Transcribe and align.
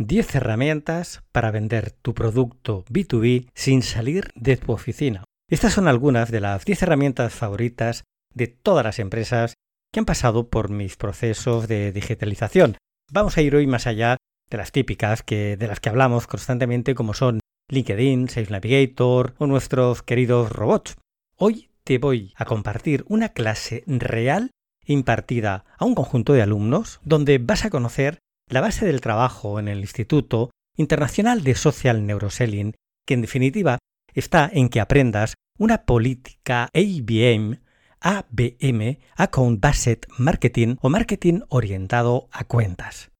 10 0.00 0.36
herramientas 0.36 1.22
para 1.30 1.50
vender 1.50 1.90
tu 1.90 2.14
producto 2.14 2.86
B2B 2.88 3.50
sin 3.54 3.82
salir 3.82 4.30
de 4.34 4.56
tu 4.56 4.72
oficina. 4.72 5.24
Estas 5.50 5.74
son 5.74 5.88
algunas 5.88 6.30
de 6.30 6.40
las 6.40 6.64
10 6.64 6.84
herramientas 6.84 7.34
favoritas 7.34 8.04
de 8.32 8.46
todas 8.46 8.82
las 8.82 8.98
empresas 8.98 9.52
que 9.92 10.00
han 10.00 10.06
pasado 10.06 10.48
por 10.48 10.70
mis 10.70 10.96
procesos 10.96 11.68
de 11.68 11.92
digitalización. 11.92 12.78
Vamos 13.12 13.36
a 13.36 13.42
ir 13.42 13.54
hoy 13.54 13.66
más 13.66 13.86
allá 13.86 14.16
de 14.48 14.56
las 14.56 14.72
típicas 14.72 15.22
que, 15.22 15.58
de 15.58 15.66
las 15.66 15.80
que 15.80 15.90
hablamos 15.90 16.26
constantemente 16.26 16.94
como 16.94 17.12
son 17.12 17.40
LinkedIn, 17.68 18.30
Sales 18.30 18.50
Navigator 18.50 19.34
o 19.36 19.46
nuestros 19.46 20.02
queridos 20.02 20.50
robots. 20.50 20.96
Hoy 21.36 21.68
te 21.84 21.98
voy 21.98 22.32
a 22.36 22.46
compartir 22.46 23.04
una 23.06 23.28
clase 23.30 23.84
real 23.86 24.50
impartida 24.86 25.66
a 25.76 25.84
un 25.84 25.94
conjunto 25.94 26.32
de 26.32 26.40
alumnos 26.40 27.00
donde 27.04 27.36
vas 27.36 27.66
a 27.66 27.70
conocer 27.70 28.18
la 28.50 28.60
base 28.60 28.84
del 28.84 29.00
trabajo 29.00 29.58
en 29.58 29.68
el 29.68 29.80
Instituto 29.80 30.50
Internacional 30.76 31.42
de 31.42 31.54
Social 31.54 32.04
Neuroselling, 32.04 32.74
que 33.06 33.14
en 33.14 33.22
definitiva 33.22 33.78
está 34.12 34.50
en 34.52 34.68
que 34.68 34.80
aprendas 34.80 35.34
una 35.58 35.84
política 35.84 36.68
ABM, 36.74 37.60
ABM, 38.00 38.98
Account 39.16 39.60
Based 39.60 40.00
Marketing 40.18 40.76
o 40.80 40.88
marketing 40.88 41.40
orientado 41.48 42.28
a 42.32 42.44
cuentas. 42.44 43.10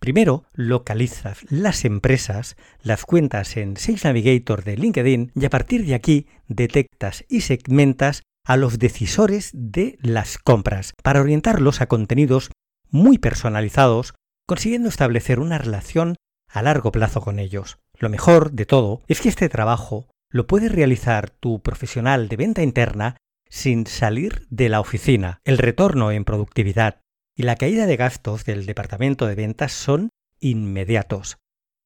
Primero, 0.00 0.46
localizas 0.52 1.44
las 1.48 1.84
empresas, 1.84 2.56
las 2.82 3.04
cuentas 3.04 3.56
en 3.56 3.76
Sales 3.76 4.04
Navigator 4.04 4.64
de 4.64 4.76
LinkedIn 4.76 5.30
y 5.36 5.44
a 5.44 5.50
partir 5.50 5.86
de 5.86 5.94
aquí 5.94 6.26
detectas 6.48 7.24
y 7.28 7.42
segmentas 7.42 8.22
a 8.44 8.56
los 8.56 8.80
decisores 8.80 9.50
de 9.54 9.98
las 10.02 10.38
compras 10.38 10.92
para 11.04 11.20
orientarlos 11.20 11.80
a 11.80 11.86
contenidos 11.86 12.50
muy 12.90 13.18
personalizados, 13.18 14.14
consiguiendo 14.46 14.88
establecer 14.88 15.40
una 15.40 15.58
relación 15.58 16.16
a 16.48 16.62
largo 16.62 16.92
plazo 16.92 17.20
con 17.20 17.38
ellos. 17.38 17.78
Lo 17.98 18.08
mejor 18.08 18.52
de 18.52 18.66
todo 18.66 19.02
es 19.08 19.20
que 19.20 19.28
este 19.28 19.48
trabajo 19.48 20.08
lo 20.30 20.46
puede 20.46 20.68
realizar 20.68 21.30
tu 21.30 21.60
profesional 21.60 22.28
de 22.28 22.36
venta 22.36 22.62
interna 22.62 23.16
sin 23.48 23.86
salir 23.86 24.46
de 24.50 24.68
la 24.68 24.80
oficina. 24.80 25.40
El 25.44 25.58
retorno 25.58 26.10
en 26.10 26.24
productividad 26.24 27.00
y 27.36 27.42
la 27.42 27.56
caída 27.56 27.86
de 27.86 27.96
gastos 27.96 28.44
del 28.44 28.66
departamento 28.66 29.26
de 29.26 29.34
ventas 29.34 29.72
son 29.72 30.10
inmediatos. 30.40 31.38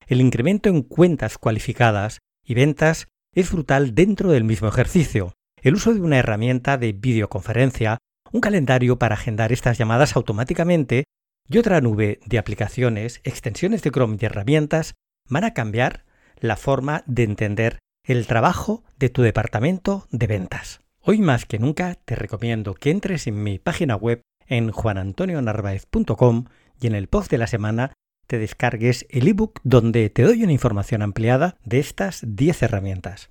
El 0.07 0.20
incremento 0.20 0.69
en 0.69 0.83
cuentas 0.83 1.39
cualificadas 1.39 2.20
y 2.45 2.55
ventas 2.55 3.09
es 3.33 3.51
brutal 3.51 3.95
dentro 3.95 4.31
del 4.31 4.45
mismo 4.45 4.69
ejercicio. 4.69 5.35
El 5.61 5.75
uso 5.75 5.93
de 5.93 6.01
una 6.01 6.19
herramienta 6.19 6.79
de 6.79 6.93
videoconferencia, 6.93 7.98
un 8.33 8.41
calendario 8.41 8.98
para 8.98 9.15
agendar 9.15 9.53
estas 9.53 9.79
llamadas 9.79 10.15
automáticamente 10.17 11.05
y 11.48 11.58
otra 11.58 11.80
nube 11.80 12.20
de 12.27 12.39
aplicaciones, 12.39 13.20
extensiones 13.25 13.83
de 13.83 13.91
Chrome 13.91 14.16
y 14.20 14.25
herramientas 14.25 14.94
van 15.28 15.44
a 15.44 15.55
cambiar 15.55 16.05
la 16.39 16.56
forma 16.56 17.02
de 17.06 17.22
entender 17.25 17.78
el 18.05 18.27
trabajo 18.27 18.84
de 18.98 19.08
tu 19.08 19.22
departamento 19.22 20.06
de 20.11 20.27
ventas. 20.27 20.80
Hoy 21.00 21.20
más 21.20 21.44
que 21.47 21.58
nunca 21.58 21.94
te 21.94 22.17
recomiendo 22.17 22.74
que 22.74 22.91
entres 22.91 23.27
en 23.27 23.42
mi 23.42 23.58
página 23.58 23.97
web 23.97 24.22
en 24.47 24.70
juanantonionarvaez.com 24.70 26.44
y 26.80 26.86
en 26.86 26.94
el 26.94 27.08
post 27.08 27.30
de 27.30 27.39
la 27.39 27.47
semana 27.47 27.92
te 28.27 28.39
descargues 28.39 29.06
el 29.11 29.28
ebook 29.28 29.61
donde 29.62 30.11
te 30.11 30.22
doy 30.22 30.42
una 30.42 30.52
información 30.52 31.02
ampliada 31.02 31.56
de 31.64 31.78
estas 31.78 32.22
10 32.27 32.62
herramientas. 32.62 33.30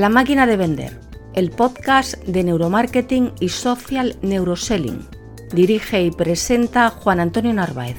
La 0.00 0.08
máquina 0.08 0.46
de 0.46 0.56
vender, 0.56 0.98
el 1.34 1.50
podcast 1.50 2.14
de 2.24 2.42
neuromarketing 2.42 3.32
y 3.38 3.50
social 3.50 4.16
neuroselling. 4.22 5.06
Dirige 5.52 6.02
y 6.02 6.10
presenta 6.10 6.88
Juan 6.88 7.20
Antonio 7.20 7.52
Narváez. 7.52 7.98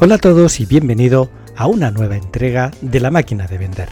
Hola 0.00 0.16
a 0.16 0.18
todos 0.18 0.58
y 0.58 0.66
bienvenido 0.66 1.30
a 1.54 1.68
una 1.68 1.92
nueva 1.92 2.16
entrega 2.16 2.72
de 2.80 2.98
La 2.98 3.12
máquina 3.12 3.46
de 3.46 3.58
vender. 3.58 3.90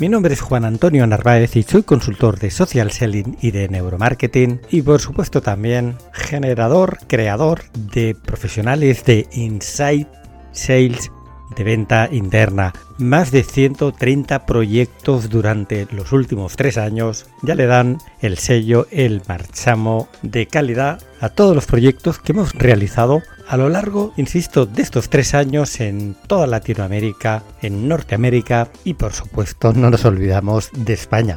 Mi 0.00 0.08
nombre 0.08 0.32
es 0.32 0.40
Juan 0.40 0.64
Antonio 0.64 1.06
Narváez 1.06 1.54
y 1.56 1.64
soy 1.64 1.82
consultor 1.82 2.38
de 2.38 2.50
social 2.50 2.92
selling 2.92 3.36
y 3.42 3.50
de 3.50 3.68
neuromarketing 3.68 4.62
y 4.70 4.80
por 4.80 5.02
supuesto 5.02 5.42
también 5.42 5.98
generador, 6.14 6.96
creador 7.08 7.64
de 7.74 8.14
profesionales 8.14 9.04
de 9.04 9.28
Insight 9.32 10.08
Sales 10.52 11.10
de 11.54 11.64
venta 11.64 12.08
interna. 12.10 12.72
Más 12.98 13.30
de 13.30 13.42
130 13.42 14.46
proyectos 14.46 15.28
durante 15.28 15.86
los 15.90 16.12
últimos 16.12 16.56
tres 16.56 16.78
años 16.78 17.26
ya 17.42 17.54
le 17.54 17.66
dan 17.66 17.98
el 18.20 18.38
sello 18.38 18.86
El 18.90 19.22
Marchamo 19.28 20.08
de 20.22 20.46
calidad 20.46 21.02
a 21.20 21.28
todos 21.28 21.54
los 21.54 21.66
proyectos 21.66 22.18
que 22.18 22.32
hemos 22.32 22.52
realizado 22.54 23.22
a 23.48 23.56
lo 23.56 23.68
largo, 23.68 24.12
insisto, 24.16 24.66
de 24.66 24.82
estos 24.82 25.10
tres 25.10 25.34
años 25.34 25.80
en 25.80 26.16
toda 26.26 26.46
Latinoamérica, 26.46 27.42
en 27.60 27.88
Norteamérica 27.88 28.68
y 28.84 28.94
por 28.94 29.12
supuesto 29.12 29.72
no 29.72 29.90
nos 29.90 30.04
olvidamos 30.04 30.70
de 30.72 30.92
España 30.94 31.36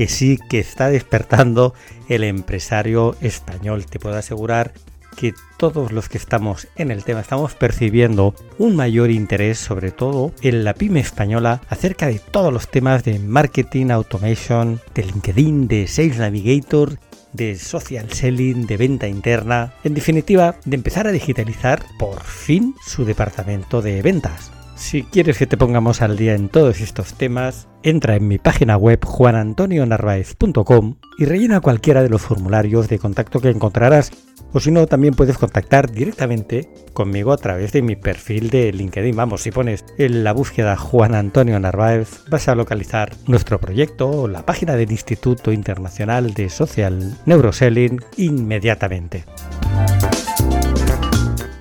que 0.00 0.08
sí 0.08 0.38
que 0.48 0.58
está 0.58 0.88
despertando 0.88 1.74
el 2.08 2.24
empresario 2.24 3.16
español. 3.20 3.84
Te 3.84 3.98
puedo 3.98 4.16
asegurar 4.16 4.72
que 5.16 5.34
todos 5.56 5.92
los 5.92 6.08
que 6.08 6.18
estamos 6.18 6.68
en 6.76 6.90
el 6.90 7.04
tema 7.04 7.20
estamos 7.20 7.54
percibiendo 7.54 8.34
un 8.58 8.76
mayor 8.76 9.10
interés, 9.10 9.58
sobre 9.58 9.90
todo 9.90 10.32
en 10.42 10.64
la 10.64 10.74
pyme 10.74 11.00
española, 11.00 11.60
acerca 11.68 12.06
de 12.06 12.18
todos 12.18 12.52
los 12.52 12.68
temas 12.68 13.04
de 13.04 13.18
marketing, 13.18 13.90
automation, 13.90 14.80
de 14.94 15.04
LinkedIn, 15.04 15.68
de 15.68 15.86
Sales 15.86 16.18
Navigator, 16.18 16.98
de 17.32 17.56
social 17.56 18.10
selling, 18.10 18.66
de 18.66 18.76
venta 18.76 19.08
interna, 19.08 19.74
en 19.84 19.94
definitiva, 19.94 20.56
de 20.64 20.76
empezar 20.76 21.06
a 21.06 21.12
digitalizar 21.12 21.84
por 21.98 22.22
fin 22.24 22.74
su 22.84 23.04
departamento 23.04 23.82
de 23.82 24.02
ventas. 24.02 24.50
Si 24.80 25.02
quieres 25.02 25.36
que 25.36 25.46
te 25.46 25.58
pongamos 25.58 26.00
al 26.00 26.16
día 26.16 26.34
en 26.34 26.48
todos 26.48 26.80
estos 26.80 27.12
temas, 27.12 27.68
entra 27.82 28.16
en 28.16 28.26
mi 28.26 28.38
página 28.38 28.78
web 28.78 29.04
juanantonionarvaez.com 29.04 30.96
y 31.18 31.26
rellena 31.26 31.60
cualquiera 31.60 32.02
de 32.02 32.08
los 32.08 32.22
formularios 32.22 32.88
de 32.88 32.98
contacto 32.98 33.40
que 33.40 33.50
encontrarás 33.50 34.10
o 34.52 34.58
si 34.58 34.70
no, 34.70 34.86
también 34.86 35.14
puedes 35.14 35.38
contactar 35.38 35.92
directamente 35.92 36.70
conmigo 36.94 37.32
a 37.32 37.36
través 37.36 37.72
de 37.72 37.82
mi 37.82 37.94
perfil 37.94 38.50
de 38.50 38.72
LinkedIn. 38.72 39.14
Vamos, 39.14 39.42
si 39.42 39.52
pones 39.52 39.84
en 39.98 40.24
la 40.24 40.32
búsqueda 40.32 40.76
Juan 40.76 41.14
Antonio 41.14 41.60
Narváez, 41.60 42.24
vas 42.28 42.48
a 42.48 42.54
localizar 42.54 43.12
nuestro 43.28 43.60
proyecto 43.60 44.08
o 44.08 44.28
la 44.28 44.46
página 44.46 44.74
del 44.74 44.90
Instituto 44.90 45.52
Internacional 45.52 46.34
de 46.34 46.48
Social 46.48 47.16
Neuroselling 47.26 48.00
inmediatamente. 48.16 49.24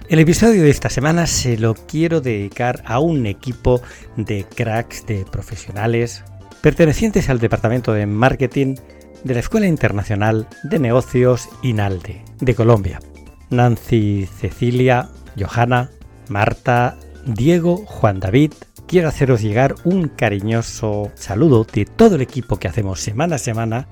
El 0.10 0.18
episodio 0.18 0.64
de 0.64 0.72
esta 0.72 0.90
semana 0.90 1.28
se 1.28 1.56
lo 1.56 1.76
quiero 1.76 2.20
dedicar 2.20 2.82
a 2.88 2.98
un 3.00 3.28
equipo 3.28 3.80
de 4.18 4.44
cracks, 4.44 5.06
de 5.06 5.24
profesionales, 5.24 6.24
pertenecientes 6.64 7.30
al 7.30 7.38
departamento 7.38 7.94
de 7.94 8.08
marketing 8.08 8.74
de 9.24 9.34
la 9.36 9.40
Escuela 9.40 9.68
Internacional 9.68 10.48
de 10.64 10.80
Negocios 10.80 11.48
INALDE 11.62 12.24
de 12.40 12.56
Colombia. 12.56 13.00
Nancy, 13.52 14.28
Cecilia, 14.40 15.10
Johanna, 15.40 15.92
Marta, 16.28 16.98
Diego, 17.28 17.78
Juan 17.86 18.20
David, 18.20 18.54
quiero 18.88 19.10
haceros 19.10 19.44
llegar 19.44 19.76
un 19.84 20.08
cariñoso 20.08 21.12
saludo 21.14 21.68
de 21.72 21.86
todo 21.86 22.16
el 22.16 22.22
equipo 22.22 22.58
que 22.58 22.68
hacemos 22.68 23.00
semana 23.00 23.36
a 23.36 23.38
semana 23.38 23.88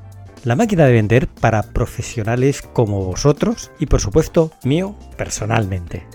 la 0.48 0.56
máquina 0.56 0.86
de 0.86 0.94
vender 0.94 1.28
para 1.28 1.62
profesionales 1.62 2.62
como 2.62 3.04
vosotros 3.04 3.70
y 3.80 3.86
por 3.88 4.00
supuesto 4.00 4.50
mío 4.64 4.96
personalmente. 5.18 6.08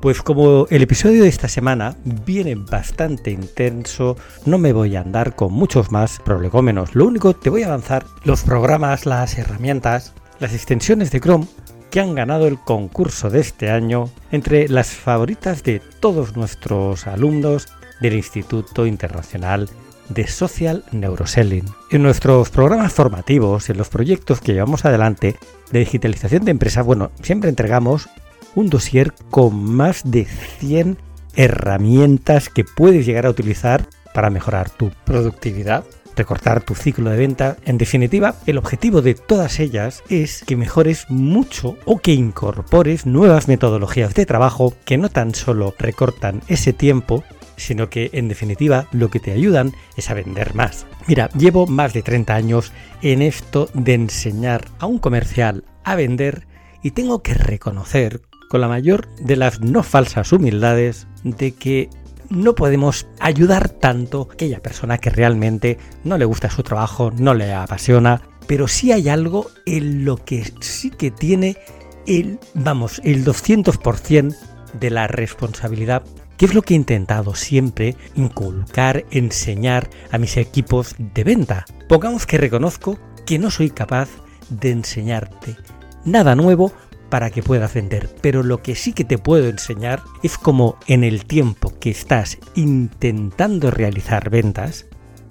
Pues 0.00 0.22
como 0.22 0.66
el 0.70 0.80
episodio 0.80 1.22
de 1.22 1.28
esta 1.28 1.48
semana 1.48 1.94
viene 2.24 2.54
bastante 2.54 3.30
intenso, 3.30 4.16
no 4.46 4.56
me 4.56 4.72
voy 4.72 4.96
a 4.96 5.02
andar 5.02 5.36
con 5.36 5.52
muchos 5.52 5.92
más 5.92 6.18
prolegómenos. 6.24 6.94
Lo 6.94 7.04
único, 7.04 7.34
te 7.34 7.50
voy 7.50 7.62
a 7.62 7.66
avanzar 7.66 8.06
los 8.24 8.42
programas, 8.42 9.04
las 9.04 9.36
herramientas, 9.36 10.14
las 10.40 10.54
extensiones 10.54 11.10
de 11.10 11.20
Chrome 11.20 11.46
que 11.90 12.00
han 12.00 12.14
ganado 12.14 12.46
el 12.46 12.58
concurso 12.58 13.28
de 13.28 13.40
este 13.40 13.70
año 13.70 14.08
entre 14.30 14.66
las 14.66 14.92
favoritas 14.92 15.62
de 15.62 15.82
todos 16.00 16.38
nuestros 16.38 17.06
alumnos 17.06 17.68
del 18.00 18.14
Instituto 18.14 18.86
Internacional 18.86 19.68
de 20.14 20.26
Social 20.26 20.84
Neuroselling. 20.92 21.64
En 21.90 22.02
nuestros 22.02 22.50
programas 22.50 22.92
formativos, 22.92 23.70
en 23.70 23.78
los 23.78 23.88
proyectos 23.88 24.40
que 24.40 24.52
llevamos 24.52 24.84
adelante 24.84 25.36
de 25.70 25.78
digitalización 25.78 26.44
de 26.44 26.50
empresas, 26.50 26.84
bueno, 26.84 27.10
siempre 27.22 27.50
entregamos 27.50 28.08
un 28.54 28.68
dossier 28.68 29.12
con 29.30 29.62
más 29.64 30.02
de 30.04 30.26
100 30.60 30.98
herramientas 31.34 32.48
que 32.48 32.64
puedes 32.64 33.06
llegar 33.06 33.26
a 33.26 33.30
utilizar 33.30 33.86
para 34.12 34.30
mejorar 34.30 34.70
tu 34.70 34.90
productividad, 35.04 35.84
recortar 36.16 36.62
tu 36.62 36.74
ciclo 36.74 37.10
de 37.10 37.16
venta. 37.16 37.56
En 37.64 37.78
definitiva, 37.78 38.34
el 38.46 38.58
objetivo 38.58 39.02
de 39.02 39.14
todas 39.14 39.58
ellas 39.60 40.02
es 40.08 40.44
que 40.44 40.56
mejores 40.56 41.06
mucho 41.08 41.76
o 41.84 41.98
que 41.98 42.12
incorpores 42.12 43.06
nuevas 43.06 43.48
metodologías 43.48 44.14
de 44.14 44.26
trabajo 44.26 44.74
que 44.84 44.98
no 44.98 45.08
tan 45.08 45.34
solo 45.34 45.74
recortan 45.78 46.42
ese 46.48 46.72
tiempo, 46.72 47.24
sino 47.56 47.88
que 47.88 48.10
en 48.12 48.28
definitiva 48.28 48.88
lo 48.92 49.10
que 49.10 49.20
te 49.20 49.32
ayudan 49.32 49.72
es 49.96 50.10
a 50.10 50.14
vender 50.14 50.54
más. 50.54 50.86
Mira, 51.06 51.28
llevo 51.30 51.66
más 51.66 51.92
de 51.92 52.02
30 52.02 52.34
años 52.34 52.72
en 53.02 53.22
esto 53.22 53.68
de 53.74 53.94
enseñar 53.94 54.66
a 54.78 54.86
un 54.86 54.98
comercial 54.98 55.64
a 55.84 55.96
vender 55.96 56.46
y 56.82 56.92
tengo 56.92 57.22
que 57.22 57.34
reconocer 57.34 58.22
con 58.48 58.60
la 58.60 58.68
mayor 58.68 59.08
de 59.16 59.36
las 59.36 59.60
no 59.60 59.82
falsas 59.82 60.32
humildades 60.32 61.06
de 61.24 61.52
que 61.52 61.88
no 62.28 62.54
podemos 62.54 63.06
ayudar 63.20 63.68
tanto 63.68 64.28
a 64.28 64.34
aquella 64.34 64.60
persona 64.60 64.98
que 64.98 65.10
realmente 65.10 65.78
no 66.04 66.18
le 66.18 66.24
gusta 66.24 66.50
su 66.50 66.62
trabajo, 66.62 67.12
no 67.16 67.34
le 67.34 67.52
apasiona, 67.52 68.22
pero 68.46 68.68
sí 68.68 68.92
hay 68.92 69.08
algo 69.08 69.46
en 69.66 70.04
lo 70.04 70.16
que 70.16 70.52
sí 70.60 70.90
que 70.90 71.10
tiene 71.10 71.56
el, 72.06 72.38
vamos, 72.54 73.00
el 73.04 73.24
200% 73.24 74.34
de 74.78 74.90
la 74.90 75.06
responsabilidad, 75.06 76.02
que 76.36 76.46
es 76.46 76.54
lo 76.54 76.62
que 76.62 76.74
he 76.74 76.76
intentado 76.76 77.34
siempre 77.34 77.96
inculcar, 78.14 79.04
enseñar 79.10 79.88
a 80.10 80.18
mis 80.18 80.36
equipos 80.36 80.94
de 80.98 81.24
venta. 81.24 81.64
Pongamos 81.88 82.26
que 82.26 82.38
reconozco 82.38 82.98
que 83.26 83.38
no 83.38 83.50
soy 83.50 83.70
capaz 83.70 84.08
de 84.50 84.70
enseñarte 84.70 85.56
nada 86.04 86.34
nuevo 86.34 86.72
para 87.08 87.30
que 87.30 87.42
puedas 87.42 87.74
vender, 87.74 88.08
pero 88.22 88.42
lo 88.42 88.62
que 88.62 88.74
sí 88.74 88.94
que 88.94 89.04
te 89.04 89.18
puedo 89.18 89.48
enseñar 89.48 90.02
es 90.22 90.38
cómo 90.38 90.78
en 90.86 91.04
el 91.04 91.26
tiempo 91.26 91.72
que 91.78 91.90
estás 91.90 92.38
intentando 92.54 93.70
realizar 93.70 94.30
ventas, 94.30 94.86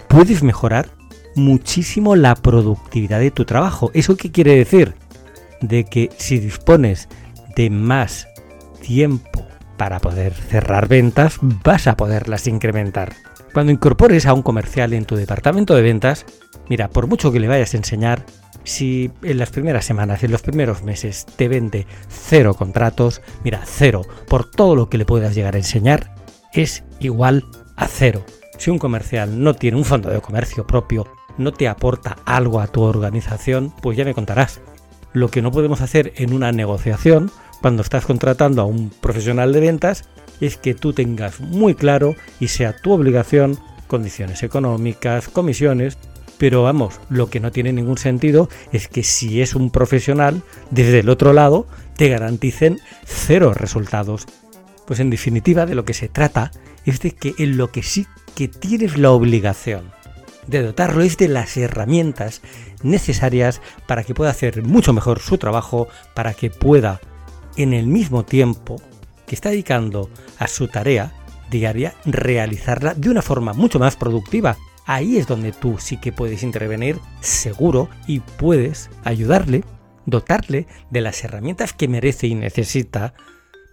puedes 0.08 0.44
mejorar 0.44 0.90
muchísimo 1.36 2.16
la 2.16 2.36
productividad 2.36 3.20
de 3.20 3.32
tu 3.32 3.46
trabajo. 3.46 3.90
¿Eso 3.94 4.16
qué 4.16 4.32
quiere 4.32 4.56
decir? 4.56 4.94
De 5.62 5.84
que 5.86 6.10
si 6.18 6.38
dispones 6.38 7.08
de 7.56 7.70
más 7.70 8.28
tiempo 8.82 9.48
para 9.78 10.00
poder 10.00 10.34
cerrar 10.34 10.88
ventas, 10.88 11.38
vas 11.42 11.88
a 11.88 11.98
poderlas 11.98 12.48
incrementar. 12.48 13.14
Cuando 13.54 13.72
incorpores 13.72 14.26
a 14.26 14.34
un 14.34 14.44
comercial 14.44 14.94
en 14.94 15.06
tu 15.06 15.16
departamento 15.16 15.76
de 15.76 15.82
ventas, 15.82 16.26
mira, 16.70 16.90
por 16.90 17.08
mucho 17.08 17.32
que 17.32 17.40
le 17.40 17.48
vayas 17.48 17.74
a 17.74 17.78
enseñar, 17.78 18.26
si 18.64 19.12
en 19.24 19.38
las 19.38 19.50
primeras 19.50 19.86
semanas, 19.86 20.24
en 20.24 20.32
los 20.32 20.42
primeros 20.42 20.84
meses 20.84 21.26
te 21.26 21.48
vende 21.48 21.88
cero 22.08 22.54
contratos, 22.54 23.22
mira, 23.44 23.62
cero 23.66 24.04
por 24.28 24.50
todo 24.50 24.76
lo 24.76 24.90
que 24.90 24.98
le 24.98 25.06
puedas 25.06 25.36
llegar 25.36 25.56
a 25.56 25.60
enseñar, 25.60 26.16
es 26.54 26.84
igual 27.00 27.46
a 27.76 27.88
cero. 27.88 28.24
Si 28.58 28.70
un 28.70 28.78
comercial 28.78 29.44
no 29.44 29.56
tiene 29.56 29.78
un 29.78 29.86
fondo 29.86 30.10
de 30.10 30.22
comercio 30.22 30.68
propio, 30.68 31.08
no 31.38 31.52
te 31.52 31.68
aporta 31.68 32.18
algo 32.26 32.60
a 32.60 32.68
tu 32.68 32.84
organización, 32.84 33.74
pues 33.82 33.98
ya 33.98 34.06
me 34.06 34.14
contarás. 34.14 34.62
Lo 35.14 35.30
que 35.30 35.42
no 35.42 35.52
podemos 35.52 35.82
hacer 35.82 36.14
en 36.18 36.34
una 36.34 36.52
negociación, 36.52 37.32
cuando 37.62 37.84
estás 37.84 38.06
contratando 38.06 38.62
a 38.62 38.66
un 38.66 38.90
profesional 38.90 39.54
de 39.54 39.60
ventas, 39.60 40.06
es 40.40 40.58
que 40.58 40.74
tú 40.74 40.94
tengas 40.94 41.40
muy 41.40 41.76
claro 41.76 42.16
y 42.40 42.48
sea 42.48 42.76
tu 42.76 42.92
obligación 42.92 43.58
condiciones 43.88 44.44
económicas, 44.44 45.28
comisiones 45.28 45.98
pero 46.42 46.64
vamos, 46.64 47.00
lo 47.08 47.30
que 47.30 47.40
no 47.40 47.52
tiene 47.52 47.72
ningún 47.72 48.00
sentido 48.00 48.50
es 48.72 48.88
que 48.88 49.04
si 49.04 49.44
es 49.44 49.54
un 49.54 49.70
profesional, 49.70 50.42
desde 50.72 51.02
el 51.02 51.10
otro 51.10 51.34
lado, 51.34 51.68
te 51.98 52.10
garanticen 52.10 52.80
cero 53.06 53.54
resultados. 53.54 54.26
Pues 54.88 55.00
en 55.00 55.12
definitiva 55.12 55.68
de 55.68 55.76
lo 55.76 55.86
que 55.86 55.94
se 55.94 56.10
trata 56.10 56.50
es 56.84 57.00
de 57.00 57.12
que 57.12 57.36
en 57.38 57.58
lo 57.58 57.72
que 57.72 57.84
sí 57.84 58.08
que 58.34 58.48
tienes 58.48 58.98
la 58.98 59.12
obligación 59.12 59.92
de 60.48 60.64
dotarlo 60.64 61.04
es 61.04 61.16
de 61.18 61.28
las 61.28 61.58
herramientas 61.58 62.42
necesarias 62.82 63.62
para 63.86 64.04
que 64.04 64.16
pueda 64.16 64.32
hacer 64.32 64.64
mucho 64.64 64.94
mejor 64.94 65.20
su 65.20 65.38
trabajo, 65.38 65.90
para 66.16 66.34
que 66.34 66.50
pueda 66.50 67.02
en 67.58 67.74
el 67.74 67.88
mismo 67.88 68.24
tiempo 68.24 68.82
que 69.28 69.36
está 69.36 69.50
dedicando 69.50 70.10
a 70.38 70.48
su 70.48 70.68
tarea 70.68 71.14
diaria 71.50 71.94
realizarla 72.06 72.94
de 72.94 73.10
una 73.10 73.22
forma 73.22 73.54
mucho 73.54 73.80
más 73.80 73.96
productiva 73.96 74.58
ahí 74.86 75.18
es 75.18 75.28
donde 75.28 75.52
tú 75.52 75.78
sí 75.80 75.98
que 75.98 76.12
puedes 76.12 76.44
intervenir 76.44 77.00
seguro 77.22 77.90
y 78.08 78.20
puedes 78.20 78.90
ayudarle, 79.04 79.64
dotarle 80.06 80.68
de 80.90 81.02
las 81.02 81.24
herramientas 81.24 81.74
que 81.74 81.88
merece 81.88 82.28
y 82.28 82.36
necesita 82.36 83.14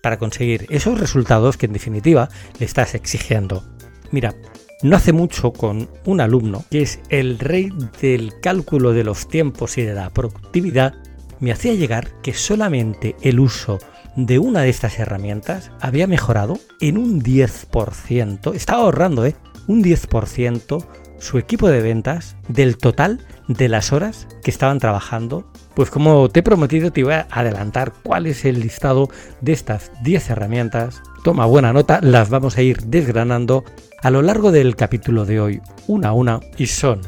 para 0.02 0.19
conseguir 0.19 0.66
esos 0.70 1.00
resultados 1.00 1.56
que 1.56 1.66
en 1.66 1.72
definitiva 1.72 2.28
le 2.58 2.66
estás 2.66 2.94
exigiendo. 2.94 3.64
Mira, 4.12 4.34
no 4.82 4.96
hace 4.96 5.12
mucho 5.12 5.52
con 5.52 5.90
un 6.04 6.20
alumno 6.20 6.64
que 6.70 6.82
es 6.82 7.00
el 7.08 7.38
rey 7.38 7.70
del 8.00 8.38
cálculo 8.40 8.92
de 8.92 9.04
los 9.04 9.28
tiempos 9.28 9.76
y 9.76 9.82
de 9.82 9.94
la 9.94 10.10
productividad, 10.10 10.94
me 11.40 11.52
hacía 11.52 11.75
llegar 11.75 12.08
que 12.23 12.35
solamente 12.35 13.17
el 13.23 13.40
uso 13.40 13.79
de 14.17 14.38
una 14.38 14.62
de 14.62 14.70
estas 14.70 14.99
herramientas 14.99 15.70
había 15.81 16.06
mejorado 16.06 16.58
en 16.81 16.99
un 16.99 17.23
10%, 17.23 18.55
estaba 18.55 18.82
ahorrando, 18.82 19.25
¿eh? 19.25 19.37
Un 19.67 19.82
10% 19.82 20.87
su 21.19 21.38
equipo 21.38 21.69
de 21.69 21.81
ventas 21.81 22.37
del 22.49 22.79
total 22.79 23.20
de 23.49 23.69
las 23.69 23.93
horas 23.93 24.26
que 24.43 24.50
estaban 24.50 24.79
trabajando. 24.79 25.50
Pues 25.75 25.90
como 25.90 26.29
te 26.29 26.40
he 26.40 26.43
prometido 26.43 26.93
te 26.93 27.05
voy 27.05 27.14
a 27.14 27.26
adelantar 27.31 27.93
cuál 28.02 28.26
es 28.26 28.44
el 28.44 28.61
listado 28.61 29.08
de 29.40 29.52
estas 29.52 29.90
10 30.02 30.31
herramientas. 30.31 31.02
Toma 31.25 31.46
buena 31.46 31.73
nota, 31.73 32.00
las 32.02 32.31
vamos 32.31 32.56
a 32.56 32.62
ir 32.62 32.79
desgranando 32.85 33.64
a 34.02 34.11
lo 34.11 34.23
largo 34.23 34.52
del 34.52 34.76
capítulo 34.76 35.25
de 35.25 35.40
hoy, 35.40 35.61
una 35.87 36.08
a 36.08 36.12
una, 36.12 36.40
y 36.56 36.67
son 36.67 37.00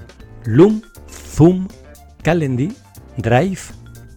Loom, 0.44 0.82
Zoom, 1.08 1.68
Calendly, 2.22 2.72
Drive, 3.16 3.60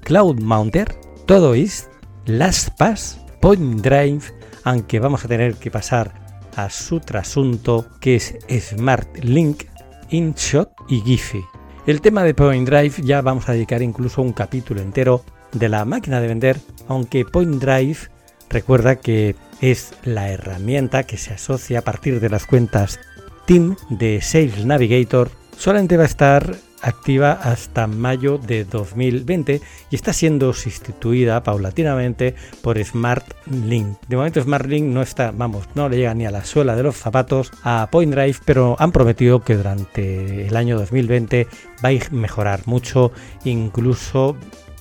Cloud 0.03 0.39
Mounter, 0.41 0.93
Todoist, 1.25 1.87
LastPass, 2.25 3.19
Point 3.41 3.81
Drive, 3.81 4.23
aunque 4.63 4.99
vamos 4.99 5.25
a 5.25 5.27
tener 5.27 5.55
que 5.55 5.71
pasar 5.71 6.13
a 6.55 6.69
su 6.69 6.99
trasunto 6.99 7.87
que 7.99 8.15
es 8.15 8.35
Smart 8.49 9.17
Link, 9.23 9.63
InShot 10.09 10.71
y 10.87 11.01
Giphy. 11.01 11.43
El 11.87 12.01
tema 12.01 12.23
de 12.23 12.33
Point 12.33 12.67
Drive 12.67 12.95
ya 13.03 13.21
vamos 13.21 13.49
a 13.49 13.53
dedicar 13.53 13.81
incluso 13.81 14.21
un 14.21 14.33
capítulo 14.33 14.81
entero 14.81 15.23
de 15.51 15.69
la 15.69 15.85
máquina 15.85 16.21
de 16.21 16.27
vender, 16.27 16.57
aunque 16.87 17.25
Point 17.25 17.61
Drive 17.61 18.09
recuerda 18.49 18.97
que 18.97 19.35
es 19.61 19.93
la 20.03 20.29
herramienta 20.29 21.03
que 21.03 21.17
se 21.17 21.33
asocia 21.33 21.79
a 21.79 21.83
partir 21.83 22.19
de 22.19 22.29
las 22.29 22.45
cuentas 22.45 22.99
Team 23.45 23.75
de 23.89 24.21
Sales 24.21 24.65
Navigator. 24.65 25.31
Solamente 25.57 25.97
va 25.97 26.03
a 26.03 26.07
estar 26.07 26.55
activa 26.83 27.31
hasta 27.31 27.87
mayo 27.87 28.37
de 28.37 28.65
2020 28.65 29.61
y 29.89 29.95
está 29.95 30.13
siendo 30.13 30.53
sustituida 30.53 31.41
paulatinamente 31.41 32.35
por 32.61 32.83
Smart 32.83 33.25
Link. 33.47 33.97
De 34.07 34.17
momento 34.17 34.41
Smart 34.41 34.65
Link 34.65 34.85
no 34.85 35.01
está, 35.01 35.31
vamos, 35.31 35.67
no 35.73 35.89
le 35.89 35.97
llega 35.97 36.13
ni 36.13 36.25
a 36.25 36.31
la 36.31 36.45
suela 36.45 36.75
de 36.75 36.83
los 36.83 36.97
zapatos 36.97 37.51
a 37.63 37.87
Point 37.89 38.13
Drive, 38.13 38.37
pero 38.45 38.75
han 38.79 38.91
prometido 38.91 39.41
que 39.41 39.55
durante 39.55 40.47
el 40.47 40.55
año 40.55 40.77
2020 40.77 41.47
va 41.83 41.89
a 41.89 42.11
mejorar 42.11 42.61
mucho, 42.65 43.11
incluso 43.45 44.35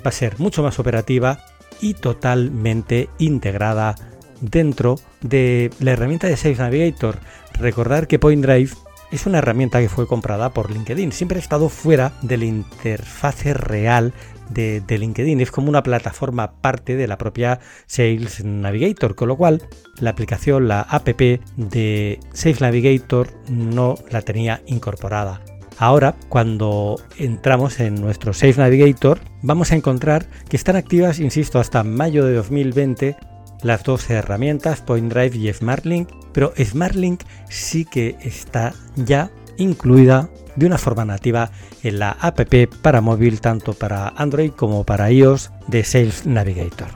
va 0.04 0.08
a 0.08 0.12
ser 0.12 0.38
mucho 0.38 0.62
más 0.62 0.78
operativa 0.78 1.38
y 1.80 1.94
totalmente 1.94 3.08
integrada 3.18 3.94
dentro 4.40 4.96
de 5.20 5.70
la 5.80 5.92
herramienta 5.92 6.26
de 6.26 6.36
Sales 6.36 6.58
Navigator. 6.58 7.18
Recordar 7.54 8.08
que 8.08 8.18
Point 8.18 8.44
Drive 8.44 8.72
es 9.12 9.26
una 9.26 9.38
herramienta 9.38 9.80
que 9.80 9.90
fue 9.90 10.06
comprada 10.06 10.50
por 10.50 10.70
LinkedIn. 10.70 11.12
Siempre 11.12 11.36
ha 11.36 11.40
estado 11.40 11.68
fuera 11.68 12.14
de 12.22 12.38
la 12.38 12.46
interfase 12.46 13.54
real 13.54 14.14
de, 14.48 14.82
LinkedIn. 14.88 15.40
Es 15.40 15.50
como 15.50 15.68
una 15.68 15.82
plataforma 15.82 16.52
parte 16.60 16.96
de 16.96 17.06
la 17.06 17.18
propia 17.18 17.60
Sales 17.86 18.44
Navigator, 18.44 19.14
con 19.14 19.28
lo 19.28 19.36
cual 19.36 19.62
la 20.00 20.10
aplicación, 20.10 20.66
la 20.66 20.80
app 20.80 21.06
de 21.08 22.20
Sales 22.32 22.60
Navigator 22.60 23.28
no 23.48 23.96
la 24.10 24.22
tenía 24.22 24.62
incorporada. 24.66 25.42
Ahora, 25.78 26.14
cuando 26.28 26.96
entramos 27.18 27.80
en 27.80 27.96
nuestro 27.96 28.32
Sales 28.32 28.58
Navigator, 28.58 29.20
vamos 29.42 29.72
a 29.72 29.76
encontrar 29.76 30.26
que 30.48 30.56
están 30.56 30.76
activas, 30.76 31.18
insisto, 31.18 31.58
hasta 31.58 31.82
mayo 31.82 32.24
de 32.24 32.34
2020 32.34 33.16
las 33.62 33.84
dos 33.84 34.08
herramientas, 34.10 34.80
Point 34.80 35.12
Drive 35.12 35.36
y 35.36 35.52
SmartLink, 35.52 36.08
pero 36.32 36.52
SmartLink 36.58 37.22
sí 37.48 37.84
que 37.84 38.16
está 38.20 38.74
ya 38.96 39.30
incluida 39.56 40.28
de 40.56 40.66
una 40.66 40.78
forma 40.78 41.04
nativa 41.04 41.50
en 41.82 41.98
la 41.98 42.10
app 42.20 42.40
para 42.82 43.00
móvil 43.00 43.40
tanto 43.40 43.72
para 43.72 44.08
Android 44.08 44.50
como 44.50 44.84
para 44.84 45.10
iOS 45.10 45.50
de 45.68 45.84
Sales 45.84 46.26
Navigator. 46.26 46.88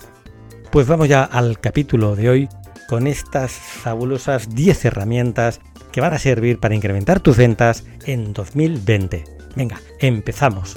Pues 0.71 0.87
vamos 0.87 1.09
ya 1.09 1.25
al 1.25 1.61
capítulo 1.61 2.17
de 2.17 2.29
hoy 2.29 2.49
con 2.89 3.07
estas 3.07 3.53
fabulosas 3.53 4.55
10 4.55 4.85
herramientas 4.85 5.61
que 5.93 6.01
van 6.01 6.13
a 6.13 6.19
servir 6.19 6.59
para 6.59 6.75
incrementar 6.75 7.21
tus 7.21 7.37
ventas 7.37 7.85
en 8.05 8.33
2020. 8.33 9.25
Venga, 9.55 9.81
empezamos. 10.01 10.77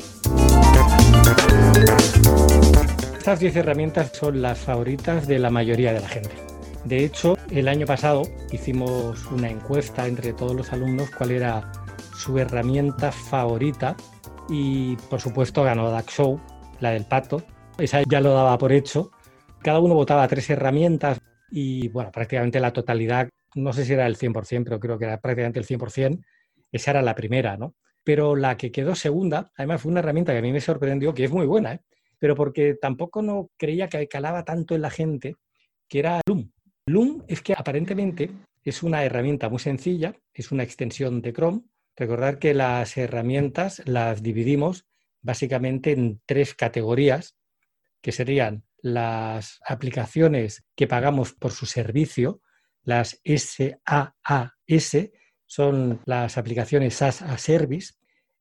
Estas 3.20 3.42
10 3.42 3.58
herramientas 3.58 4.14
son 4.14 4.42
las 4.42 4.60
favoritas 4.60 5.28
de 5.28 5.40
la 5.40 5.50
mayoría 5.50 5.92
de 5.92 6.00
la 6.00 6.08
gente. 6.08 6.32
De 6.86 7.04
hecho, 7.04 7.38
el 7.52 7.68
año 7.68 7.86
pasado 7.86 8.22
hicimos 8.50 9.26
una 9.26 9.50
encuesta 9.50 10.08
entre 10.08 10.32
todos 10.32 10.56
los 10.56 10.72
alumnos 10.72 11.12
cuál 11.12 11.32
era 11.32 11.70
su 12.16 12.40
herramienta 12.40 13.12
favorita 13.12 13.98
y 14.48 14.96
por 15.10 15.20
supuesto 15.20 15.64
ganó 15.64 16.02
Show, 16.04 16.40
la 16.80 16.92
del 16.92 17.06
pato. 17.08 17.44
Esa 17.78 18.04
ya 18.10 18.22
lo 18.22 18.34
daba 18.34 18.58
por 18.58 18.72
hecho. 18.72 19.12
Cada 19.62 19.80
uno 19.80 19.96
votaba 19.96 20.26
tres 20.30 20.50
herramientas 20.50 21.20
y 21.52 21.90
bueno, 21.90 22.14
prácticamente 22.14 22.62
la 22.62 22.72
totalidad 22.72 23.28
no 23.54 23.74
sé 23.74 23.84
si 23.84 23.92
era 23.92 24.08
el 24.08 24.18
100%, 24.18 24.64
pero 24.64 24.80
creo 24.80 24.98
que 24.98 25.06
era 25.06 25.20
prácticamente 25.20 25.60
el 25.60 25.68
100%, 25.68 26.24
esa 26.72 26.92
era 26.92 27.02
la 27.02 27.16
primera, 27.16 27.58
¿no? 27.58 27.76
Pero 28.06 28.38
la 28.38 28.56
que 28.56 28.72
quedó 28.72 28.96
segunda, 28.96 29.52
además 29.58 29.82
fue 29.82 29.92
una 29.92 30.00
herramienta 30.00 30.32
que 30.32 30.40
a 30.40 30.42
mí 30.42 30.54
me 30.54 30.62
sorprendió, 30.62 31.14
que 31.14 31.26
es 31.26 31.32
muy 31.32 31.46
buena, 31.46 31.74
¿eh? 31.74 31.82
Pero 32.20 32.36
porque 32.36 32.76
tampoco 32.76 33.22
no 33.22 33.50
creía 33.58 33.88
que 33.88 34.08
calaba 34.08 34.44
tanto 34.46 34.76
en 34.76 34.82
la 34.82 34.90
gente, 34.90 35.36
que 35.88 36.00
era 36.00 36.22
Loom. 36.28 36.52
Loom 36.86 37.24
es 37.28 37.42
que 37.42 37.54
aparentemente 37.54 38.32
es 38.64 38.84
una 38.84 39.04
herramienta 39.04 39.50
muy 39.50 39.60
sencilla, 39.60 40.16
es 40.34 40.52
una 40.52 40.64
extensión 40.64 41.22
de 41.22 41.34
Chrome. 41.34 41.62
Recordar 41.96 42.40
que 42.40 42.54
las 42.54 42.98
herramientas 42.98 43.82
las 43.86 44.22
dividimos 44.22 44.86
básicamente 45.22 45.92
en 45.92 46.22
tres 46.26 46.54
categorías, 46.54 47.36
que 48.02 48.12
serían 48.12 48.64
las 48.82 49.60
aplicaciones 49.66 50.64
que 50.76 50.88
pagamos 50.88 51.34
por 51.34 51.52
su 51.52 51.66
servicio, 51.66 52.42
las 52.84 53.22
SaaS, 53.26 55.12
son 55.46 56.02
las 56.06 56.38
aplicaciones 56.38 56.96
SaaS 56.96 57.22
a 57.22 57.38
Service. 57.38 57.94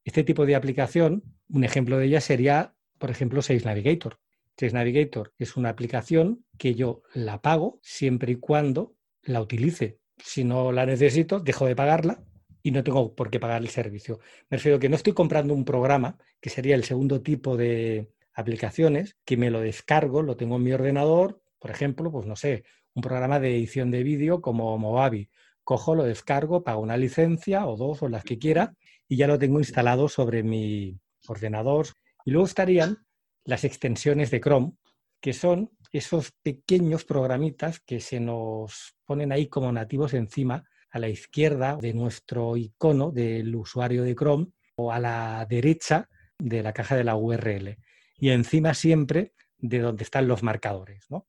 Este 0.04 0.22
tipo 0.22 0.46
de 0.46 0.54
aplicación, 0.54 1.22
un 1.48 1.64
ejemplo 1.64 1.98
de 1.98 2.06
ella 2.06 2.20
sería, 2.20 2.74
por 2.98 3.10
ejemplo, 3.10 3.42
Sales 3.42 3.64
Navigator. 3.64 4.18
Sales 4.56 4.74
Navigator 4.74 5.32
es 5.38 5.56
una 5.56 5.70
aplicación 5.70 6.44
que 6.58 6.74
yo 6.74 7.02
la 7.14 7.40
pago 7.40 7.78
siempre 7.82 8.32
y 8.32 8.36
cuando 8.36 8.94
la 9.22 9.40
utilice. 9.40 9.98
Si 10.18 10.44
no 10.44 10.72
la 10.72 10.84
necesito, 10.86 11.40
dejo 11.40 11.66
de 11.66 11.76
pagarla 11.76 12.24
y 12.62 12.72
no 12.72 12.82
tengo 12.82 13.14
por 13.14 13.30
qué 13.30 13.38
pagar 13.38 13.62
el 13.62 13.68
servicio. 13.68 14.18
Me 14.50 14.56
refiero 14.56 14.78
que 14.78 14.88
no 14.88 14.96
estoy 14.96 15.12
comprando 15.12 15.54
un 15.54 15.64
programa, 15.64 16.18
que 16.40 16.50
sería 16.50 16.74
el 16.74 16.84
segundo 16.84 17.22
tipo 17.22 17.56
de 17.56 18.10
aplicaciones, 18.34 19.16
que 19.24 19.36
me 19.36 19.50
lo 19.50 19.60
descargo, 19.60 20.22
lo 20.22 20.36
tengo 20.36 20.56
en 20.56 20.62
mi 20.64 20.72
ordenador, 20.72 21.40
por 21.58 21.70
ejemplo, 21.70 22.10
pues 22.10 22.26
no 22.26 22.36
sé, 22.36 22.64
un 22.94 23.02
programa 23.02 23.40
de 23.40 23.56
edición 23.56 23.90
de 23.90 24.02
vídeo 24.02 24.40
como 24.40 24.76
Movavi. 24.78 25.28
Cojo, 25.64 25.94
lo 25.94 26.04
descargo, 26.04 26.64
pago 26.64 26.80
una 26.80 26.96
licencia 26.96 27.66
o 27.66 27.76
dos 27.76 28.02
o 28.02 28.08
las 28.08 28.24
que 28.24 28.38
quiera 28.38 28.74
y 29.06 29.16
ya 29.16 29.26
lo 29.26 29.38
tengo 29.38 29.58
instalado 29.58 30.08
sobre 30.08 30.42
mi 30.42 30.98
ordenador. 31.26 31.86
Y 32.28 32.30
luego 32.30 32.46
estarían 32.46 33.06
las 33.46 33.64
extensiones 33.64 34.30
de 34.30 34.42
Chrome, 34.42 34.72
que 35.18 35.32
son 35.32 35.70
esos 35.92 36.30
pequeños 36.42 37.06
programitas 37.06 37.80
que 37.80 38.00
se 38.00 38.20
nos 38.20 38.98
ponen 39.06 39.32
ahí 39.32 39.46
como 39.46 39.72
nativos 39.72 40.12
encima 40.12 40.68
a 40.90 40.98
la 40.98 41.08
izquierda 41.08 41.78
de 41.80 41.94
nuestro 41.94 42.58
icono 42.58 43.12
del 43.12 43.56
usuario 43.56 44.02
de 44.02 44.14
Chrome 44.14 44.48
o 44.76 44.92
a 44.92 44.98
la 44.98 45.46
derecha 45.48 46.10
de 46.38 46.62
la 46.62 46.74
caja 46.74 46.96
de 46.96 47.04
la 47.04 47.16
URL. 47.16 47.78
Y 48.18 48.28
encima 48.28 48.74
siempre 48.74 49.32
de 49.56 49.78
donde 49.78 50.04
están 50.04 50.28
los 50.28 50.42
marcadores. 50.42 51.06
¿no? 51.08 51.28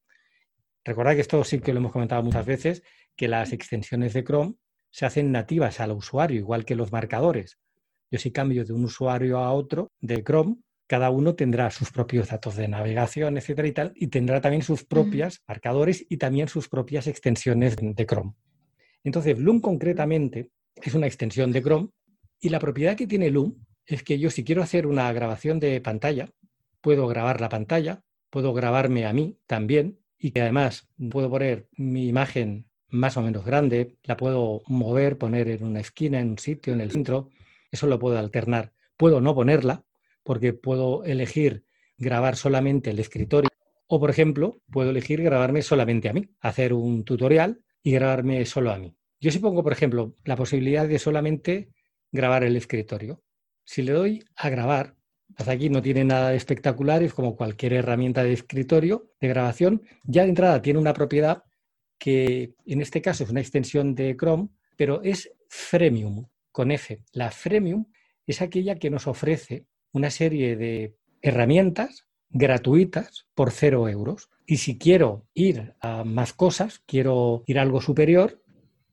Recordad 0.84 1.16
que 1.16 1.22
esto 1.22 1.42
sí 1.46 1.62
que 1.62 1.72
lo 1.72 1.80
hemos 1.80 1.94
comentado 1.94 2.24
muchas 2.24 2.46
veces, 2.46 2.84
que 3.16 3.30
las 3.30 3.54
extensiones 3.54 4.12
de 4.12 4.26
Chrome 4.26 4.56
se 4.92 5.06
hacen 5.06 5.32
nativas 5.32 5.80
al 5.80 5.94
usuario, 5.94 6.40
igual 6.40 6.66
que 6.66 6.76
los 6.76 6.92
marcadores. 6.92 7.58
Yo 8.12 8.20
si 8.20 8.34
cambio 8.34 8.66
de 8.66 8.74
un 8.74 8.84
usuario 8.84 9.38
a 9.38 9.54
otro 9.54 9.94
de 10.02 10.22
Chrome, 10.26 10.58
cada 10.90 11.12
uno 11.12 11.36
tendrá 11.36 11.70
sus 11.70 11.92
propios 11.92 12.30
datos 12.30 12.56
de 12.56 12.68
navegación, 12.68 13.38
etcétera 13.38 13.68
y 13.68 13.72
tal, 13.74 13.94
y 13.96 14.08
tendrá 14.08 14.42
también 14.42 14.64
sus 14.64 14.84
propias 14.84 15.44
marcadores 15.48 16.04
y 16.10 16.18
también 16.18 16.48
sus 16.48 16.68
propias 16.68 17.06
extensiones 17.06 17.76
de 17.80 18.06
Chrome. 18.08 18.34
Entonces, 19.04 19.38
Loom 19.38 19.62
concretamente 19.62 20.50
es 20.76 20.96
una 20.96 21.06
extensión 21.06 21.52
de 21.52 21.62
Chrome 21.62 21.90
y 22.42 22.50
la 22.50 22.58
propiedad 22.58 22.98
que 22.98 23.06
tiene 23.06 23.30
Loom 23.30 23.64
es 23.86 24.02
que 24.02 24.18
yo 24.18 24.32
si 24.32 24.44
quiero 24.44 24.64
hacer 24.64 24.88
una 24.88 25.14
grabación 25.14 25.60
de 25.60 25.80
pantalla, 25.80 26.30
puedo 26.82 27.08
grabar 27.08 27.40
la 27.40 27.50
pantalla, 27.50 28.02
puedo 28.32 28.52
grabarme 28.56 29.06
a 29.06 29.14
mí 29.14 29.38
también 29.46 30.00
y 30.18 30.32
que 30.32 30.42
además 30.42 30.90
puedo 31.12 31.30
poner 31.30 31.68
mi 31.78 32.08
imagen 32.08 32.66
más 32.88 33.16
o 33.16 33.22
menos 33.22 33.46
grande, 33.46 34.00
la 34.02 34.18
puedo 34.18 34.64
mover, 34.66 35.20
poner 35.20 35.50
en 35.50 35.64
una 35.64 35.82
esquina, 35.82 36.20
en 36.20 36.32
un 36.32 36.40
sitio, 36.40 36.74
en 36.74 36.82
el 36.82 36.90
centro, 36.90 37.30
eso 37.70 37.86
lo 37.86 38.00
puedo 38.00 38.18
alternar. 38.18 38.74
Puedo 38.98 39.22
no 39.22 39.36
ponerla 39.36 39.86
porque 40.30 40.54
puedo 40.54 41.04
elegir 41.06 41.64
grabar 41.98 42.36
solamente 42.36 42.92
el 42.92 43.00
escritorio 43.00 43.50
o, 43.88 44.00
por 44.00 44.12
ejemplo, 44.12 44.62
puedo 44.72 44.92
elegir 44.92 45.24
grabarme 45.24 45.64
solamente 45.64 46.08
a 46.08 46.14
mí, 46.14 46.30
hacer 46.40 46.72
un 46.72 47.04
tutorial 47.04 47.64
y 47.82 47.94
grabarme 47.94 48.46
solo 48.46 48.70
a 48.70 48.78
mí. 48.78 48.96
Yo 49.20 49.32
si 49.32 49.40
pongo, 49.40 49.64
por 49.64 49.74
ejemplo, 49.74 50.14
la 50.26 50.36
posibilidad 50.36 50.88
de 50.88 51.00
solamente 51.00 51.70
grabar 52.12 52.44
el 52.44 52.56
escritorio, 52.56 53.24
si 53.64 53.82
le 53.82 53.92
doy 53.92 54.24
a 54.36 54.50
grabar, 54.50 54.98
hasta 55.36 55.54
aquí 55.54 55.72
no 55.72 55.82
tiene 55.82 56.04
nada 56.04 56.30
de 56.30 56.38
espectacular, 56.38 57.02
es 57.02 57.16
como 57.16 57.36
cualquier 57.36 57.74
herramienta 57.74 58.24
de 58.24 58.34
escritorio, 58.34 59.10
de 59.20 59.30
grabación, 59.30 59.82
ya 60.04 60.22
de 60.22 60.30
entrada 60.30 60.62
tiene 60.62 60.78
una 60.78 60.94
propiedad 60.94 61.42
que 61.98 62.54
en 62.68 62.82
este 62.84 63.02
caso 63.02 63.24
es 63.24 63.32
una 63.32 63.42
extensión 63.42 63.96
de 63.96 64.16
Chrome, 64.16 64.50
pero 64.78 65.02
es 65.02 65.32
freemium, 65.48 66.28
con 66.52 66.70
F. 66.70 67.04
La 67.14 67.32
freemium 67.32 67.88
es 68.28 68.44
aquella 68.44 68.76
que 68.76 68.92
nos 68.92 69.08
ofrece 69.08 69.66
una 69.92 70.10
serie 70.10 70.56
de 70.56 70.96
herramientas 71.22 72.08
gratuitas 72.30 73.28
por 73.34 73.52
cero 73.52 73.88
euros. 73.90 74.30
Y 74.46 74.58
si 74.58 74.78
quiero 74.78 75.28
ir 75.34 75.74
a 75.80 76.04
más 76.04 76.34
cosas, 76.34 76.82
quiero 76.86 77.44
ir 77.48 77.60
a 77.60 77.64
algo 77.64 77.82
superior, 77.82 78.42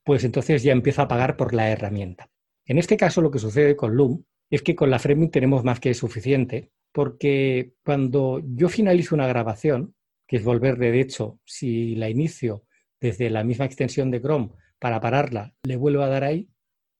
pues 0.05 0.25
entonces 0.25 0.63
ya 0.63 0.73
empiezo 0.73 1.03
a 1.03 1.09
pagar 1.09 1.37
por 1.37 1.55
la 1.55 1.71
herramienta. 1.71 2.31
En 2.65 2.79
este 2.79 2.97
caso 2.97 3.21
lo 3.21 3.31
que 3.31 3.39
sucede 3.39 3.77
con 3.77 3.97
Loom 3.97 4.25
es 4.51 4.63
que 4.63 4.77
con 4.77 4.91
la 4.91 4.99
Freemium 4.99 5.31
tenemos 5.31 5.65
más 5.65 5.81
que 5.81 5.95
suficiente, 5.95 6.71
porque 6.93 7.75
cuando 7.85 8.41
yo 8.45 8.69
finalizo 8.69 9.15
una 9.15 9.27
grabación, 9.27 9.95
que 10.27 10.37
es 10.37 10.45
volver 10.45 10.79
de 10.79 11.01
hecho, 11.01 11.41
si 11.45 11.95
la 11.95 12.09
inicio 12.09 12.65
desde 13.01 13.31
la 13.31 13.45
misma 13.45 13.65
extensión 13.65 14.11
de 14.11 14.21
Chrome 14.21 14.51
para 14.79 15.01
pararla, 15.01 15.55
le 15.65 15.77
vuelvo 15.77 16.03
a 16.03 16.09
dar 16.09 16.25
ahí, 16.25 16.49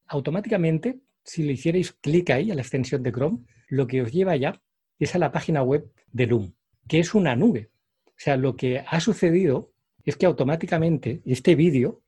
automáticamente, 0.07 1.01
si 1.27 1.43
le 1.43 1.53
hicierais 1.53 1.93
clic 1.93 2.31
ahí 2.31 2.51
a 2.51 2.55
la 2.55 2.63
extensión 2.63 3.03
de 3.03 3.13
Chrome, 3.13 3.41
lo 3.69 3.87
que 3.87 4.01
os 4.01 4.13
lleva 4.13 4.37
ya 4.37 4.63
es 4.99 5.15
a 5.15 5.19
la 5.19 5.33
página 5.33 5.63
web 5.63 5.91
de 6.13 6.27
Loom, 6.27 6.55
que 6.89 7.01
es 7.01 7.15
una 7.15 7.35
nube. 7.35 7.71
O 8.07 8.15
sea, 8.17 8.37
lo 8.37 8.57
que 8.57 8.85
ha 8.87 9.01
sucedido 9.01 9.73
es 10.05 10.17
que 10.17 10.27
automáticamente 10.27 11.21
este 11.27 11.57
vídeo, 11.57 12.01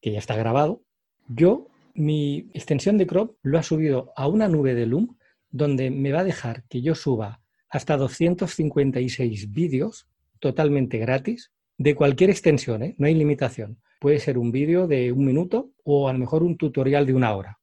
que 0.00 0.12
ya 0.12 0.18
está 0.18 0.34
grabado, 0.36 0.82
yo, 1.28 1.68
mi 1.94 2.50
extensión 2.54 2.96
de 2.96 3.06
Chrome 3.06 3.32
lo 3.42 3.58
ha 3.58 3.62
subido 3.62 4.12
a 4.16 4.26
una 4.26 4.48
nube 4.48 4.74
de 4.74 4.86
Loom 4.86 5.16
donde 5.50 5.90
me 5.90 6.10
va 6.10 6.20
a 6.20 6.24
dejar 6.24 6.64
que 6.64 6.80
yo 6.80 6.94
suba 6.94 7.42
hasta 7.68 7.98
256 7.98 9.52
vídeos 9.52 10.08
totalmente 10.40 10.98
gratis 10.98 11.52
de 11.76 11.94
cualquier 11.94 12.30
extensión, 12.30 12.82
¿eh? 12.82 12.94
no 12.96 13.06
hay 13.06 13.14
limitación. 13.14 13.78
Puede 14.00 14.18
ser 14.18 14.38
un 14.38 14.50
vídeo 14.50 14.88
de 14.88 15.12
un 15.12 15.26
minuto 15.26 15.72
o 15.84 16.08
a 16.08 16.12
lo 16.12 16.18
mejor 16.18 16.42
un 16.42 16.56
tutorial 16.56 17.06
de 17.06 17.14
una 17.14 17.34
hora. 17.34 17.60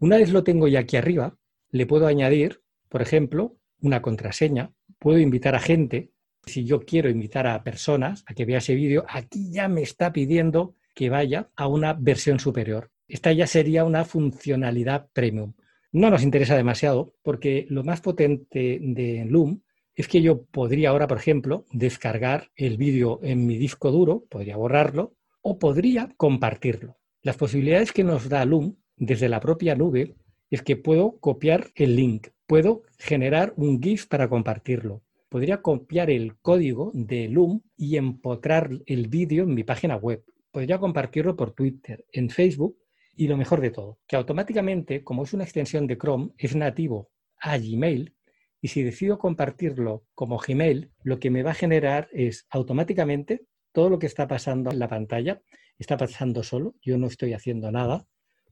Una 0.00 0.16
vez 0.16 0.32
lo 0.32 0.42
tengo 0.42 0.66
ya 0.66 0.80
aquí 0.80 0.96
arriba, 0.96 1.36
le 1.70 1.84
puedo 1.84 2.06
añadir, 2.06 2.62
por 2.88 3.02
ejemplo, 3.02 3.58
una 3.82 4.00
contraseña, 4.00 4.72
puedo 4.98 5.18
invitar 5.18 5.54
a 5.54 5.60
gente. 5.60 6.10
Si 6.46 6.64
yo 6.64 6.80
quiero 6.80 7.10
invitar 7.10 7.46
a 7.46 7.62
personas 7.62 8.24
a 8.26 8.32
que 8.32 8.46
vea 8.46 8.58
ese 8.58 8.74
vídeo, 8.74 9.04
aquí 9.06 9.52
ya 9.52 9.68
me 9.68 9.82
está 9.82 10.10
pidiendo 10.10 10.74
que 10.94 11.10
vaya 11.10 11.50
a 11.54 11.66
una 11.66 11.92
versión 11.92 12.40
superior. 12.40 12.90
Esta 13.08 13.30
ya 13.32 13.46
sería 13.46 13.84
una 13.84 14.06
funcionalidad 14.06 15.10
premium. 15.12 15.52
No 15.92 16.08
nos 16.08 16.22
interesa 16.22 16.56
demasiado 16.56 17.12
porque 17.22 17.66
lo 17.68 17.84
más 17.84 18.00
potente 18.00 18.78
de 18.80 19.26
Loom 19.28 19.60
es 19.94 20.08
que 20.08 20.22
yo 20.22 20.44
podría 20.44 20.88
ahora, 20.90 21.08
por 21.08 21.18
ejemplo, 21.18 21.66
descargar 21.72 22.50
el 22.56 22.78
vídeo 22.78 23.20
en 23.22 23.46
mi 23.46 23.58
disco 23.58 23.90
duro, 23.90 24.24
podría 24.30 24.56
borrarlo 24.56 25.14
o 25.42 25.58
podría 25.58 26.08
compartirlo. 26.16 26.96
Las 27.20 27.36
posibilidades 27.36 27.92
que 27.92 28.02
nos 28.02 28.30
da 28.30 28.46
Loom 28.46 28.76
desde 29.00 29.30
la 29.30 29.40
propia 29.40 29.74
nube 29.74 30.14
es 30.50 30.62
que 30.62 30.76
puedo 30.76 31.18
copiar 31.20 31.68
el 31.74 31.96
link, 31.96 32.28
puedo 32.46 32.82
generar 32.98 33.54
un 33.56 33.82
GIF 33.82 34.06
para 34.06 34.28
compartirlo. 34.28 35.02
Podría 35.30 35.62
copiar 35.62 36.10
el 36.10 36.36
código 36.38 36.90
de 36.92 37.28
Loom 37.28 37.62
y 37.76 37.96
empotrar 37.96 38.70
el 38.84 39.08
vídeo 39.08 39.44
en 39.44 39.54
mi 39.54 39.64
página 39.64 39.96
web. 39.96 40.22
Podría 40.50 40.78
compartirlo 40.78 41.34
por 41.34 41.52
Twitter, 41.52 42.04
en 42.12 42.28
Facebook 42.28 42.76
y 43.16 43.26
lo 43.26 43.38
mejor 43.38 43.62
de 43.62 43.70
todo, 43.70 44.00
que 44.06 44.16
automáticamente, 44.16 45.02
como 45.02 45.22
es 45.22 45.32
una 45.32 45.44
extensión 45.44 45.86
de 45.86 45.96
Chrome, 45.96 46.32
es 46.36 46.54
nativo 46.54 47.10
a 47.38 47.56
Gmail 47.56 48.14
y 48.60 48.68
si 48.68 48.82
decido 48.82 49.18
compartirlo 49.18 50.04
como 50.14 50.38
Gmail, 50.38 50.90
lo 51.04 51.18
que 51.18 51.30
me 51.30 51.42
va 51.42 51.52
a 51.52 51.54
generar 51.54 52.08
es 52.12 52.46
automáticamente 52.50 53.46
todo 53.72 53.88
lo 53.88 53.98
que 53.98 54.06
está 54.06 54.28
pasando 54.28 54.70
en 54.70 54.78
la 54.78 54.88
pantalla, 54.88 55.40
está 55.78 55.96
pasando 55.96 56.42
solo, 56.42 56.74
yo 56.82 56.98
no 56.98 57.06
estoy 57.06 57.32
haciendo 57.32 57.70
nada, 57.72 58.06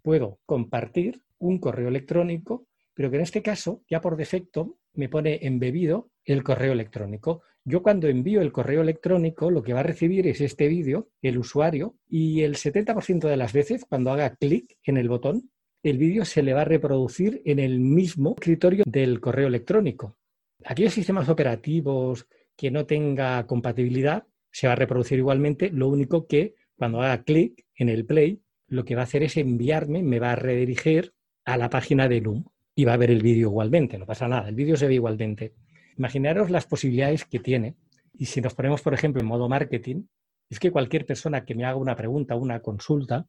puedo 0.09 0.39
compartir 0.47 1.21
un 1.39 1.59
correo 1.59 1.89
electrónico 1.89 2.67
pero 2.95 3.11
que 3.11 3.17
en 3.17 3.25
este 3.25 3.43
caso 3.43 3.83
ya 3.91 4.01
por 4.01 4.17
defecto 4.17 4.79
me 4.95 5.11
pone 5.11 5.41
embebido 5.43 6.09
el 6.25 6.43
correo 6.43 6.73
electrónico. 6.73 7.43
Yo 7.63 7.83
cuando 7.83 8.09
envío 8.09 8.41
el 8.41 8.51
correo 8.51 8.81
electrónico 8.81 9.51
lo 9.51 9.63
que 9.63 9.75
va 9.75 9.81
a 9.81 9.83
recibir 9.83 10.27
es 10.27 10.41
este 10.41 10.67
vídeo, 10.67 11.11
el 11.21 11.37
usuario, 11.37 11.95
y 12.09 12.41
el 12.41 12.55
70% 12.55 13.29
de 13.29 13.37
las 13.37 13.53
veces 13.53 13.85
cuando 13.85 14.11
haga 14.11 14.35
clic 14.37 14.79
en 14.83 14.97
el 14.97 15.11
botón, 15.11 15.51
el 15.83 15.99
vídeo 15.99 16.25
se 16.25 16.43
le 16.43 16.55
va 16.55 16.63
a 16.63 16.73
reproducir 16.73 17.43
en 17.45 17.59
el 17.59 17.79
mismo 17.79 18.35
escritorio 18.39 18.85
del 18.87 19.21
correo 19.21 19.49
electrónico. 19.49 20.17
Aquellos 20.65 20.95
sistemas 20.95 21.29
operativos 21.29 22.27
que 22.57 22.71
no 22.71 22.87
tenga 22.87 23.47
compatibilidad 23.47 24.25
se 24.51 24.69
va 24.69 24.73
a 24.73 24.77
reproducir 24.77 25.19
igualmente, 25.19 25.71
lo 25.71 25.87
único 25.87 26.27
que 26.27 26.55
cuando 26.77 27.03
haga 27.03 27.25
clic 27.25 27.67
en 27.75 27.91
el 27.91 28.07
play 28.07 28.41
lo 28.69 28.85
que 28.85 28.95
va 28.95 29.03
a 29.03 29.05
hacer 29.05 29.23
es 29.23 29.37
enviarme, 29.37 30.03
me 30.03 30.21
va 30.21 30.33
a 30.33 30.37
redirigir 30.37 31.13
a 31.45 31.57
la 31.57 31.71
página 31.71 32.09
de 32.09 32.21
Loom 32.21 32.45
y 32.75 32.85
va 32.85 32.93
a 32.93 32.97
ver 32.97 33.11
el 33.11 33.23
vídeo 33.23 33.49
igualmente, 33.49 33.99
no 33.99 34.07
pasa 34.07 34.29
nada, 34.29 34.49
el 34.49 34.55
vídeo 34.55 34.77
se 34.77 34.87
ve 34.87 34.95
igualmente. 34.95 35.55
Imaginaros 35.97 36.51
las 36.51 36.67
posibilidades 36.67 37.25
que 37.25 37.41
tiene. 37.41 37.75
Y 38.17 38.27
si 38.27 38.41
nos 38.41 38.55
ponemos, 38.55 38.83
por 38.83 38.95
ejemplo, 38.95 39.21
en 39.21 39.27
modo 39.27 39.49
marketing, 39.49 40.05
es 40.49 40.61
que 40.61 40.71
cualquier 40.71 41.05
persona 41.05 41.45
que 41.45 41.55
me 41.55 41.65
haga 41.65 41.77
una 41.77 41.97
pregunta, 41.97 42.37
una 42.37 42.61
consulta, 42.61 43.27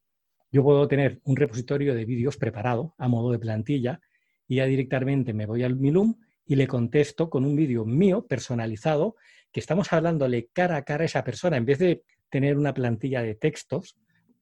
yo 0.51 0.63
puedo 0.63 0.87
tener 0.87 1.19
un 1.23 1.35
repositorio 1.35 1.95
de 1.95 2.05
vídeos 2.05 2.37
preparado 2.37 2.93
a 2.97 3.07
modo 3.07 3.31
de 3.31 3.39
plantilla 3.39 3.99
y 4.47 4.57
ya 4.57 4.65
directamente 4.65 5.33
me 5.33 5.45
voy 5.45 5.63
al 5.63 5.75
Milum 5.75 6.15
y 6.45 6.55
le 6.55 6.67
contesto 6.67 7.29
con 7.29 7.45
un 7.45 7.55
vídeo 7.55 7.85
mío 7.85 8.25
personalizado 8.25 9.15
que 9.51 9.59
estamos 9.59 9.93
hablándole 9.93 10.49
cara 10.51 10.77
a 10.77 10.83
cara 10.83 11.03
a 11.03 11.05
esa 11.05 11.23
persona 11.23 11.57
en 11.57 11.65
vez 11.65 11.79
de 11.79 12.03
tener 12.29 12.57
una 12.57 12.73
plantilla 12.73 13.21
de 13.21 13.35
textos, 13.35 13.97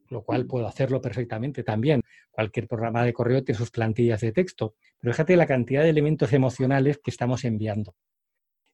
lo 0.10 0.24
cual 0.24 0.46
puedo 0.46 0.68
hacerlo 0.68 1.02
perfectamente 1.02 1.64
también. 1.64 2.02
Cualquier 2.32 2.68
programa 2.68 3.04
de 3.04 3.14
correo 3.14 3.44
tiene 3.44 3.58
sus 3.58 3.72
plantillas 3.72 4.22
de 4.22 4.32
texto, 4.32 4.76
pero 5.00 5.14
fíjate 5.14 5.36
la 5.36 5.48
cantidad 5.48 5.84
de 5.84 5.90
elementos 5.90 6.34
emocionales 6.34 7.00
que 7.04 7.12
estamos 7.12 7.44
enviando. 7.46 7.96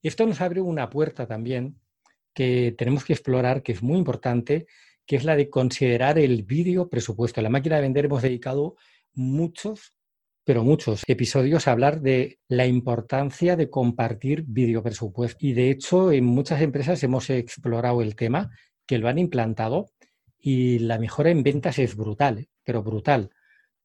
Esto 0.02 0.26
nos 0.26 0.40
abre 0.40 0.60
una 0.60 0.90
puerta 0.90 1.26
también 1.26 1.80
que 2.34 2.74
tenemos 2.76 3.04
que 3.04 3.12
explorar, 3.14 3.62
que 3.62 3.72
es 3.72 3.82
muy 3.82 3.96
importante, 3.96 4.66
que 5.06 5.16
es 5.16 5.24
la 5.24 5.36
de 5.36 5.48
considerar 5.48 6.18
el 6.18 6.42
vídeo 6.42 6.88
presupuesto. 6.88 7.40
En 7.40 7.44
la 7.44 7.50
máquina 7.50 7.76
de 7.76 7.82
vender 7.82 8.06
hemos 8.06 8.22
dedicado 8.22 8.76
muchos, 9.14 9.94
pero 10.44 10.62
muchos 10.62 11.02
episodios 11.06 11.66
a 11.66 11.72
hablar 11.72 12.00
de 12.00 12.38
la 12.48 12.66
importancia 12.66 13.56
de 13.56 13.70
compartir 13.70 14.44
vídeo 14.46 14.82
presupuesto. 14.82 15.38
Y 15.40 15.52
de 15.52 15.70
hecho, 15.70 16.12
en 16.12 16.24
muchas 16.24 16.60
empresas 16.60 17.02
hemos 17.02 17.30
explorado 17.30 18.02
el 18.02 18.16
tema, 18.16 18.50
que 18.86 18.98
lo 18.98 19.08
han 19.08 19.18
implantado 19.18 19.90
y 20.46 20.78
la 20.78 20.98
mejora 20.98 21.30
en 21.30 21.42
ventas 21.42 21.78
es 21.78 21.96
brutal, 21.96 22.40
¿eh? 22.40 22.48
pero 22.62 22.82
brutal, 22.82 23.30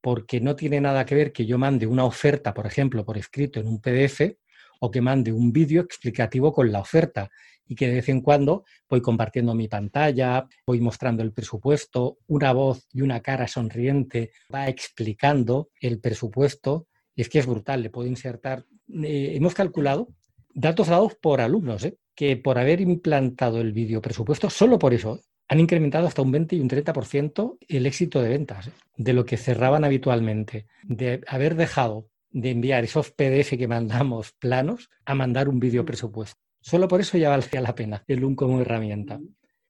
porque 0.01 0.42
no 0.42 0.58
tiene 0.58 0.82
nada 0.82 1.06
que 1.06 1.16
ver 1.16 1.32
que 1.32 1.46
yo 1.46 1.58
mande 1.58 1.88
una 1.88 2.04
oferta, 2.04 2.54
por 2.54 2.68
ejemplo, 2.68 3.06
por 3.06 3.18
escrito 3.18 3.62
en 3.62 3.68
un 3.68 3.80
PDF 3.80 4.36
o 4.82 4.92
que 4.92 5.00
mande 5.00 5.32
un 5.32 5.54
vídeo 5.54 5.82
explicativo 5.82 6.51
con 6.51 6.70
la 6.70 6.82
oferta 6.82 7.30
y 7.66 7.75
que 7.75 7.88
de 7.88 7.96
vez 7.96 8.10
en 8.10 8.20
cuando 8.20 8.66
voy 8.89 9.01
compartiendo 9.01 9.56
mi 9.56 9.70
pantalla, 9.70 10.46
voy 10.68 10.82
mostrando 10.82 11.24
el 11.24 11.32
presupuesto, 11.32 12.18
una 12.28 12.51
voz 12.51 12.89
y 12.92 13.04
una 13.04 13.22
cara 13.22 13.48
sonriente 13.48 14.32
va 14.54 14.68
explicando 14.68 15.70
el 15.80 16.01
presupuesto. 16.01 16.88
Y 17.16 17.22
es 17.22 17.30
que 17.30 17.39
es 17.39 17.46
brutal, 17.46 17.84
le 17.84 17.89
puedo 17.89 18.10
insertar. 18.10 18.66
Eh, 19.04 19.32
hemos 19.34 19.54
calculado 19.54 20.10
datos 20.54 20.88
dados 20.88 21.16
por 21.16 21.39
alumnos, 21.39 21.86
¿eh? 21.86 21.98
que 22.16 22.36
por 22.36 22.58
haber 22.58 22.82
implantado 22.82 23.62
el 23.62 23.72
vídeo 23.72 24.01
presupuesto, 24.01 24.50
solo 24.50 24.78
por 24.78 24.94
eso, 24.94 25.22
han 25.50 25.60
incrementado 25.60 26.08
hasta 26.08 26.22
un 26.22 26.32
20 26.32 26.56
y 26.56 26.60
un 26.62 26.70
30% 26.70 27.58
el 27.68 27.86
éxito 27.88 28.22
de 28.22 28.29
ventas 28.29 28.68
¿eh? 28.68 28.72
de 28.96 29.13
lo 29.13 29.25
que 29.25 29.36
cerraban 29.36 29.84
habitualmente, 29.84 30.68
de 30.84 31.22
haber 31.27 31.56
dejado 31.56 32.08
de 32.29 32.51
enviar 32.51 32.84
esos 32.84 33.12
PDF 33.12 33.58
que 33.58 33.68
mandamos 33.68 34.32
planos 34.34 34.89
a 35.06 35.15
mandar 35.15 35.50
un 35.50 35.60
vídeo 35.60 35.84
presupuesto. 35.84 36.39
Solo 36.62 36.88
por 36.88 37.01
eso 37.01 37.18
ya 37.18 37.29
valía 37.29 37.62
la 37.62 37.74
pena 37.74 38.03
el 38.08 38.24
un 38.24 38.36
como 38.36 38.62
herramienta. 38.62 39.20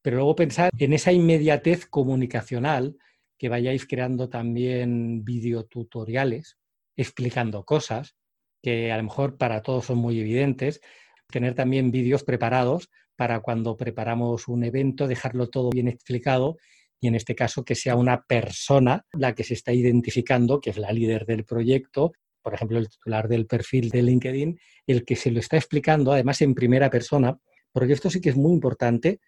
Pero 0.02 0.18
luego 0.18 0.36
pensar 0.36 0.70
en 0.78 0.94
esa 0.94 1.14
inmediatez 1.14 1.86
comunicacional, 1.86 2.98
que 3.38 3.48
vayáis 3.48 3.88
creando 3.88 4.28
también 4.28 5.24
videotutoriales 5.24 6.58
explicando 6.98 7.64
cosas 7.64 8.16
que 8.62 8.92
a 8.92 8.98
lo 8.98 9.04
mejor 9.04 9.38
para 9.38 9.62
todos 9.62 9.86
son 9.86 10.00
muy 10.00 10.20
evidentes, 10.20 10.82
tener 11.30 11.56
también 11.56 11.92
vídeos 11.92 12.26
preparados 12.26 12.90
para 13.20 13.42
cuando 13.42 13.76
preparamos 13.76 14.48
un 14.48 14.64
evento, 14.64 15.06
dejarlo 15.06 15.50
todo 15.50 15.72
bien 15.72 15.90
explicado 15.90 16.56
y 17.02 17.10
en 17.10 17.16
este 17.16 17.36
caso 17.36 17.66
que 17.66 17.76
sea 17.76 17.98
una 17.98 18.24
persona 18.24 19.06
la 19.12 19.36
que 19.36 19.44
se 19.44 19.56
está 19.56 19.74
identificando, 19.74 20.62
que 20.62 20.70
es 20.70 20.78
la 20.78 20.94
líder 20.94 21.26
del 21.26 21.44
proyecto, 21.44 22.14
por 22.42 22.54
ejemplo, 22.54 22.78
el 22.78 22.88
titular 22.88 23.28
del 23.28 23.46
perfil 23.46 23.90
de 23.90 24.04
LinkedIn, 24.04 24.58
el 24.88 25.04
que 25.04 25.18
se 25.18 25.32
lo 25.32 25.42
está 25.42 25.58
explicando, 25.58 26.14
además 26.14 26.42
en 26.42 26.56
primera 26.56 26.90
persona, 26.90 27.38
porque 27.74 27.92
esto 27.92 28.10
sí 28.10 28.22
que 28.22 28.30
es 28.30 28.38
muy 28.38 28.54
importante, 28.54 29.20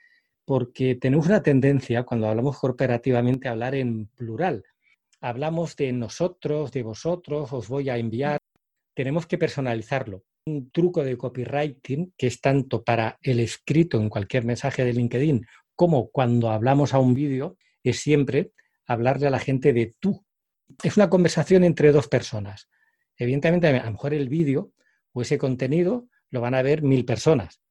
porque 0.45 0.95
tenemos 0.95 1.25
una 1.25 1.43
tendencia, 1.43 2.04
cuando 2.04 2.30
hablamos 2.30 2.58
corporativamente, 2.60 3.49
a 3.49 3.51
hablar 3.51 3.75
en 3.75 4.08
plural. 4.08 4.63
Hablamos 5.19 5.75
de 5.75 5.91
nosotros, 5.91 6.71
de 6.71 6.84
vosotros, 6.84 7.51
os 7.51 7.67
voy 7.67 7.89
a 7.89 7.97
enviar. 7.97 8.38
Tenemos 8.95 9.27
que 9.27 9.38
personalizarlo. 9.38 10.23
Un 10.45 10.71
truco 10.71 11.04
de 11.04 11.17
copywriting 11.17 12.13
que 12.17 12.27
es 12.27 12.41
tanto 12.41 12.84
para 12.84 13.17
el 13.21 13.39
escrito 13.39 13.99
en 13.99 14.10
cualquier 14.10 14.43
mensaje 14.43 14.84
de 14.84 14.93
LinkedIn 14.93 15.45
como 15.75 16.12
cuando 16.12 16.51
hablamos 16.51 16.93
a 16.93 16.99
un 16.99 17.13
vídeo, 17.13 17.58
es 17.84 17.99
siempre 17.99 18.51
hablarle 18.86 19.27
a 19.27 19.32
la 19.32 19.39
gente 19.39 19.73
de 19.73 19.95
tú. 19.99 20.23
Es 20.84 20.95
una 20.97 21.10
conversación 21.10 21.63
entre 21.63 21.91
dos 21.91 22.08
personas. 22.08 22.69
Evidentemente, 23.17 23.67
a 23.67 23.86
lo 23.86 23.91
mejor 23.91 24.13
el 24.13 24.30
vídeo 24.30 24.73
o 25.13 25.21
ese 25.21 25.38
contenido 25.38 26.08
lo 26.30 26.41
van 26.41 26.54
a 26.54 26.62
ver 26.62 26.82
mil 26.82 27.06
personas, 27.06 27.62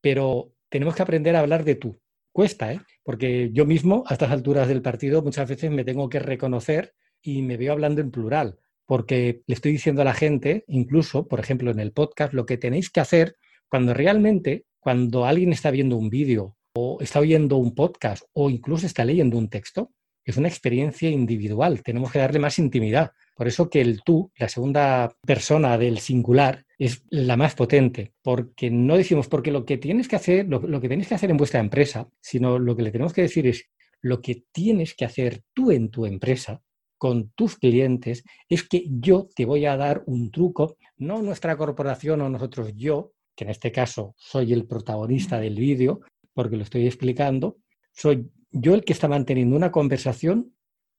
pero 0.00 0.52
tenemos 0.68 0.94
que 0.94 1.02
aprender 1.02 1.36
a 1.36 1.40
hablar 1.40 1.64
de 1.64 1.74
tú. 1.74 2.00
Cuesta, 2.32 2.72
¿eh? 2.72 2.80
Porque 3.02 3.50
yo 3.52 3.64
mismo, 3.64 4.04
a 4.06 4.14
estas 4.14 4.30
alturas 4.30 4.68
del 4.68 4.82
partido, 4.82 5.22
muchas 5.22 5.48
veces 5.48 5.70
me 5.70 5.84
tengo 5.84 6.08
que 6.08 6.18
reconocer 6.18 6.94
y 7.22 7.42
me 7.42 7.56
veo 7.56 7.72
hablando 7.72 8.00
en 8.00 8.10
plural, 8.10 8.58
porque 8.86 9.42
le 9.46 9.54
estoy 9.54 9.72
diciendo 9.72 10.02
a 10.02 10.04
la 10.04 10.14
gente, 10.14 10.64
incluso, 10.68 11.26
por 11.26 11.40
ejemplo, 11.40 11.70
en 11.70 11.80
el 11.80 11.92
podcast, 11.92 12.32
lo 12.32 12.46
que 12.46 12.58
tenéis 12.58 12.90
que 12.90 13.00
hacer 13.00 13.36
cuando 13.68 13.94
realmente, 13.94 14.66
cuando 14.78 15.24
alguien 15.24 15.52
está 15.52 15.70
viendo 15.70 15.96
un 15.96 16.10
vídeo 16.10 16.56
o 16.74 16.98
está 17.00 17.20
oyendo 17.20 17.56
un 17.56 17.74
podcast 17.74 18.24
o 18.32 18.50
incluso 18.50 18.86
está 18.86 19.04
leyendo 19.04 19.38
un 19.38 19.48
texto, 19.48 19.90
es 20.24 20.36
una 20.36 20.48
experiencia 20.48 21.10
individual, 21.10 21.82
tenemos 21.82 22.10
que 22.10 22.18
darle 22.18 22.38
más 22.38 22.58
intimidad. 22.58 23.12
Por 23.36 23.46
eso 23.46 23.68
que 23.68 23.80
el 23.80 24.02
tú, 24.02 24.32
la 24.36 24.48
segunda 24.48 25.14
persona 25.26 25.76
del 25.76 25.98
singular, 25.98 26.64
es 26.78 27.04
la 27.10 27.36
más 27.36 27.54
potente, 27.54 28.14
porque 28.22 28.70
no 28.70 28.96
decimos, 28.96 29.28
porque 29.28 29.50
lo 29.50 29.64
que 29.64 29.76
tienes 29.76 30.08
que 30.08 30.16
hacer, 30.16 30.46
lo, 30.48 30.80
que 30.80 30.88
tienes 30.88 31.08
que 31.08 31.14
hacer 31.14 31.30
en 31.30 31.36
vuestra 31.36 31.60
empresa, 31.60 32.08
sino 32.20 32.58
lo 32.58 32.74
que 32.74 32.82
le 32.82 32.90
tenemos 32.90 33.12
que 33.12 33.22
decir 33.22 33.46
es, 33.46 33.68
lo 34.00 34.20
que 34.20 34.44
tienes 34.52 34.94
que 34.94 35.04
hacer 35.04 35.42
tú 35.52 35.70
en 35.70 35.90
tu 35.90 36.06
empresa, 36.06 36.62
con 36.98 37.30
tus 37.30 37.56
clientes, 37.56 38.24
es 38.48 38.66
que 38.66 38.84
yo 38.88 39.28
te 39.34 39.44
voy 39.44 39.66
a 39.66 39.76
dar 39.76 40.02
un 40.06 40.30
truco, 40.30 40.76
no 40.96 41.22
nuestra 41.22 41.56
corporación 41.56 42.20
o 42.20 42.28
nosotros, 42.28 42.72
yo, 42.74 43.12
que 43.34 43.44
en 43.44 43.50
este 43.50 43.72
caso 43.72 44.14
soy 44.16 44.52
el 44.52 44.66
protagonista 44.66 45.38
del 45.40 45.56
vídeo, 45.56 46.00
porque 46.32 46.56
lo 46.56 46.62
estoy 46.62 46.86
explicando, 46.86 47.58
soy 47.92 48.30
yo 48.50 48.74
el 48.74 48.84
que 48.84 48.92
está 48.92 49.08
manteniendo 49.08 49.56
una 49.56 49.72
conversación 49.72 50.54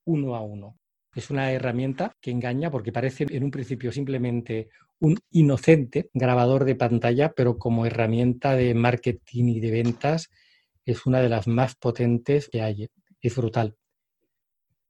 uno 0.05 0.35
a 0.35 0.41
uno. 0.41 0.77
Es 1.15 1.29
una 1.29 1.51
herramienta 1.51 2.15
que 2.19 2.31
engaña 2.31 2.69
porque 2.69 2.91
parece 2.91 3.25
en 3.29 3.43
un 3.43 3.51
principio 3.51 3.91
simplemente 3.91 4.69
un 4.99 5.17
inocente 5.31 6.09
grabador 6.13 6.65
de 6.65 6.75
pantalla, 6.75 7.31
pero 7.33 7.57
como 7.57 7.85
herramienta 7.85 8.55
de 8.55 8.73
marketing 8.73 9.45
y 9.45 9.59
de 9.61 9.71
ventas 9.71 10.29
es 10.85 11.05
una 11.05 11.21
de 11.21 11.29
las 11.29 11.47
más 11.47 11.75
potentes 11.75 12.49
que 12.49 12.61
hay. 12.61 12.89
Es 13.21 13.35
brutal. 13.35 13.75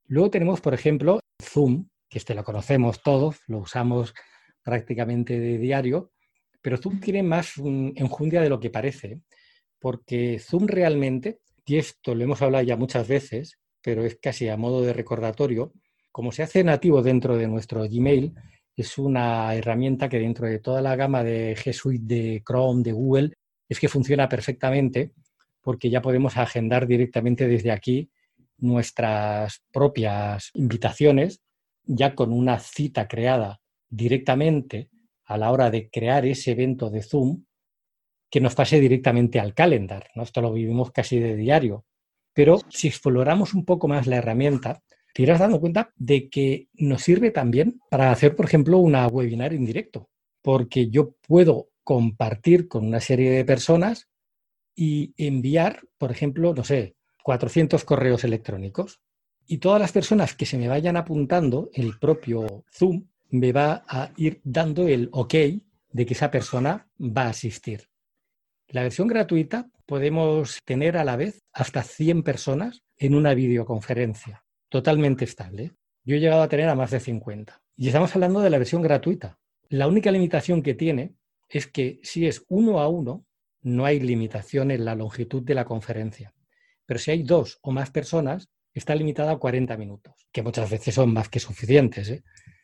Luego 0.07 0.29
tenemos, 0.29 0.61
por 0.61 0.73
ejemplo, 0.73 1.19
Zoom, 1.41 1.87
que 2.09 2.19
este 2.19 2.35
lo 2.35 2.43
conocemos 2.43 3.01
todos, 3.01 3.37
lo 3.47 3.59
usamos 3.59 4.13
prácticamente 4.63 5.39
de 5.39 5.57
diario, 5.57 6.11
pero 6.61 6.77
Zoom 6.77 6.99
tiene 6.99 7.23
más 7.23 7.53
enjundia 7.57 8.41
de 8.41 8.49
lo 8.49 8.59
que 8.59 8.69
parece, 8.69 9.21
porque 9.79 10.39
Zoom 10.39 10.67
realmente, 10.67 11.39
y 11.65 11.77
esto 11.77 12.15
lo 12.15 12.23
hemos 12.23 12.41
hablado 12.41 12.63
ya 12.63 12.77
muchas 12.77 13.07
veces, 13.07 13.59
pero 13.81 14.05
es 14.05 14.17
casi 14.21 14.47
a 14.49 14.57
modo 14.57 14.81
de 14.81 14.93
recordatorio, 14.93 15.73
como 16.11 16.31
se 16.31 16.43
hace 16.43 16.63
nativo 16.63 17.01
dentro 17.01 17.37
de 17.37 17.47
nuestro 17.47 17.83
Gmail, 17.83 18.33
es 18.75 18.97
una 18.97 19.53
herramienta 19.55 20.09
que 20.09 20.19
dentro 20.19 20.47
de 20.47 20.59
toda 20.59 20.81
la 20.81 20.95
gama 20.95 21.23
de 21.23 21.55
G 21.55 21.71
Suite, 21.73 22.03
de 22.05 22.43
Chrome, 22.45 22.83
de 22.83 22.91
Google, 22.91 23.33
es 23.67 23.79
que 23.79 23.87
funciona 23.87 24.27
perfectamente 24.27 25.13
porque 25.61 25.89
ya 25.89 26.01
podemos 26.01 26.37
agendar 26.37 26.85
directamente 26.85 27.47
desde 27.47 27.71
aquí 27.71 28.09
nuestras 28.57 29.63
propias 29.71 30.51
invitaciones, 30.53 31.41
ya 31.83 32.15
con 32.15 32.31
una 32.31 32.59
cita 32.59 33.07
creada 33.07 33.61
directamente 33.89 34.89
a 35.25 35.37
la 35.37 35.51
hora 35.51 35.69
de 35.69 35.89
crear 35.89 36.25
ese 36.25 36.51
evento 36.51 36.89
de 36.89 37.01
Zoom, 37.01 37.45
que 38.29 38.41
nos 38.41 38.55
pase 38.55 38.79
directamente 38.79 39.39
al 39.39 39.53
calendar. 39.53 40.09
Esto 40.15 40.41
lo 40.41 40.53
vivimos 40.53 40.91
casi 40.91 41.19
de 41.19 41.35
diario. 41.35 41.85
Pero 42.33 42.59
si 42.69 42.87
exploramos 42.87 43.53
un 43.53 43.63
poco 43.63 43.87
más 43.87 44.07
la 44.07 44.17
herramienta, 44.17 44.83
te 45.13 45.23
irás 45.23 45.39
dando 45.39 45.61
cuenta 45.61 45.93
de 45.95 46.29
que 46.29 46.67
nos 46.73 47.01
sirve 47.01 47.31
también 47.31 47.79
para 47.89 48.11
hacer, 48.11 48.35
por 48.35 48.45
ejemplo, 48.45 48.79
una 48.79 49.07
webinar 49.07 49.53
en 49.53 49.65
directo, 49.65 50.09
porque 50.41 50.89
yo 50.89 51.15
puedo 51.25 51.69
compartir 51.85 52.67
con 52.67 52.85
una 52.85 52.99
serie 52.99 53.31
de 53.31 53.45
personas 53.45 54.09
y 54.75 55.13
enviar, 55.15 55.83
por 55.97 56.11
ejemplo, 56.11 56.53
no 56.53 56.65
sé, 56.65 56.97
400 57.25 57.83
correos 57.85 58.23
electrónicos. 58.23 59.01
Y 59.47 59.57
todas 59.57 59.81
las 59.81 59.91
personas 59.91 60.35
que 60.35 60.45
se 60.45 60.59
me 60.59 60.67
vayan 60.67 60.95
apuntando, 60.95 61.71
el 61.73 61.97
propio 61.97 62.65
Zoom 62.71 63.07
me 63.31 63.51
va 63.51 63.83
a 63.87 64.11
ir 64.15 64.41
dando 64.43 64.87
el 64.87 65.09
ok 65.11 65.33
de 65.91 66.05
que 66.05 66.13
esa 66.13 66.29
persona 66.29 66.87
va 66.99 67.23
a 67.23 67.29
asistir. 67.29 67.89
La 68.67 68.83
versión 68.83 69.07
gratuita 69.07 69.71
podemos 69.87 70.59
tener 70.65 70.97
a 70.97 71.03
la 71.03 71.15
vez 71.15 71.41
hasta 71.51 71.81
100 71.81 72.21
personas 72.21 72.83
en 72.95 73.15
una 73.15 73.33
videoconferencia 73.33 74.45
totalmente 74.69 75.25
estable. 75.25 75.71
Yo 76.03 76.17
he 76.17 76.19
llegado 76.19 76.43
a 76.43 76.47
tener 76.47 76.69
a 76.69 76.75
más 76.75 76.91
de 76.91 76.99
50. 76.99 77.59
Y 77.75 77.87
estamos 77.87 78.15
hablando 78.15 78.41
de 78.41 78.51
la 78.51 78.59
versión 78.59 78.83
gratuita. 78.83 79.39
La 79.69 79.87
única 79.87 80.11
limitación 80.11 80.61
que 80.61 80.75
tiene 80.75 81.15
es 81.49 81.65
que 81.65 81.99
si 82.03 82.27
es 82.27 82.45
uno 82.49 82.81
a 82.81 82.87
uno, 82.87 83.25
no 83.63 83.85
hay 83.85 83.99
limitación 83.99 84.69
en 84.69 84.85
la 84.85 84.93
longitud 84.93 85.41
de 85.41 85.55
la 85.55 85.65
conferencia. 85.65 86.34
Pero 86.85 86.99
si 86.99 87.11
hay 87.11 87.23
dos 87.23 87.59
o 87.61 87.71
más 87.71 87.91
personas, 87.91 88.49
está 88.73 88.93
limitada 88.95 89.31
a 89.31 89.37
40 89.37 89.77
minutos, 89.77 90.27
que 90.31 90.43
muchas 90.43 90.69
veces 90.69 90.93
son 90.93 91.13
más 91.13 91.29
que 91.29 91.39
suficientes. 91.39 92.09
¿eh? 92.09 92.23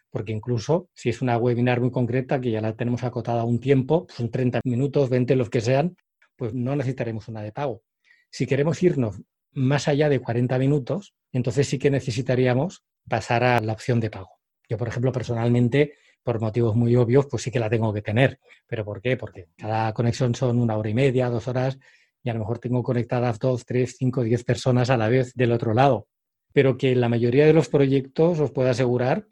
Porque 0.10 0.32
incluso 0.32 0.90
si 0.94 1.10
es 1.10 1.22
una 1.22 1.38
webinar 1.38 1.80
muy 1.80 1.92
concreta, 1.92 2.40
que 2.40 2.52
ya 2.52 2.62
la 2.62 2.76
tenemos 2.76 3.04
acotada 3.04 3.42
a 3.42 3.46
un 3.46 3.60
tiempo, 3.60 4.08
son 4.10 4.30
30 4.30 4.62
minutos, 4.66 5.10
20, 5.10 5.36
los 5.36 5.50
que 5.50 5.62
sean, 5.62 5.96
pues 6.36 6.54
no 6.54 6.76
necesitaremos 6.76 7.28
una 7.28 7.42
de 7.42 7.52
pago. 7.52 7.84
Si 8.30 8.46
queremos 8.46 8.82
irnos 8.84 9.22
más 9.54 9.88
allá 9.88 10.10
de 10.10 10.20
40 10.20 10.58
minutos, 10.58 11.14
entonces 11.32 11.68
sí 11.68 11.80
que 11.80 11.90
necesitaríamos 11.90 12.84
pasar 13.08 13.44
a 13.44 13.60
la 13.60 13.74
opción 13.74 14.00
de 14.00 14.10
pago. 14.10 14.40
Yo, 14.70 14.78
por 14.78 14.88
ejemplo, 14.88 15.12
personalmente, 15.12 15.94
por 16.24 16.40
motivos 16.40 16.76
muy 16.76 16.96
obvios, 16.96 17.26
pues 17.30 17.44
sí 17.44 17.52
que 17.52 17.60
la 17.60 17.70
tengo 17.70 17.94
que 17.94 18.02
tener. 18.02 18.40
¿Pero 18.68 18.86
por 18.86 19.02
qué? 19.02 19.18
Porque 19.18 19.48
cada 19.58 19.94
conexión 19.94 20.36
son 20.36 20.60
una 20.60 20.78
hora 20.78 20.90
y 20.90 20.94
media, 20.94 21.30
dos 21.30 21.48
horas, 21.48 21.78
y 22.24 22.30
a 22.30 22.34
lo 22.34 22.40
mejor 22.40 22.60
tengo 22.60 22.84
conectadas 22.84 23.40
dos, 23.40 23.66
tres, 23.66 23.96
cinco, 23.98 24.24
diez 24.24 24.44
personas 24.44 24.90
a 24.90 24.98
la 24.98 25.10
vez 25.10 25.34
del 25.34 25.52
otro 25.52 25.74
lado. 25.74 26.08
Pero 26.54 26.78
que 26.78 26.96
la 26.96 27.10
mayoría 27.10 27.46
de 27.46 27.54
los 27.54 27.70
proyectos 27.70 28.40
os 28.40 28.52
puedo 28.52 28.70
asegurar 28.70 29.28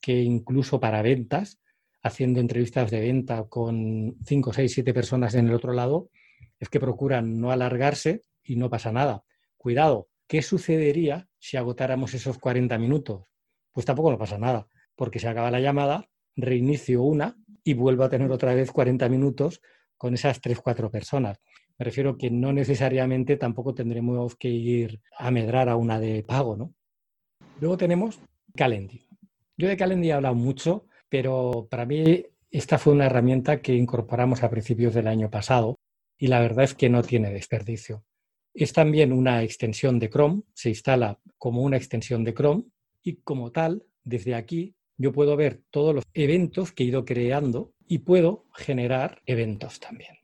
que 0.00 0.20
incluso 0.20 0.80
para 0.80 1.02
ventas, 1.02 1.60
haciendo 2.02 2.40
entrevistas 2.40 2.90
de 2.90 3.00
venta 3.00 3.44
con 3.44 4.16
cinco, 4.24 4.52
seis, 4.52 4.72
siete 4.72 4.92
personas 4.92 5.34
en 5.34 5.48
el 5.48 5.54
otro 5.54 5.72
lado, 5.72 6.10
es 6.58 6.68
que 6.68 6.80
procuran 6.80 7.40
no 7.40 7.50
alargarse 7.52 8.22
y 8.42 8.56
no 8.56 8.68
pasa 8.68 8.90
nada. 8.90 9.24
Cuidado, 9.56 10.08
¿qué 10.26 10.42
sucedería 10.42 11.28
si 11.38 11.56
agotáramos 11.56 12.14
esos 12.14 12.38
40 12.38 12.76
minutos? 12.78 13.24
Pues 13.72 13.86
tampoco 13.86 14.10
no 14.10 14.18
pasa 14.18 14.38
nada, 14.38 14.66
porque 14.96 15.20
se 15.20 15.28
acaba 15.28 15.50
la 15.50 15.60
llamada, 15.60 16.08
reinicio 16.34 17.02
una 17.02 17.36
y 17.62 17.74
vuelvo 17.74 18.04
a 18.04 18.08
tener 18.08 18.30
otra 18.32 18.54
vez 18.54 18.72
40 18.72 19.08
minutos 19.08 19.60
con 19.96 20.14
esas 20.14 20.40
3, 20.40 20.58
4 20.60 20.90
personas. 20.90 21.38
Me 21.82 21.86
refiero 21.86 22.16
que 22.16 22.30
no 22.30 22.52
necesariamente 22.52 23.36
tampoco 23.36 23.74
tendremos 23.74 24.36
que 24.36 24.48
ir 24.48 25.00
a 25.18 25.32
medrar 25.32 25.68
a 25.68 25.74
una 25.74 25.98
de 25.98 26.22
pago, 26.22 26.56
¿no? 26.56 26.76
Luego 27.60 27.76
tenemos 27.76 28.20
Calendly. 28.54 29.08
Yo 29.56 29.66
de 29.66 29.76
Calendly 29.76 30.10
he 30.10 30.12
hablado 30.12 30.36
mucho, 30.36 30.86
pero 31.08 31.66
para 31.68 31.84
mí 31.84 32.24
esta 32.52 32.78
fue 32.78 32.92
una 32.92 33.06
herramienta 33.06 33.60
que 33.60 33.74
incorporamos 33.74 34.44
a 34.44 34.48
principios 34.48 34.94
del 34.94 35.08
año 35.08 35.28
pasado 35.28 35.74
y 36.16 36.28
la 36.28 36.38
verdad 36.38 36.66
es 36.66 36.74
que 36.74 36.88
no 36.88 37.02
tiene 37.02 37.32
desperdicio. 37.32 38.04
Es 38.54 38.72
también 38.72 39.12
una 39.12 39.42
extensión 39.42 39.98
de 39.98 40.08
Chrome, 40.08 40.42
se 40.54 40.68
instala 40.68 41.18
como 41.36 41.62
una 41.62 41.78
extensión 41.78 42.22
de 42.22 42.32
Chrome 42.32 42.62
y 43.02 43.16
como 43.22 43.50
tal, 43.50 43.82
desde 44.04 44.36
aquí 44.36 44.76
yo 44.96 45.10
puedo 45.10 45.34
ver 45.36 45.62
todos 45.70 45.96
los 45.96 46.04
eventos 46.14 46.70
que 46.70 46.84
he 46.84 46.86
ido 46.86 47.04
creando 47.04 47.72
y 47.88 47.98
puedo 47.98 48.44
generar 48.54 49.20
eventos 49.26 49.80
también. 49.80 50.21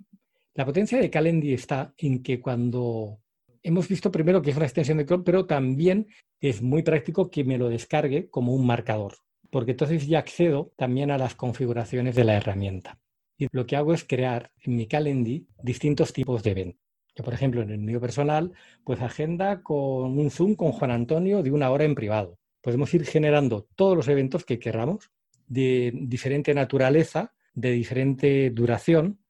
La 0.59 0.67
potencia 0.67 0.99
de 0.99 1.09
Calendly 1.09 1.55
está 1.55 1.95
en 1.99 2.21
que 2.21 2.41
cuando 2.41 3.21
hemos 3.63 3.87
visto 3.87 4.11
primero 4.11 4.43
que 4.43 4.51
es 4.51 4.57
una 4.57 4.67
extensión 4.67 4.99
de 4.99 5.07
Chrome, 5.07 5.23
pero 5.23 5.47
también 5.47 6.09
es 6.41 6.63
muy 6.63 6.83
práctico 6.83 7.31
que 7.31 7.45
me 7.45 7.59
lo 7.59 7.69
descargue 7.69 8.29
como 8.29 8.53
un 8.53 8.67
marcador, 8.67 9.15
porque 9.51 9.71
entonces 9.71 10.09
ya 10.09 10.19
accedo 10.19 10.73
también 10.75 11.13
a 11.13 11.17
las 11.17 11.37
configuraciones 11.37 12.17
de 12.17 12.25
la 12.25 12.35
herramienta. 12.35 12.99
Y 13.37 13.47
lo 13.53 13.67
que 13.67 13.77
hago 13.77 13.95
es 13.95 14.03
crear 14.03 14.51
en 14.65 14.75
mi 14.75 14.89
Calendly 14.89 15.47
distintos 15.63 16.13
tipos 16.13 16.43
de 16.43 16.51
eventos. 16.51 16.83
Yo, 17.15 17.23
por 17.23 17.35
ejemplo, 17.35 17.63
en 17.63 17.71
el 17.71 17.79
mío 17.79 18.01
personal, 18.01 18.53
pues 18.83 19.01
agenda 19.01 19.63
con 19.63 20.19
un 20.19 20.29
Zoom 20.33 20.57
con 20.57 20.73
Juan 20.73 20.91
Antonio 20.91 21.41
de 21.45 21.53
una 21.53 21.71
hora 21.71 21.85
en 21.85 21.95
privado 21.95 22.37
podemos 22.61 22.93
ir 22.95 23.07
generando 23.07 23.69
todos 23.77 23.97
los 23.97 24.09
eventos 24.09 24.45
que 24.45 24.59
queramos 24.59 25.13
de 25.47 25.93
diferente 25.95 26.53
naturaleza, 26.53 27.33
de 27.55 27.71
diferente 27.71 28.51
duración. 28.51 29.21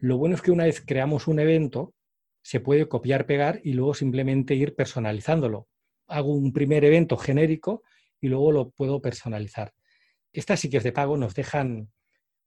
Lo 0.00 0.18
bueno 0.18 0.34
es 0.34 0.42
que 0.42 0.50
una 0.50 0.64
vez 0.64 0.82
creamos 0.84 1.28
un 1.28 1.38
evento, 1.38 1.94
se 2.42 2.60
puede 2.60 2.88
copiar, 2.88 3.26
pegar 3.26 3.60
y 3.62 3.74
luego 3.74 3.94
simplemente 3.94 4.54
ir 4.54 4.74
personalizándolo. 4.74 5.68
Hago 6.08 6.34
un 6.34 6.52
primer 6.52 6.84
evento 6.84 7.16
genérico 7.16 7.82
y 8.20 8.28
luego 8.28 8.50
lo 8.50 8.70
puedo 8.70 9.00
personalizar. 9.00 9.72
Estas 10.32 10.60
sí 10.60 10.68
que 10.68 10.78
es 10.78 10.84
de 10.84 10.92
pago, 10.92 11.16
nos 11.16 11.34
dejan 11.34 11.90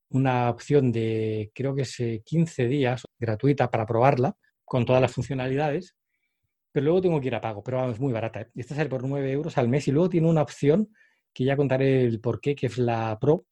una 0.09 0.49
opción 0.49 0.91
de 0.91 1.51
creo 1.55 1.73
que 1.73 1.83
es 1.83 1.95
15 2.25 2.63
eh, 2.63 2.67
días 2.67 3.03
gratuita 3.17 3.71
para 3.71 3.85
probarla 3.85 4.35
con 4.65 4.85
todas 4.85 5.01
las 5.01 5.13
funcionalidades 5.13 5.95
pero 6.73 6.85
luego 6.85 7.01
tengo 7.01 7.21
que 7.21 7.27
ir 7.27 7.35
a 7.35 7.41
pago, 7.41 7.63
pero 7.63 7.77
vamos, 7.77 7.93
es 7.93 8.01
muy 8.01 8.11
barata. 8.11 8.41
¿eh? 8.41 8.47
Esta 8.55 8.75
sale 8.75 8.89
por 8.89 9.03
9 9.03 9.31
euros 9.31 9.57
al 9.59 9.69
mes 9.69 9.87
y 9.87 9.91
luego 9.91 10.09
tiene 10.09 10.27
una 10.27 10.41
opción 10.41 10.89
que 11.31 11.45
ya 11.45 11.55
contaré 11.55 12.03
el 12.03 12.19
por 12.19 12.41
qué, 12.41 12.55
que 12.55 12.65
es 12.65 12.79
la 12.79 13.17
Pro, 13.21 13.45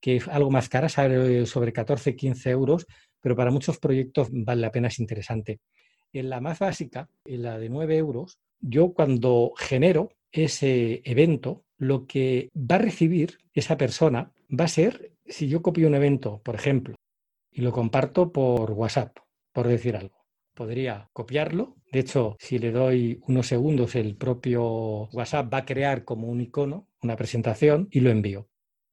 que 0.00 0.16
es 0.16 0.28
algo 0.28 0.50
más 0.52 0.68
cara, 0.68 0.88
sale 0.88 1.46
sobre 1.46 1.72
14, 1.72 2.14
15 2.14 2.50
euros, 2.50 2.86
pero 3.20 3.36
para 3.36 3.50
muchos 3.50 3.78
proyectos 3.78 4.28
vale 4.30 4.60
la 4.60 4.72
pena, 4.72 4.88
es 4.88 4.98
interesante. 4.98 5.60
En 6.12 6.30
la 6.30 6.40
más 6.40 6.58
básica, 6.58 7.08
en 7.24 7.42
la 7.42 7.58
de 7.58 7.68
9 7.68 7.96
euros, 7.96 8.38
yo 8.60 8.92
cuando 8.92 9.52
genero 9.56 10.10
ese 10.32 11.02
evento, 11.04 11.64
lo 11.78 12.06
que 12.06 12.50
va 12.54 12.76
a 12.76 12.78
recibir 12.78 13.38
esa 13.54 13.76
persona 13.76 14.32
va 14.48 14.64
a 14.64 14.68
ser, 14.68 15.12
si 15.26 15.48
yo 15.48 15.62
copio 15.62 15.88
un 15.88 15.94
evento, 15.94 16.40
por 16.44 16.54
ejemplo, 16.54 16.96
y 17.52 17.62
lo 17.62 17.72
comparto 17.72 18.32
por 18.32 18.72
WhatsApp, 18.72 19.16
por 19.52 19.66
decir 19.66 19.96
algo 19.96 20.20
podría 20.60 21.08
copiarlo. 21.14 21.76
De 21.90 22.00
hecho, 22.00 22.36
si 22.38 22.58
le 22.58 22.70
doy 22.70 23.18
unos 23.26 23.46
segundos, 23.46 23.94
el 23.94 24.14
propio 24.14 25.08
WhatsApp 25.10 25.50
va 25.50 25.58
a 25.58 25.64
crear 25.64 26.04
como 26.04 26.28
un 26.28 26.42
icono, 26.42 26.86
una 27.00 27.16
presentación, 27.16 27.88
y 27.90 28.00
lo 28.00 28.10
envío. 28.10 28.49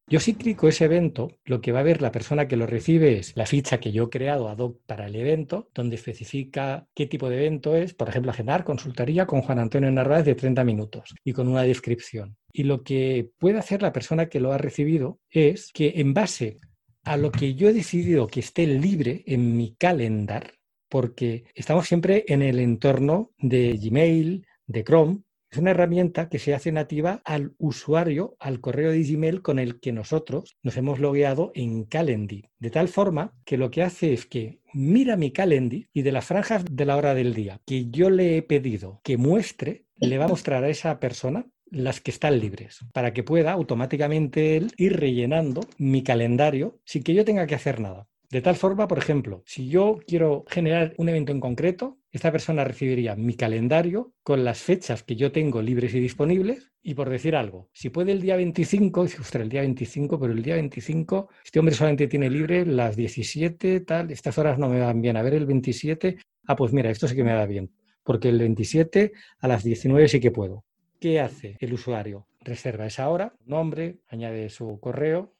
Yo 0.10 0.22
si 0.22 0.36
clico 0.36 0.70
ese 0.70 0.86
evento, 0.86 1.38
lo 1.44 1.60
que 1.60 1.74
va 1.74 1.82
a 1.82 1.84
ver 1.84 2.02
la 2.02 2.14
persona 2.14 2.48
que 2.48 2.56
lo 2.56 2.66
recibe 2.66 3.20
es 3.20 3.36
la 3.36 3.46
ficha 3.46 3.82
que 3.82 3.92
yo 3.92 4.06
he 4.06 4.10
creado 4.10 4.48
ad 4.48 4.58
hoc 4.60 4.80
para 4.86 5.08
el 5.08 5.16
evento, 5.18 5.70
donde 5.74 5.98
especifica 5.98 6.88
qué 6.96 7.08
tipo 7.08 7.28
de 7.28 7.36
evento 7.36 7.76
es, 7.76 7.94
por 7.94 8.08
ejemplo, 8.08 8.32
agendar 8.32 8.64
consultaría 8.64 9.28
con 9.28 9.42
Juan 9.42 9.60
Antonio 9.60 9.92
Narváez 9.92 10.24
de 10.24 10.36
30 10.36 10.64
minutos 10.64 11.14
y 11.26 11.34
con 11.34 11.50
una 11.50 11.64
descripción. 11.64 12.38
Y 12.54 12.64
lo 12.64 12.84
que 12.84 13.30
puede 13.38 13.60
hacer 13.60 13.82
la 13.82 13.92
persona 13.92 14.30
que 14.30 14.40
lo 14.40 14.54
ha 14.54 14.58
recibido 14.58 15.20
es 15.30 15.72
que 15.74 15.96
en 15.98 16.14
base 16.14 16.58
a 17.04 17.18
lo 17.18 17.30
que 17.30 17.56
yo 17.56 17.68
he 17.68 17.74
decidido 17.74 18.28
que 18.28 18.40
esté 18.40 18.66
libre 18.66 19.24
en 19.28 19.58
mi 19.58 19.76
calendar, 19.76 20.54
porque 20.88 21.44
estamos 21.54 21.86
siempre 21.86 22.24
en 22.30 22.44
el 22.44 22.60
entorno 22.60 23.32
de 23.40 23.78
Gmail, 23.78 24.48
de 24.68 24.84
Chrome. 24.86 25.20
Es 25.50 25.58
una 25.58 25.72
herramienta 25.72 26.28
que 26.28 26.40
se 26.40 26.54
hace 26.54 26.72
nativa 26.72 27.22
al 27.24 27.54
usuario, 27.58 28.36
al 28.40 28.60
correo 28.60 28.92
de 28.92 29.04
Gmail 29.04 29.42
con 29.42 29.60
el 29.60 29.80
que 29.80 29.94
nosotros 29.94 30.58
nos 30.62 30.76
hemos 30.76 31.00
logueado 31.00 31.52
en 31.56 31.86
Calendly. 31.86 32.50
De 32.60 32.70
tal 32.70 32.90
forma 32.90 33.34
que 33.46 33.58
lo 33.58 33.72
que 33.72 33.84
hace 33.84 34.14
es 34.14 34.26
que 34.26 34.60
mira 34.74 35.16
mi 35.16 35.32
Calendly 35.32 35.88
y 35.94 36.02
de 36.02 36.12
las 36.12 36.26
franjas 36.26 36.66
de 36.70 36.86
la 36.86 36.98
hora 36.98 37.14
del 37.14 37.34
día 37.34 37.62
que 37.66 37.90
yo 37.90 38.10
le 38.10 38.38
he 38.38 38.42
pedido 38.42 39.00
que 39.04 39.18
muestre, 39.18 39.86
le 40.00 40.18
va 40.18 40.26
a 40.26 40.30
mostrar 40.30 40.64
a 40.64 40.70
esa 40.70 41.00
persona 41.00 41.48
las 41.70 42.02
que 42.02 42.12
están 42.12 42.40
libres, 42.40 42.80
para 42.94 43.14
que 43.14 43.24
pueda 43.24 43.52
automáticamente 43.52 44.58
él 44.58 44.72
ir 44.78 45.00
rellenando 45.00 45.62
mi 45.78 46.04
calendario 46.04 46.80
sin 46.86 47.04
que 47.04 47.14
yo 47.14 47.26
tenga 47.26 47.48
que 47.48 47.56
hacer 47.56 47.80
nada. 47.80 48.08
De 48.30 48.42
tal 48.42 48.56
forma, 48.56 48.88
por 48.88 48.98
ejemplo, 48.98 49.42
si 49.46 49.70
yo 49.70 50.00
quiero 50.06 50.44
generar 50.50 50.94
un 50.98 51.08
evento 51.08 51.32
en 51.32 51.40
concreto, 51.40 51.98
esta 52.18 52.32
persona 52.32 52.64
recibiría 52.64 53.16
mi 53.16 53.36
calendario 53.36 54.14
con 54.24 54.44
las 54.44 54.60
fechas 54.60 55.04
que 55.04 55.16
yo 55.16 55.32
tengo 55.32 55.62
libres 55.62 55.94
y 55.94 56.00
disponibles. 56.00 56.72
Y 56.82 56.94
por 56.94 57.10
decir 57.10 57.36
algo, 57.36 57.70
si 57.74 57.90
puede 57.90 58.12
el 58.12 58.22
día 58.22 58.36
25, 58.36 59.04
dice, 59.04 59.22
ostras, 59.22 59.44
el 59.44 59.50
día 59.50 59.62
25, 59.62 60.20
pero 60.20 60.34
el 60.34 60.42
día 60.42 60.56
25, 60.56 61.30
este 61.44 61.60
hombre 61.60 61.76
solamente 61.76 62.08
tiene 62.08 62.30
libre 62.30 62.66
las 62.66 62.96
17, 62.96 63.82
tal, 63.82 64.12
estas 64.12 64.38
horas 64.38 64.58
no 64.58 64.68
me 64.68 64.80
van 64.80 65.02
bien. 65.02 65.16
A 65.18 65.22
ver, 65.22 65.36
el 65.36 65.46
27, 65.46 66.18
ah, 66.48 66.56
pues 66.56 66.74
mira, 66.74 66.90
esto 66.90 67.08
sí 67.08 67.16
que 67.16 67.24
me 67.24 67.34
da 67.34 67.46
bien, 67.46 67.72
porque 68.04 68.30
el 68.30 68.40
27 68.40 69.12
a 69.40 69.48
las 69.48 69.64
19 69.64 70.08
sí 70.08 70.20
que 70.20 70.32
puedo. 70.32 70.64
¿Qué 71.00 71.20
hace 71.20 71.58
el 71.60 71.74
usuario? 71.74 72.28
Reserva 72.40 72.88
esa 72.88 73.10
hora, 73.10 73.36
nombre, 73.46 74.00
añade 74.08 74.50
su 74.50 74.80
correo, 74.80 75.36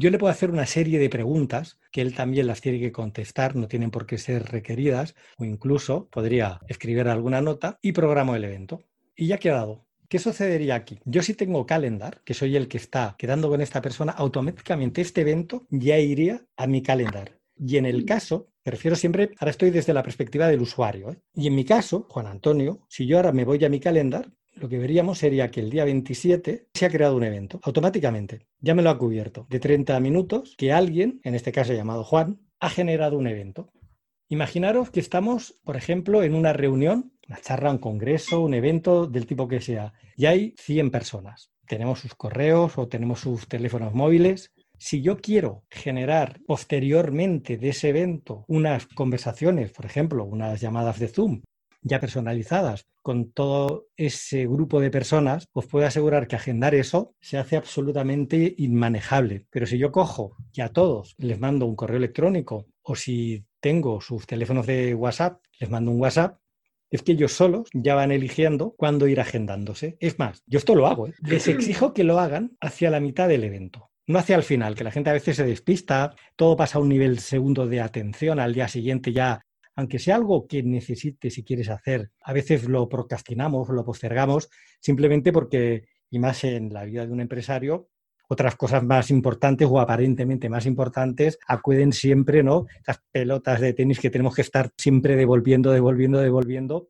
yo 0.00 0.10
le 0.10 0.18
puedo 0.18 0.30
hacer 0.30 0.50
una 0.50 0.64
serie 0.64 1.00
de 1.00 1.10
preguntas 1.10 1.80
que 1.90 2.00
él 2.00 2.14
también 2.14 2.46
las 2.46 2.60
tiene 2.60 2.78
que 2.78 2.92
contestar, 2.92 3.56
no 3.56 3.66
tienen 3.66 3.90
por 3.90 4.06
qué 4.06 4.16
ser 4.16 4.44
requeridas, 4.44 5.16
o 5.38 5.44
incluso 5.44 6.08
podría 6.08 6.60
escribir 6.68 7.08
alguna 7.08 7.40
nota 7.40 7.80
y 7.82 7.90
programo 7.90 8.36
el 8.36 8.44
evento. 8.44 8.84
Y 9.16 9.26
ya 9.26 9.34
ha 9.34 9.38
quedado. 9.38 9.84
¿Qué 10.08 10.20
sucedería 10.20 10.76
aquí? 10.76 11.00
Yo 11.04 11.22
si 11.22 11.34
tengo 11.34 11.66
calendar, 11.66 12.22
que 12.24 12.32
soy 12.32 12.54
el 12.54 12.68
que 12.68 12.78
está 12.78 13.16
quedando 13.18 13.48
con 13.48 13.60
esta 13.60 13.82
persona, 13.82 14.12
automáticamente 14.12 15.00
este 15.00 15.22
evento 15.22 15.66
ya 15.68 15.98
iría 15.98 16.46
a 16.56 16.68
mi 16.68 16.80
calendar. 16.80 17.38
Y 17.56 17.76
en 17.76 17.84
el 17.84 18.04
caso, 18.04 18.48
me 18.64 18.70
refiero 18.70 18.96
siempre, 18.96 19.32
ahora 19.40 19.50
estoy 19.50 19.70
desde 19.70 19.92
la 19.92 20.04
perspectiva 20.04 20.46
del 20.46 20.60
usuario, 20.60 21.10
¿eh? 21.10 21.18
y 21.34 21.48
en 21.48 21.56
mi 21.56 21.64
caso, 21.64 22.06
Juan 22.08 22.28
Antonio, 22.28 22.86
si 22.88 23.04
yo 23.06 23.16
ahora 23.16 23.32
me 23.32 23.44
voy 23.44 23.62
a 23.64 23.68
mi 23.68 23.80
calendar, 23.80 24.30
lo 24.60 24.68
que 24.68 24.78
veríamos 24.78 25.18
sería 25.18 25.50
que 25.50 25.60
el 25.60 25.70
día 25.70 25.84
27 25.84 26.68
se 26.72 26.86
ha 26.86 26.90
creado 26.90 27.16
un 27.16 27.24
evento 27.24 27.60
automáticamente. 27.62 28.46
Ya 28.60 28.74
me 28.74 28.82
lo 28.82 28.90
ha 28.90 28.98
cubierto. 28.98 29.46
De 29.48 29.60
30 29.60 29.98
minutos 30.00 30.54
que 30.58 30.72
alguien, 30.72 31.20
en 31.24 31.34
este 31.34 31.52
caso 31.52 31.72
llamado 31.72 32.04
Juan, 32.04 32.40
ha 32.60 32.70
generado 32.70 33.16
un 33.16 33.26
evento. 33.26 33.70
Imaginaros 34.28 34.90
que 34.90 35.00
estamos, 35.00 35.58
por 35.64 35.76
ejemplo, 35.76 36.22
en 36.22 36.34
una 36.34 36.52
reunión 36.52 37.12
una 37.28 37.40
charla, 37.40 37.70
un 37.70 37.78
congreso, 37.78 38.40
un 38.40 38.54
evento 38.54 39.06
del 39.06 39.26
tipo 39.26 39.48
que 39.48 39.60
sea, 39.60 39.92
y 40.16 40.26
hay 40.26 40.54
100 40.58 40.90
personas. 40.90 41.50
Tenemos 41.66 42.00
sus 42.00 42.14
correos 42.14 42.78
o 42.78 42.88
tenemos 42.88 43.20
sus 43.20 43.46
teléfonos 43.46 43.92
móviles. 43.92 44.52
Si 44.78 45.02
yo 45.02 45.18
quiero 45.18 45.64
generar 45.70 46.40
posteriormente 46.46 47.58
de 47.58 47.68
ese 47.70 47.90
evento 47.90 48.44
unas 48.48 48.86
conversaciones, 48.86 49.72
por 49.72 49.84
ejemplo, 49.84 50.24
unas 50.24 50.60
llamadas 50.60 50.98
de 50.98 51.08
Zoom 51.08 51.42
ya 51.82 52.00
personalizadas 52.00 52.86
con 53.02 53.32
todo 53.32 53.86
ese 53.96 54.46
grupo 54.46 54.80
de 54.80 54.90
personas, 54.90 55.48
os 55.52 55.66
puedo 55.66 55.86
asegurar 55.86 56.26
que 56.26 56.36
agendar 56.36 56.74
eso 56.74 57.14
se 57.20 57.38
hace 57.38 57.56
absolutamente 57.56 58.54
inmanejable. 58.58 59.46
Pero 59.50 59.66
si 59.66 59.78
yo 59.78 59.92
cojo 59.92 60.36
y 60.52 60.60
a 60.60 60.68
todos 60.68 61.14
les 61.18 61.40
mando 61.40 61.66
un 61.66 61.76
correo 61.76 61.96
electrónico 61.96 62.66
o 62.82 62.94
si 62.94 63.44
tengo 63.60 64.00
sus 64.00 64.26
teléfonos 64.26 64.66
de 64.66 64.94
WhatsApp, 64.94 65.40
les 65.58 65.70
mando 65.70 65.90
un 65.90 66.00
WhatsApp, 66.00 66.38
es 66.90 67.02
que 67.02 67.12
ellos 67.12 67.32
solos 67.32 67.68
ya 67.72 67.94
van 67.94 68.12
eligiendo 68.12 68.74
cuándo 68.76 69.08
ir 69.08 69.20
agendándose. 69.20 69.96
Es 70.00 70.18
más, 70.18 70.42
yo 70.46 70.58
esto 70.58 70.74
lo 70.74 70.86
hago, 70.86 71.08
¿eh? 71.08 71.14
les 71.22 71.48
exijo 71.48 71.92
que 71.92 72.04
lo 72.04 72.18
hagan 72.18 72.56
hacia 72.60 72.90
la 72.90 73.00
mitad 73.00 73.28
del 73.28 73.44
evento. 73.44 73.90
No 74.06 74.18
hacia 74.18 74.36
el 74.36 74.42
final, 74.42 74.74
que 74.74 74.84
la 74.84 74.90
gente 74.90 75.10
a 75.10 75.12
veces 75.12 75.36
se 75.36 75.44
despista, 75.44 76.14
todo 76.34 76.56
pasa 76.56 76.78
a 76.78 76.80
un 76.80 76.88
nivel 76.88 77.18
segundo 77.18 77.66
de 77.66 77.82
atención, 77.82 78.40
al 78.40 78.54
día 78.54 78.66
siguiente 78.68 79.12
ya, 79.12 79.42
aunque 79.78 80.00
sea 80.00 80.16
algo 80.16 80.48
que 80.48 80.60
necesites 80.64 81.34
si 81.34 81.44
quieres 81.44 81.68
hacer, 81.68 82.10
a 82.22 82.32
veces 82.32 82.64
lo 82.64 82.88
procrastinamos, 82.88 83.68
lo 83.68 83.84
postergamos, 83.84 84.50
simplemente 84.80 85.32
porque, 85.32 85.84
y 86.10 86.18
más 86.18 86.42
en 86.42 86.72
la 86.72 86.82
vida 86.82 87.06
de 87.06 87.12
un 87.12 87.20
empresario, 87.20 87.88
otras 88.28 88.56
cosas 88.56 88.82
más 88.82 89.08
importantes 89.12 89.68
o 89.70 89.78
aparentemente 89.78 90.48
más 90.48 90.66
importantes 90.66 91.38
acuden 91.46 91.92
siempre, 91.92 92.42
¿no? 92.42 92.66
Estas 92.76 93.04
pelotas 93.12 93.60
de 93.60 93.72
tenis 93.72 94.00
que 94.00 94.10
tenemos 94.10 94.34
que 94.34 94.42
estar 94.42 94.72
siempre 94.76 95.14
devolviendo, 95.14 95.70
devolviendo, 95.70 96.18
devolviendo, 96.18 96.88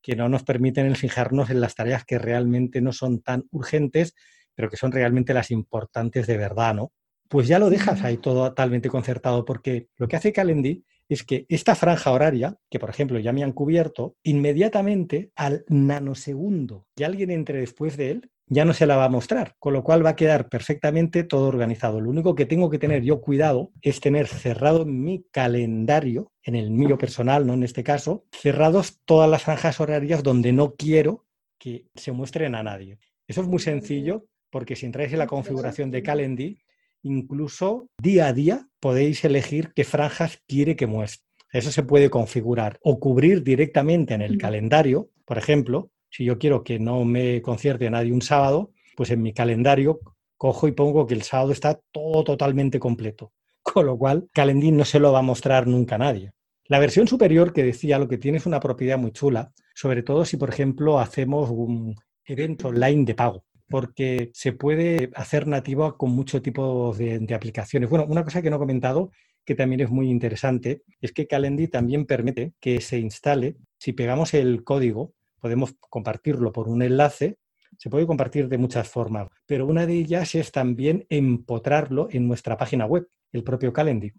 que 0.00 0.16
no 0.16 0.30
nos 0.30 0.42
permiten 0.42 0.96
fijarnos 0.96 1.50
en 1.50 1.60
las 1.60 1.74
tareas 1.74 2.06
que 2.06 2.18
realmente 2.18 2.80
no 2.80 2.94
son 2.94 3.20
tan 3.20 3.44
urgentes, 3.50 4.14
pero 4.54 4.70
que 4.70 4.78
son 4.78 4.92
realmente 4.92 5.34
las 5.34 5.50
importantes 5.50 6.26
de 6.26 6.38
verdad, 6.38 6.74
¿no? 6.74 6.92
Pues 7.28 7.48
ya 7.48 7.58
lo 7.58 7.68
dejas 7.68 8.02
ahí 8.02 8.16
todo 8.16 8.48
totalmente 8.48 8.88
concertado, 8.88 9.44
porque 9.44 9.88
lo 9.98 10.08
que 10.08 10.16
hace 10.16 10.32
Calendly 10.32 10.86
es 11.10 11.24
que 11.24 11.44
esta 11.48 11.74
franja 11.74 12.12
horaria, 12.12 12.56
que 12.70 12.78
por 12.78 12.88
ejemplo 12.88 13.18
ya 13.18 13.32
me 13.32 13.42
han 13.42 13.52
cubierto, 13.52 14.16
inmediatamente 14.22 15.32
al 15.34 15.64
nanosegundo 15.68 16.86
que 16.96 17.04
alguien 17.04 17.30
entre 17.30 17.58
después 17.58 17.96
de 17.96 18.12
él, 18.12 18.30
ya 18.46 18.64
no 18.64 18.72
se 18.74 18.86
la 18.86 18.96
va 18.96 19.04
a 19.04 19.10
mostrar, 19.10 19.54
con 19.58 19.72
lo 19.72 19.84
cual 19.84 20.04
va 20.04 20.10
a 20.10 20.16
quedar 20.16 20.48
perfectamente 20.48 21.22
todo 21.22 21.46
organizado. 21.46 22.00
Lo 22.00 22.10
único 22.10 22.34
que 22.34 22.46
tengo 22.46 22.68
que 22.68 22.80
tener 22.80 23.02
yo 23.02 23.20
cuidado 23.20 23.70
es 23.80 24.00
tener 24.00 24.26
cerrado 24.26 24.84
mi 24.84 25.24
calendario, 25.30 26.32
en 26.42 26.56
el 26.56 26.70
mío 26.70 26.98
personal, 26.98 27.46
no 27.46 27.54
en 27.54 27.62
este 27.62 27.84
caso, 27.84 28.24
cerrados 28.32 29.00
todas 29.04 29.30
las 29.30 29.44
franjas 29.44 29.78
horarias 29.78 30.22
donde 30.22 30.52
no 30.52 30.74
quiero 30.74 31.26
que 31.58 31.86
se 31.94 32.10
muestren 32.10 32.56
a 32.56 32.62
nadie. 32.64 32.98
Eso 33.28 33.42
es 33.42 33.46
muy 33.46 33.60
sencillo 33.60 34.26
porque 34.50 34.74
si 34.74 34.86
entráis 34.86 35.12
en 35.12 35.20
la 35.20 35.28
configuración 35.28 35.92
de 35.92 36.02
Calendly, 36.02 36.58
incluso 37.02 37.88
día 38.00 38.26
a 38.26 38.32
día 38.32 38.68
podéis 38.80 39.24
elegir 39.24 39.72
qué 39.74 39.84
franjas 39.84 40.40
quiere 40.46 40.76
que 40.76 40.86
muestre. 40.86 41.26
Eso 41.52 41.72
se 41.72 41.82
puede 41.82 42.10
configurar 42.10 42.78
o 42.82 43.00
cubrir 43.00 43.42
directamente 43.42 44.14
en 44.14 44.22
el 44.22 44.38
calendario, 44.38 45.10
por 45.24 45.38
ejemplo, 45.38 45.90
si 46.10 46.24
yo 46.24 46.38
quiero 46.38 46.64
que 46.64 46.78
no 46.78 47.04
me 47.04 47.40
concierte 47.42 47.90
nadie 47.90 48.12
un 48.12 48.22
sábado, 48.22 48.72
pues 48.96 49.10
en 49.10 49.22
mi 49.22 49.32
calendario 49.32 50.00
cojo 50.36 50.68
y 50.68 50.72
pongo 50.72 51.06
que 51.06 51.14
el 51.14 51.22
sábado 51.22 51.52
está 51.52 51.80
todo 51.92 52.24
totalmente 52.24 52.78
completo. 52.78 53.32
Con 53.62 53.86
lo 53.86 53.98
cual, 53.98 54.28
Calendly 54.32 54.72
no 54.72 54.84
se 54.84 54.98
lo 54.98 55.12
va 55.12 55.20
a 55.20 55.22
mostrar 55.22 55.66
nunca 55.66 55.96
a 55.96 55.98
nadie. 55.98 56.32
La 56.64 56.78
versión 56.78 57.06
superior 57.08 57.52
que 57.52 57.64
decía 57.64 57.98
lo 57.98 58.08
que 58.08 58.18
tiene 58.18 58.38
es 58.38 58.46
una 58.46 58.60
propiedad 58.60 58.96
muy 58.96 59.12
chula, 59.12 59.52
sobre 59.74 60.02
todo 60.02 60.24
si, 60.24 60.36
por 60.36 60.48
ejemplo, 60.48 60.98
hacemos 61.00 61.50
un 61.50 61.94
evento 62.24 62.68
online 62.68 63.04
de 63.04 63.14
pago, 63.14 63.44
porque 63.70 64.30
se 64.34 64.52
puede 64.52 65.10
hacer 65.14 65.46
nativo 65.46 65.96
con 65.96 66.10
mucho 66.10 66.42
tipo 66.42 66.92
de, 66.92 67.20
de 67.20 67.34
aplicaciones. 67.34 67.88
Bueno, 67.88 68.04
una 68.06 68.24
cosa 68.24 68.42
que 68.42 68.50
no 68.50 68.56
he 68.56 68.58
comentado 68.58 69.10
que 69.44 69.54
también 69.54 69.80
es 69.80 69.90
muy 69.90 70.10
interesante 70.10 70.82
es 71.00 71.12
que 71.12 71.26
Calendly 71.26 71.68
también 71.68 72.06
permite 72.06 72.52
que 72.60 72.80
se 72.80 72.98
instale, 72.98 73.56
si 73.78 73.92
pegamos 73.92 74.34
el 74.34 74.64
código, 74.64 75.14
podemos 75.40 75.74
compartirlo 75.88 76.52
por 76.52 76.68
un 76.68 76.82
enlace, 76.82 77.38
se 77.78 77.88
puede 77.88 78.06
compartir 78.06 78.48
de 78.48 78.58
muchas 78.58 78.88
formas, 78.88 79.28
pero 79.46 79.66
una 79.66 79.86
de 79.86 79.94
ellas 79.94 80.34
es 80.34 80.52
también 80.52 81.06
empotrarlo 81.08 82.08
en 82.10 82.28
nuestra 82.28 82.56
página 82.56 82.84
web, 82.86 83.08
el 83.32 83.42
propio 83.42 83.72
Calendly. 83.72 84.12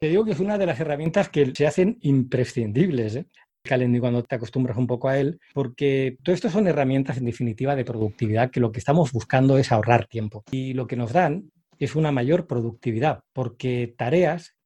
Te 0.00 0.08
digo 0.08 0.24
que 0.24 0.32
es 0.32 0.40
una 0.40 0.58
de 0.58 0.66
las 0.66 0.78
herramientas 0.78 1.30
que 1.30 1.52
se 1.54 1.66
hacen 1.66 1.98
imprescindibles. 2.02 3.16
¿eh? 3.16 3.26
Calendly 3.66 4.00
cuando 4.00 4.22
te 4.22 4.36
acostumbras 4.36 4.76
un 4.78 4.86
poco 4.86 5.08
a 5.08 5.18
él, 5.18 5.38
porque 5.52 6.16
todo 6.22 6.34
esto 6.34 6.48
son 6.48 6.66
herramientas 6.66 7.18
en 7.18 7.26
definitiva 7.26 7.76
de 7.76 7.84
productividad 7.84 8.50
que 8.50 8.60
lo 8.60 8.72
que 8.72 8.78
estamos 8.78 9.12
buscando 9.12 9.58
es 9.58 9.72
ahorrar 9.72 10.06
tiempo. 10.06 10.44
Y 10.50 10.72
lo 10.72 10.86
que 10.86 10.96
nos 10.96 11.12
dan 11.12 11.50
es 11.78 11.94
una 11.94 12.12
mayor 12.12 12.46
productividad, 12.46 13.20
porque 13.32 13.94
tareas 13.98 14.56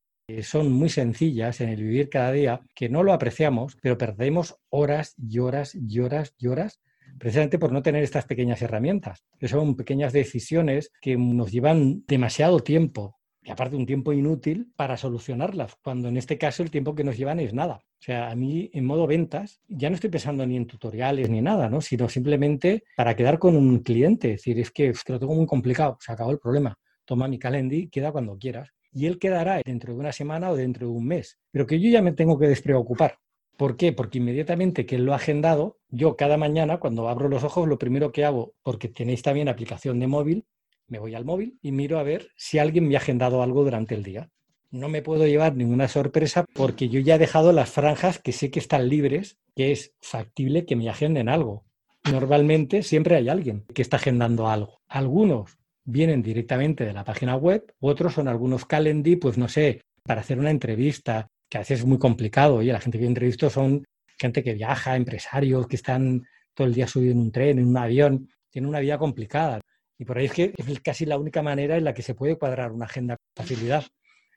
son 0.43 0.71
muy 0.71 0.89
sencillas 0.89 1.61
en 1.61 1.71
el 1.71 1.83
vivir 1.83 2.09
cada 2.09 2.33
día, 2.33 2.61
que 2.75 2.89
no 2.89 3.03
lo 3.03 3.13
apreciamos, 3.13 3.77
pero 3.83 3.99
perdemos 3.99 4.57
horas 4.69 5.15
y 5.19 5.41
horas 5.41 5.75
y 5.75 5.99
horas 5.99 6.35
y 6.39 6.47
horas 6.47 6.81
precisamente 7.19 7.59
por 7.59 7.73
no 7.73 7.83
tener 7.83 8.03
estas 8.03 8.25
pequeñas 8.25 8.63
herramientas, 8.63 9.25
que 9.39 9.49
son 9.49 9.77
pequeñas 9.77 10.13
decisiones 10.13 10.93
que 11.01 11.17
nos 11.17 11.51
llevan 11.51 12.05
demasiado 12.07 12.61
tiempo, 12.61 13.19
y 13.43 13.51
aparte 13.51 13.77
un 13.77 13.87
tiempo 13.87 14.13
inútil 14.13 14.73
para 14.77 14.97
solucionarlas, 14.97 15.77
cuando 15.83 16.09
en 16.09 16.17
este 16.17 16.39
caso 16.39 16.63
el 16.63 16.71
tiempo 16.71 16.95
que 16.95 17.05
nos 17.05 17.17
llevan 17.17 17.41
es 17.41 17.53
nada. 17.53 17.83
O 18.01 18.03
sea, 18.03 18.31
a 18.31 18.35
mí 18.35 18.71
en 18.73 18.87
modo 18.87 19.07
ventas 19.07 19.61
ya 19.69 19.91
no 19.91 19.95
estoy 19.95 20.09
pensando 20.09 20.47
ni 20.47 20.57
en 20.57 20.67
tutoriales 20.67 21.29
ni 21.29 21.43
nada, 21.43 21.69
¿no? 21.69 21.83
sino 21.83 22.09
simplemente 22.09 22.85
para 22.97 23.15
quedar 23.15 23.39
con 23.39 23.57
un 23.57 23.81
cliente, 23.81 24.29
es 24.29 24.37
decir, 24.39 24.59
es 24.59 24.71
que, 24.71 24.95
lo 25.09 25.19
tengo 25.19 25.35
muy 25.35 25.45
complicado, 25.45 25.99
se 26.01 26.11
acabó 26.11 26.31
el 26.31 26.39
problema, 26.39 26.79
toma 27.05 27.29
mi 27.29 27.39
calendario, 27.39 27.91
queda 27.93 28.11
cuando 28.11 28.39
quieras 28.39 28.71
y 28.91 29.05
él 29.05 29.19
quedará 29.19 29.61
dentro 29.63 29.93
de 29.93 30.01
una 30.01 30.13
semana 30.13 30.51
o 30.51 30.57
dentro 30.57 30.87
de 30.87 30.95
un 30.95 31.07
mes, 31.07 31.39
pero 31.51 31.67
que 31.67 31.79
yo 31.79 31.91
ya 31.91 32.01
me 32.01 32.13
tengo 32.13 32.39
que 32.39 32.49
despreocupar. 32.49 33.19
¿Por 33.59 33.77
qué? 33.77 33.93
Porque 33.93 34.17
inmediatamente 34.17 34.87
que 34.87 34.97
él 34.97 35.05
lo 35.05 35.13
ha 35.13 35.17
agendado, 35.17 35.77
yo 35.91 36.17
cada 36.17 36.39
mañana 36.39 36.79
cuando 36.81 37.07
abro 37.07 37.29
los 37.29 37.45
ojos, 37.45 37.69
lo 37.69 37.79
primero 37.79 38.13
que 38.13 38.25
hago, 38.25 38.55
porque 38.63 38.89
tenéis 38.89 39.21
también 39.21 39.51
aplicación 39.51 40.01
de 40.01 40.07
móvil, 40.07 40.47
me 40.89 40.99
voy 40.99 41.15
al 41.15 41.27
móvil 41.27 41.59
y 41.61 41.71
miro 41.71 41.99
a 41.99 42.03
ver 42.03 42.29
si 42.35 42.59
alguien 42.59 42.89
me 42.89 42.95
ha 42.95 42.99
agendado 42.99 43.43
algo 43.43 43.63
durante 43.63 43.95
el 43.95 44.03
día. 44.03 44.31
No 44.73 44.89
me 44.89 45.03
puedo 45.03 45.27
llevar 45.27 45.57
ninguna 45.57 45.89
sorpresa 45.89 46.45
porque 46.55 46.89
yo 46.89 47.01
ya 47.01 47.17
he 47.17 47.19
dejado 47.19 47.53
las 47.53 47.71
franjas 47.71 48.21
que 48.21 48.33
sé 48.33 48.53
que 48.53 48.61
están 48.61 48.89
libres, 48.89 49.37
que 49.57 49.73
es 49.73 49.95
factible 50.01 50.65
que 50.65 50.77
me 50.77 50.89
agenden 50.89 51.29
algo. 51.29 51.65
Normalmente 52.11 52.85
siempre 52.85 53.17
hay 53.17 53.29
alguien 53.29 53.65
que 53.75 53.83
está 53.83 53.97
agendando 53.97 54.49
algo. 54.49 54.81
Algunos 54.87 55.59
vienen 55.85 56.23
directamente 56.23 56.85
de 56.85 56.93
la 56.93 57.05
página 57.05 57.35
web, 57.37 57.75
otros 57.81 58.15
son 58.15 58.29
algunos 58.29 58.65
Calendly, 58.65 59.17
pues 59.17 59.37
no 59.37 59.49
sé, 59.49 59.83
para 60.05 60.21
hacer 60.21 60.39
una 60.39 60.51
entrevista, 60.51 61.27
que 61.49 61.59
a 61.59 61.61
veces 61.63 61.81
es 61.81 61.87
muy 61.87 61.99
complicado. 61.99 62.63
y 62.63 62.67
la 62.67 62.81
gente 62.81 62.99
que 62.99 63.07
entrevisto 63.07 63.51
son 63.51 63.85
gente 64.19 64.45
que 64.45 64.55
viaja, 64.55 64.97
empresarios 64.97 65.67
que 65.67 65.77
están 65.77 66.25
todo 66.55 66.67
el 66.69 66.75
día 66.75 66.87
subidos 66.87 67.15
en 67.15 67.21
un 67.21 67.33
tren, 67.33 67.59
en 67.59 67.67
un 67.67 67.77
avión, 67.77 68.29
tienen 68.51 68.69
una 68.69 68.81
vida 68.81 68.99
complicada. 68.99 69.61
Y 69.99 70.05
por 70.05 70.19
ahí 70.19 70.27
es 70.27 70.33
que 70.33 70.55
es 70.57 70.81
casi 70.81 71.07
la 71.07 71.19
única 71.19 71.43
manera 71.43 71.77
en 71.77 71.85
la 71.85 71.93
que 71.93 72.03
se 72.03 72.15
puede 72.15 72.37
cuadrar 72.39 72.71
una 72.73 72.87
agenda 72.87 73.17
con 73.17 73.45
facilidad. 73.45 73.85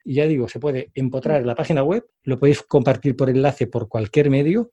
Y 0.03 0.15
ya 0.15 0.27
digo, 0.27 0.47
se 0.47 0.59
puede 0.59 0.91
empotrar 0.93 1.41
en 1.41 1.47
la 1.47 1.55
página 1.55 1.83
web, 1.83 2.05
lo 2.23 2.39
podéis 2.39 2.61
compartir 2.63 3.15
por 3.15 3.29
enlace 3.29 3.67
por 3.67 3.87
cualquier 3.87 4.29
medio. 4.29 4.71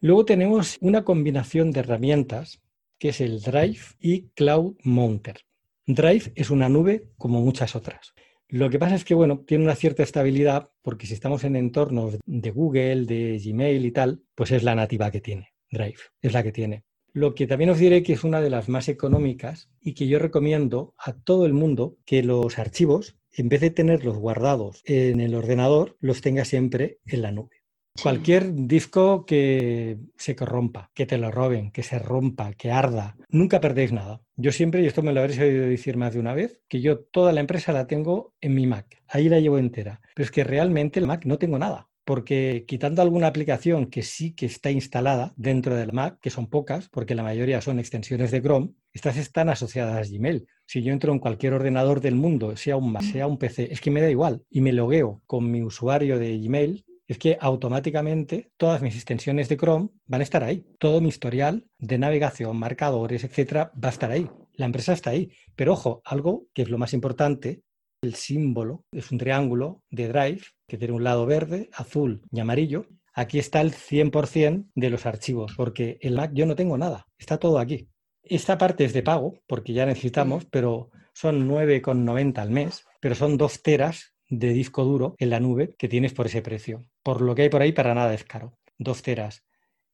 Luego 0.00 0.24
tenemos 0.24 0.78
una 0.80 1.04
combinación 1.04 1.70
de 1.70 1.80
herramientas 1.80 2.62
que 2.98 3.08
es 3.08 3.20
el 3.20 3.40
Drive 3.40 3.80
y 3.98 4.28
Cloud 4.34 4.76
Mounter. 4.84 5.40
Drive 5.86 6.32
es 6.36 6.50
una 6.50 6.68
nube 6.68 7.08
como 7.16 7.40
muchas 7.40 7.74
otras. 7.74 8.14
Lo 8.48 8.68
que 8.68 8.78
pasa 8.78 8.94
es 8.94 9.04
que, 9.04 9.14
bueno, 9.14 9.44
tiene 9.46 9.64
una 9.64 9.74
cierta 9.74 10.02
estabilidad 10.02 10.70
porque 10.82 11.06
si 11.06 11.14
estamos 11.14 11.42
en 11.44 11.56
entornos 11.56 12.18
de 12.24 12.50
Google, 12.50 13.06
de 13.06 13.40
Gmail 13.42 13.86
y 13.86 13.90
tal, 13.92 14.22
pues 14.34 14.50
es 14.52 14.62
la 14.62 14.74
nativa 14.74 15.10
que 15.10 15.20
tiene. 15.20 15.54
Drive 15.70 15.98
es 16.20 16.32
la 16.32 16.42
que 16.42 16.52
tiene. 16.52 16.84
Lo 17.14 17.34
que 17.34 17.46
también 17.46 17.70
os 17.70 17.78
diré 17.78 18.02
que 18.02 18.12
es 18.12 18.24
una 18.24 18.40
de 18.40 18.50
las 18.50 18.68
más 18.68 18.88
económicas 18.88 19.70
y 19.80 19.94
que 19.94 20.06
yo 20.06 20.18
recomiendo 20.18 20.94
a 20.98 21.12
todo 21.12 21.46
el 21.46 21.54
mundo 21.54 21.96
que 22.04 22.22
los 22.22 22.58
archivos, 22.58 23.16
en 23.32 23.48
vez 23.48 23.60
de 23.60 23.70
tenerlos 23.70 24.18
guardados 24.18 24.82
en 24.84 25.20
el 25.20 25.34
ordenador, 25.34 25.96
los 26.00 26.20
tenga 26.20 26.44
siempre 26.44 26.98
en 27.06 27.22
la 27.22 27.32
nube. 27.32 27.62
Cualquier 28.00 28.54
disco 28.54 29.26
que 29.26 29.98
se 30.16 30.34
corrompa, 30.34 30.90
que 30.94 31.04
te 31.04 31.18
lo 31.18 31.30
roben, 31.30 31.70
que 31.70 31.82
se 31.82 31.98
rompa, 31.98 32.54
que 32.54 32.70
arda, 32.70 33.16
nunca 33.28 33.60
perdéis 33.60 33.92
nada. 33.92 34.22
Yo 34.34 34.50
siempre, 34.50 34.82
y 34.82 34.86
esto 34.86 35.02
me 35.02 35.12
lo 35.12 35.20
habréis 35.20 35.38
oído 35.38 35.66
decir 35.66 35.98
más 35.98 36.14
de 36.14 36.20
una 36.20 36.32
vez, 36.32 36.62
que 36.68 36.80
yo 36.80 37.00
toda 37.00 37.32
la 37.32 37.40
empresa 37.40 37.72
la 37.72 37.86
tengo 37.86 38.34
en 38.40 38.54
mi 38.54 38.66
Mac. 38.66 39.02
Ahí 39.08 39.28
la 39.28 39.40
llevo 39.40 39.58
entera. 39.58 40.00
Pero 40.14 40.24
es 40.24 40.30
que 40.30 40.42
realmente 40.42 41.00
el 41.00 41.06
Mac 41.06 41.26
no 41.26 41.38
tengo 41.38 41.58
nada. 41.58 41.90
Porque 42.04 42.64
quitando 42.66 43.02
alguna 43.02 43.28
aplicación 43.28 43.86
que 43.86 44.02
sí 44.02 44.34
que 44.34 44.46
está 44.46 44.70
instalada 44.70 45.34
dentro 45.36 45.76
del 45.76 45.92
Mac, 45.92 46.18
que 46.20 46.30
son 46.30 46.48
pocas, 46.48 46.88
porque 46.88 47.14
la 47.14 47.22
mayoría 47.22 47.60
son 47.60 47.78
extensiones 47.78 48.30
de 48.30 48.42
Chrome, 48.42 48.70
estas 48.92 49.16
están 49.16 49.48
asociadas 49.48 49.96
a 49.96 50.10
Gmail. 50.10 50.46
Si 50.66 50.82
yo 50.82 50.92
entro 50.92 51.12
en 51.12 51.18
cualquier 51.18 51.54
ordenador 51.54 52.00
del 52.00 52.14
mundo, 52.14 52.56
sea 52.56 52.76
un 52.76 52.92
Mac, 52.92 53.02
sea 53.02 53.26
un 53.26 53.38
PC, 53.38 53.72
es 53.72 53.80
que 53.80 53.90
me 53.90 54.00
da 54.00 54.10
igual. 54.10 54.42
Y 54.50 54.60
me 54.60 54.72
logueo 54.72 55.22
con 55.26 55.50
mi 55.50 55.62
usuario 55.62 56.18
de 56.18 56.38
Gmail 56.38 56.84
es 57.12 57.18
que 57.18 57.36
automáticamente 57.40 58.52
todas 58.56 58.80
mis 58.80 58.94
extensiones 58.94 59.48
de 59.48 59.56
Chrome 59.56 59.90
van 60.06 60.20
a 60.20 60.24
estar 60.24 60.42
ahí. 60.42 60.64
Todo 60.78 61.00
mi 61.00 61.08
historial 61.08 61.66
de 61.78 61.98
navegación, 61.98 62.56
marcadores, 62.56 63.24
etcétera, 63.24 63.72
va 63.74 63.88
a 63.88 63.92
estar 63.92 64.10
ahí. 64.10 64.28
La 64.54 64.66
empresa 64.66 64.92
está 64.92 65.10
ahí. 65.10 65.30
Pero 65.54 65.72
ojo, 65.74 66.00
algo 66.04 66.46
que 66.54 66.62
es 66.62 66.70
lo 66.70 66.78
más 66.78 66.94
importante, 66.94 67.62
el 68.02 68.14
símbolo 68.14 68.84
es 68.92 69.10
un 69.12 69.18
triángulo 69.18 69.82
de 69.90 70.08
Drive 70.08 70.42
que 70.66 70.78
tiene 70.78 70.94
un 70.94 71.04
lado 71.04 71.26
verde, 71.26 71.68
azul 71.72 72.22
y 72.30 72.40
amarillo. 72.40 72.86
Aquí 73.14 73.38
está 73.38 73.60
el 73.60 73.72
100% 73.72 74.70
de 74.74 74.90
los 74.90 75.04
archivos, 75.04 75.52
porque 75.54 75.98
el 76.00 76.14
Mac 76.14 76.32
yo 76.32 76.46
no 76.46 76.56
tengo 76.56 76.78
nada, 76.78 77.06
está 77.18 77.36
todo 77.36 77.58
aquí. 77.58 77.90
Esta 78.22 78.56
parte 78.56 78.84
es 78.84 78.92
de 78.92 79.02
pago, 79.02 79.40
porque 79.46 79.72
ya 79.72 79.84
necesitamos, 79.84 80.44
pero 80.44 80.90
son 81.12 81.48
9,90 81.48 82.38
al 82.38 82.50
mes, 82.50 82.86
pero 83.00 83.14
son 83.14 83.36
dos 83.36 83.62
teras 83.62 84.14
de 84.28 84.52
disco 84.52 84.84
duro 84.84 85.14
en 85.18 85.30
la 85.30 85.40
nube 85.40 85.74
que 85.76 85.88
tienes 85.88 86.14
por 86.14 86.26
ese 86.26 86.40
precio. 86.40 86.86
Por 87.02 87.20
lo 87.20 87.34
que 87.34 87.42
hay 87.42 87.48
por 87.48 87.62
ahí, 87.62 87.72
para 87.72 87.94
nada 87.94 88.14
es 88.14 88.24
caro. 88.24 88.56
Dos 88.78 89.02
teras. 89.02 89.44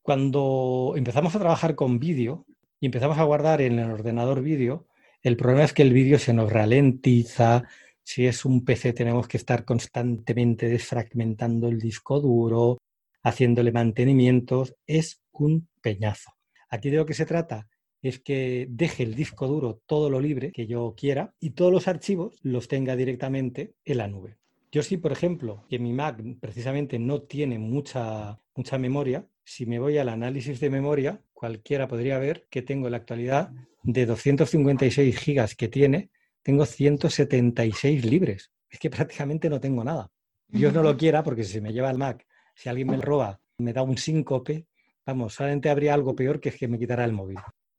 Cuando 0.03 0.93
empezamos 0.97 1.35
a 1.35 1.39
trabajar 1.39 1.75
con 1.75 1.99
vídeo 1.99 2.47
y 2.81 2.87
empezamos 2.87 3.19
a 3.19 3.25
guardar 3.25 3.61
en 3.63 3.79
el 3.79 3.91
ordenador 3.91 4.43
vídeo, 4.43 4.87
el 5.23 5.37
problema 5.37 5.65
es 5.65 5.73
que 5.73 5.83
el 5.83 5.93
vídeo 5.93 6.19
se 6.19 6.33
nos 6.33 6.53
ralentiza. 6.53 7.65
Si 8.03 8.27
es 8.27 8.45
un 8.45 8.65
PC 8.65 8.93
tenemos 8.93 9.27
que 9.27 9.39
estar 9.39 9.65
constantemente 9.65 10.69
desfragmentando 10.69 11.69
el 11.69 11.81
disco 11.81 12.21
duro, 12.21 12.79
haciéndole 13.23 13.73
mantenimientos. 13.73 14.77
Es 14.87 15.23
un 15.33 15.69
peñazo. 15.81 16.31
Aquí 16.71 16.91
de 16.91 16.99
lo 16.99 17.07
que 17.07 17.15
se 17.15 17.27
trata 17.27 17.67
es 18.03 18.21
que 18.21 18.67
deje 18.71 19.03
el 19.03 19.15
disco 19.15 19.47
duro 19.47 19.81
todo 19.87 20.11
lo 20.11 20.21
libre 20.21 20.53
que 20.53 20.67
yo 20.67 20.95
quiera 20.97 21.35
y 21.41 21.51
todos 21.51 21.73
los 21.73 21.89
archivos 21.89 22.39
los 22.43 22.69
tenga 22.69 22.97
directamente 22.97 23.75
en 23.85 23.99
la 23.99 24.09
nube. 24.09 24.37
Yo 24.71 24.83
sí, 24.83 24.99
por 24.99 25.13
ejemplo, 25.13 25.65
que 25.69 25.79
mi 25.79 25.93
Mac 25.93 26.23
precisamente 26.41 26.99
no 26.99 27.23
tiene 27.23 27.59
mucha, 27.59 28.39
mucha 28.55 28.79
memoria, 28.79 29.27
si 29.43 29.65
me 29.65 29.79
voy 29.79 29.97
al 29.97 30.11
análisis 30.11 30.61
de 30.61 30.69
memoria, 30.69 31.23
cualquiera 31.33 31.89
podría 31.89 32.19
ver 32.19 32.47
que 32.51 32.61
tengo 32.61 32.87
en 32.87 32.93
la 32.93 32.99
actualidad 32.99 33.51
de 33.83 34.05
256 34.05 35.17
gigas 35.17 35.55
que 35.55 35.69
tiene, 35.69 36.11
tengo 36.43 36.67
176 36.67 38.05
libres. 38.05 38.53
Es 38.69 38.79
que 38.79 38.91
prácticamente 38.91 39.49
no 39.49 39.59
tengo 39.59 39.83
nada. 39.83 40.11
Dios 40.47 40.75
no 40.75 40.83
lo 40.83 40.97
quiera 40.99 41.23
porque 41.23 41.45
si 41.45 41.55
se 41.55 41.61
me 41.63 41.73
lleva 41.73 41.91
el 41.91 41.97
Mac, 41.97 42.27
si 42.55 42.69
alguien 42.69 42.89
me 42.89 42.97
lo 42.99 43.03
roba, 43.03 43.41
me 43.57 43.73
da 43.73 43.83
un 43.83 43.97
síncope, 43.97 44.67
vamos, 45.07 45.33
solamente 45.33 45.71
habría 45.71 45.95
algo 45.95 46.15
peor 46.15 46.41
que 46.41 46.51
es 46.51 46.57
que 46.57 46.69
me 46.69 46.79
quitara 46.79 47.07
el 47.07 47.13
móvil. 47.13 47.39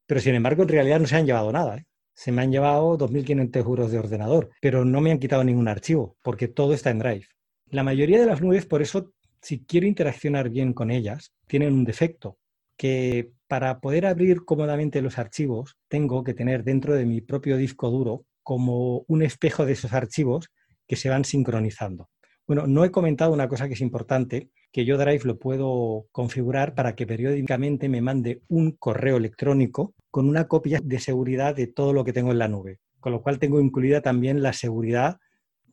Pero 0.09 0.21
sin 0.21 0.33
embargo, 0.33 0.63
en 0.63 0.69
realidad 0.69 0.99
no 0.99 1.05
se 1.05 1.17
han 1.17 1.27
llevado 1.27 1.51
nada. 1.51 1.77
¿eh? 1.77 1.85
Se 2.15 2.31
me 2.31 2.41
han 2.41 2.51
llevado 2.51 2.97
2.500 2.97 3.57
euros 3.57 3.91
de 3.91 3.99
ordenador, 3.99 4.49
pero 4.59 4.83
no 4.83 5.01
me 5.01 5.11
han 5.11 5.19
quitado 5.19 5.43
ningún 5.43 5.67
archivo, 5.67 6.17
porque 6.23 6.47
todo 6.47 6.73
está 6.73 6.89
en 6.89 6.97
Drive. 6.97 7.27
La 7.69 7.83
mayoría 7.83 8.19
de 8.19 8.25
las 8.25 8.41
nubes, 8.41 8.65
por 8.65 8.81
eso, 8.81 9.13
si 9.39 9.63
quiero 9.65 9.85
interaccionar 9.85 10.49
bien 10.49 10.73
con 10.73 10.89
ellas, 10.89 11.31
tienen 11.45 11.73
un 11.73 11.85
defecto, 11.85 12.39
que 12.75 13.33
para 13.47 13.79
poder 13.81 14.07
abrir 14.07 14.45
cómodamente 14.45 15.03
los 15.03 15.19
archivos, 15.19 15.77
tengo 15.87 16.23
que 16.23 16.33
tener 16.33 16.63
dentro 16.63 16.95
de 16.95 17.05
mi 17.05 17.21
propio 17.21 17.55
disco 17.55 17.91
duro 17.91 18.25
como 18.41 19.05
un 19.07 19.21
espejo 19.21 19.67
de 19.67 19.73
esos 19.73 19.93
archivos 19.93 20.49
que 20.87 20.95
se 20.95 21.09
van 21.09 21.23
sincronizando. 21.23 22.09
Bueno, 22.49 22.65
no 22.65 22.83
he 22.83 22.89
comentado 22.89 23.31
una 23.31 23.47
cosa 23.47 23.67
que 23.67 23.75
es 23.75 23.81
importante, 23.81 24.49
que 24.71 24.83
yo 24.83 24.97
Drive 24.97 25.21
lo 25.23 25.37
puedo 25.37 26.07
configurar 26.11 26.73
para 26.73 26.95
que 26.95 27.05
periódicamente 27.05 27.89
me 27.89 28.01
mande 28.01 28.41
un 28.47 28.71
correo 28.71 29.17
electrónico 29.17 29.93
con 30.09 30.27
una 30.27 30.47
copia 30.47 30.79
de 30.83 30.99
seguridad 30.99 31.55
de 31.55 31.67
todo 31.67 31.93
lo 31.93 32.03
que 32.03 32.11
tengo 32.11 32.31
en 32.31 32.39
la 32.39 32.47
nube. 32.47 32.79
Con 32.99 33.11
lo 33.11 33.21
cual 33.21 33.37
tengo 33.37 33.61
incluida 33.61 34.01
también 34.01 34.41
la 34.41 34.53
seguridad. 34.53 35.19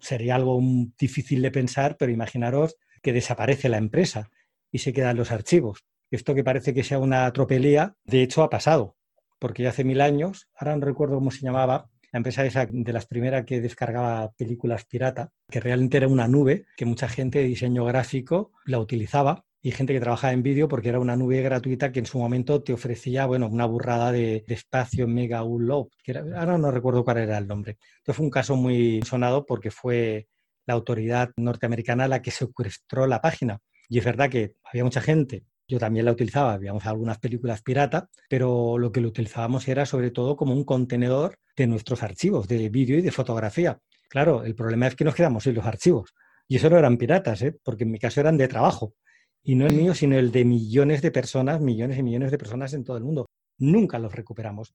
Sería 0.01 0.35
algo 0.35 0.61
difícil 0.99 1.41
de 1.41 1.51
pensar, 1.51 1.97
pero 1.99 2.13
imaginaros 2.13 2.77
que 3.03 3.15
desaparece 3.15 3.71
la 3.71 3.79
empresa 3.79 4.29
y 4.71 4.81
se 4.81 4.93
quedan 4.93 5.17
los 5.17 5.33
archivos. 5.33 5.83
Esto 6.11 6.35
que 6.35 6.45
parece 6.45 6.75
que 6.75 6.85
sea 6.85 6.99
una 6.99 7.33
tropelía, 7.33 7.95
de 8.05 8.21
hecho 8.21 8.43
ha 8.43 8.51
pasado, 8.51 8.97
porque 9.39 9.63
ya 9.63 9.71
hace 9.71 9.83
mil 9.83 10.03
años, 10.03 10.51
ahora 10.55 10.77
no 10.77 10.85
recuerdo 10.85 11.15
cómo 11.15 11.31
se 11.31 11.41
llamaba, 11.41 11.89
la 12.17 12.21
empresa 12.21 12.47
esa 12.47 12.67
de 12.67 12.93
las 12.95 13.05
primeras 13.05 13.45
que 13.45 13.61
descargaba 13.61 14.33
películas 14.39 14.87
pirata, 14.87 15.33
que 15.51 15.61
realmente 15.61 15.99
era 15.99 16.09
una 16.09 16.27
nube 16.27 16.65
que 16.75 16.87
mucha 16.87 17.11
gente 17.11 17.41
de 17.41 17.45
diseño 17.45 17.85
gráfico 17.85 18.53
la 18.65 18.79
utilizaba 18.79 19.45
y 19.61 19.71
gente 19.73 19.93
que 19.93 20.01
trabajaba 20.01 20.33
en 20.33 20.43
vídeo 20.43 20.67
porque 20.67 20.89
era 20.89 20.99
una 20.99 21.15
nube 21.15 21.43
gratuita 21.43 21.93
que 21.93 21.99
en 21.99 22.07
su 22.07 22.19
momento 22.19 22.63
te 22.63 22.73
ofrecía, 22.73 23.27
bueno, 23.27 23.49
una 23.49 23.67
burrada 23.67 24.13
de, 24.13 24.47
espacio 24.49 25.07
mega 25.07 25.45
upload, 25.45 25.89
que 26.03 26.17
ahora 26.17 26.57
no 26.57 26.71
recuerdo 26.71 27.05
cuál 27.05 27.19
era 27.19 27.37
el 27.37 27.47
nombre. 27.47 27.77
Entonces 27.99 28.17
fue 28.17 28.25
un 28.25 28.31
caso 28.31 28.57
muy 28.57 29.03
sonado 29.03 29.45
porque 29.45 29.71
fue 29.71 30.27
la 30.65 30.73
autoridad 30.73 31.33
norteamericana 31.37 32.09
la 32.09 32.23
que 32.23 32.31
secuestró 32.31 33.07
la 33.07 33.21
página. 33.21 33.61
Y 33.91 33.99
es 33.99 34.05
verdad 34.07 34.31
que 34.31 34.55
había 34.65 34.85
mucha 34.85 35.03
gente 35.03 35.45
yo 35.69 35.79
también 35.79 36.05
la 36.05 36.13
utilizaba, 36.13 36.53
habíamos 36.53 36.87
algunas 36.87 37.19
películas 37.19 37.63
pirata, 37.63 38.09
pero 38.29 38.79
lo 38.79 38.93
que 38.93 39.01
lo 39.01 39.09
utilizábamos 39.09 39.67
era 39.67 39.85
sobre 39.85 40.11
todo 40.11 40.37
como 40.37 40.53
un 40.53 40.65
contenedor 40.65 41.39
de 41.57 41.67
nuestros 41.67 42.03
archivos 42.03 42.47
de 42.47 42.69
vídeo 42.69 42.99
y 42.99 43.03
de 43.03 43.11
fotografía. 43.11 43.81
Claro, 44.09 44.45
el 44.45 44.55
problema 44.55 44.87
es 44.87 44.95
que 44.95 45.05
nos 45.05 45.15
quedamos 45.15 45.43
sin 45.43 45.55
los 45.55 45.67
archivos. 45.67 46.15
Y 46.47 46.57
eso 46.57 46.71
no 46.71 46.79
eran 46.79 46.97
piratas, 46.97 47.43
¿eh? 47.43 47.57
porque 47.65 47.83
en 47.83 47.91
mi 47.91 47.99
caso 47.99 48.21
eran 48.21 48.37
de 48.37 48.47
trabajo. 48.47 48.95
Y 49.43 49.57
no 49.57 49.67
el 49.67 49.75
mío, 49.75 49.95
sino 49.95 50.17
el 50.17 50.31
de 50.31 50.45
millones 50.45 51.03
de 51.03 51.11
personas, 51.11 51.61
millones 51.61 51.99
y 51.99 52.03
millones 52.03 52.31
de 52.31 52.39
personas 52.39 52.73
en 52.73 52.85
todo 52.85 52.97
el 52.97 53.05
mundo. 53.05 53.27
Nunca 53.59 53.99
los 53.99 54.15
recuperamos. 54.15 54.75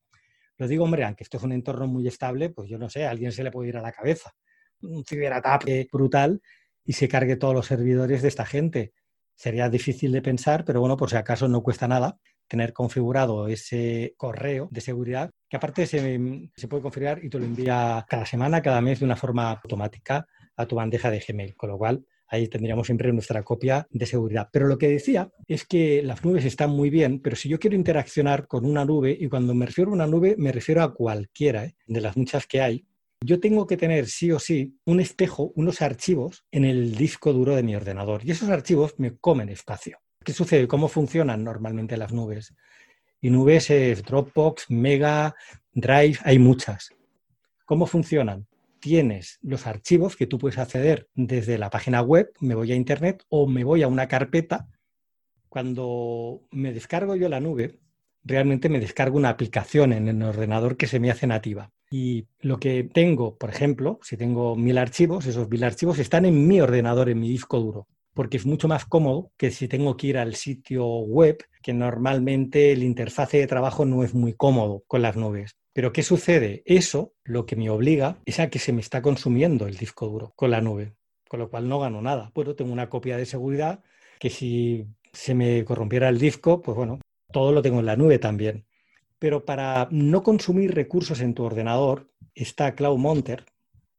Lo 0.58 0.67
digo, 0.67 0.84
hombre, 0.84 1.06
aunque 1.06 1.23
esto 1.23 1.38
es 1.38 1.43
un 1.43 1.54
entorno 1.54 1.88
muy 1.88 2.08
estable, 2.08 2.49
pues 2.49 2.69
yo 2.69 2.77
no 2.77 2.89
sé, 2.89 3.06
a 3.06 3.12
alguien 3.12 3.32
se 3.32 3.43
le 3.43 3.51
puede 3.51 3.69
ir 3.69 3.77
a 3.77 3.82
la 3.82 3.91
cabeza. 3.93 4.32
Un 4.82 5.06
ciberataque 5.06 5.88
brutal 5.91 6.41
y 6.84 6.93
se 6.93 7.08
cargue 7.08 7.38
todos 7.38 7.54
los 7.54 7.65
servidores 7.65 8.21
de 8.21 8.27
esta 8.27 8.45
gente 8.45 8.93
sería 9.41 9.69
difícil 9.69 10.12
de 10.12 10.21
pensar, 10.21 10.63
pero 10.63 10.80
bueno, 10.82 10.95
por 10.95 11.10
si 11.10 11.15
acaso 11.15 11.47
no 11.47 11.63
cuesta 11.63 11.88
nada 11.88 12.19
tener 12.47 12.73
configurado 12.73 13.47
ese 13.47 14.13
correo 14.17 14.67
de 14.71 14.82
seguridad, 14.82 15.32
que 15.49 15.58
aparte 15.58 15.88
se, 15.88 16.49
se, 16.56 16.67
puede 16.67 16.84
configurar 16.84 17.23
y 17.23 17.30
te 17.30 17.39
lo 17.39 17.45
envía 17.45 18.06
cada 18.08 18.25
semana, 18.25 18.62
cada 18.62 18.82
mes 18.82 18.99
de 18.99 19.06
una 19.06 19.15
forma 19.15 19.51
automática 19.51 20.27
a 20.58 20.65
tu 20.67 20.75
bandeja 20.75 21.10
de 21.10 21.23
Gmail, 21.25 21.56
con 21.56 21.69
lo 21.69 21.77
cual 21.80 22.06
ahí 22.27 22.47
tendríamos 22.49 22.86
siempre 22.86 23.12
nuestra 23.12 23.41
copia 23.41 23.88
de 23.89 24.06
seguridad. 24.06 24.49
Pero 24.51 24.67
lo 24.67 24.77
que 24.77 24.89
decía 24.89 25.32
es 25.47 25.65
que 25.65 26.04
las 26.04 26.23
nubes 26.23 26.45
están 26.45 26.69
muy 26.69 26.91
bien, 26.91 27.19
pero 27.19 27.36
si 27.36 27.49
yo 27.49 27.58
quiero 27.58 27.75
interaccionar 27.75 28.47
con 28.47 28.65
una 28.65 28.86
nube, 28.86 29.17
y 29.19 29.27
cuando 29.27 29.56
me 29.56 29.65
refiero 29.65 29.89
a 29.89 29.95
una 29.95 30.06
nube 30.06 30.36
me 30.38 30.51
refiero 30.51 30.84
a 30.84 30.93
cualquiera 30.93 31.65
¿eh? 31.65 31.75
de 31.88 32.01
las 32.01 32.15
muchas 32.15 32.45
que 32.45 32.62
hay, 32.62 32.86
yo 33.23 33.39
tengo 33.39 33.67
que 33.67 33.77
tener 33.77 34.07
sí 34.07 34.31
o 34.31 34.39
sí 34.39 34.75
un 34.86 34.99
espejo, 34.99 35.51
unos 35.55 35.81
archivos 35.81 36.43
en 36.51 36.65
el 36.65 36.95
disco 36.95 37.34
duro 37.34 37.55
de 37.55 37.63
mi 37.63 37.75
ordenador. 37.75 38.21
Y 38.25 38.31
esos 38.31 38.49
archivos 38.49 38.95
me 38.97 39.15
comen 39.17 39.49
espacio. 39.49 39.99
¿Qué 40.23 40.34
sucede? 40.34 40.67
¿Cómo 40.67 40.88
funcionan 40.88 41.43
normalmente 41.43 41.97
las 41.97 42.12
nubes? 42.12 42.53
Y 43.21 43.29
nubes 43.29 43.69
es 43.69 44.03
Dropbox, 44.03 44.71
Mega, 44.71 45.36
Drive, 45.73 46.17
hay 46.23 46.39
muchas. 46.39 46.89
¿Cómo 47.65 47.86
funcionan? 47.86 48.47
Tienes 48.79 49.38
los 49.43 49.67
archivos 49.67 50.15
que 50.15 50.25
tú 50.25 50.39
puedes 50.39 50.57
acceder 50.57 51.07
desde 51.13 51.60
la 51.60 51.69
página 51.69 52.01
web, 52.01 52.31
me 52.39 52.55
voy 52.55 52.71
a 52.71 52.75
Internet 52.75 53.23
o 53.29 53.47
me 53.47 53.63
voy 53.63 53.84
a 53.84 53.88
una 53.88 54.07
carpeta. 54.07 54.67
Cuando 55.47 56.41
me 56.49 56.73
descargo 56.73 57.15
yo 57.15 57.29
la 57.29 57.39
nube, 57.39 57.79
realmente 58.23 58.69
me 58.69 58.79
descargo 58.79 59.17
una 59.17 59.29
aplicación 59.29 59.93
en 59.93 60.07
el 60.07 60.23
ordenador 60.23 60.77
que 60.77 60.88
se 60.88 60.99
me 60.99 61.12
hace 61.12 61.27
nativa. 61.27 61.71
Y 61.93 62.27
lo 62.39 62.58
que 62.58 62.86
tengo, 62.86 63.38
por 63.38 63.49
ejemplo, 63.49 63.99
si 64.01 64.15
tengo 64.15 64.56
mil 64.56 64.77
archivos, 64.77 65.25
esos 65.25 65.49
mil 65.49 65.62
archivos 65.65 65.99
están 65.99 66.25
en 66.25 66.47
mi 66.47 66.62
ordenador, 66.62 67.10
en 67.10 67.19
mi 67.19 67.27
disco 67.27 67.60
duro, 67.60 67.88
porque 68.13 68.38
es 68.38 68.45
mucho 68.45 68.69
más 68.69 68.86
cómodo 68.86 69.34
que 69.36 69.51
si 69.51 69.67
tengo 69.67 69.97
que 69.97 70.08
ir 70.08 70.17
al 70.17 70.36
sitio 70.36 70.86
web, 70.86 71.43
que 71.62 71.73
normalmente 71.73 72.71
el 72.71 72.84
interfase 72.84 73.39
de 73.39 73.47
trabajo 73.47 73.84
no 73.84 74.06
es 74.06 74.13
muy 74.13 74.34
cómodo 74.34 74.86
con 74.88 75.01
las 75.01 75.17
nubes. 75.17 75.58
Pero 75.73 75.91
¿qué 75.91 76.01
sucede? 76.01 76.63
Eso 76.65 77.13
lo 77.25 77.45
que 77.45 77.58
me 77.58 77.69
obliga 77.69 78.19
es 78.25 78.39
a 78.39 78.49
que 78.49 78.60
se 78.60 78.71
me 78.71 78.80
está 78.80 79.01
consumiendo 79.01 79.67
el 79.67 79.75
disco 79.75 80.08
duro 80.08 80.32
con 80.38 80.49
la 80.49 80.62
nube, 80.62 80.93
con 81.27 81.41
lo 81.41 81.49
cual 81.49 81.67
no 81.67 81.80
gano 81.80 82.01
nada. 82.01 82.32
Bueno, 82.34 82.56
tengo 82.56 82.71
una 82.71 82.89
copia 82.89 83.17
de 83.17 83.25
seguridad 83.25 83.84
que 84.17 84.30
si 84.30 84.88
se 85.12 85.36
me 85.36 85.65
corrompiera 85.65 86.07
el 86.07 86.20
disco, 86.20 86.61
pues 86.61 86.78
bueno, 86.78 87.01
todo 87.34 87.51
lo 87.51 87.61
tengo 87.61 87.80
en 87.80 87.86
la 87.86 87.97
nube 87.97 88.18
también. 88.18 88.65
Pero 89.22 89.45
para 89.45 89.88
no 89.91 90.24
consumir 90.24 90.74
recursos 90.74 91.22
en 91.22 91.36
tu 91.36 91.43
ordenador 91.43 92.09
está 92.34 92.74
CloudMonter. 92.74 93.45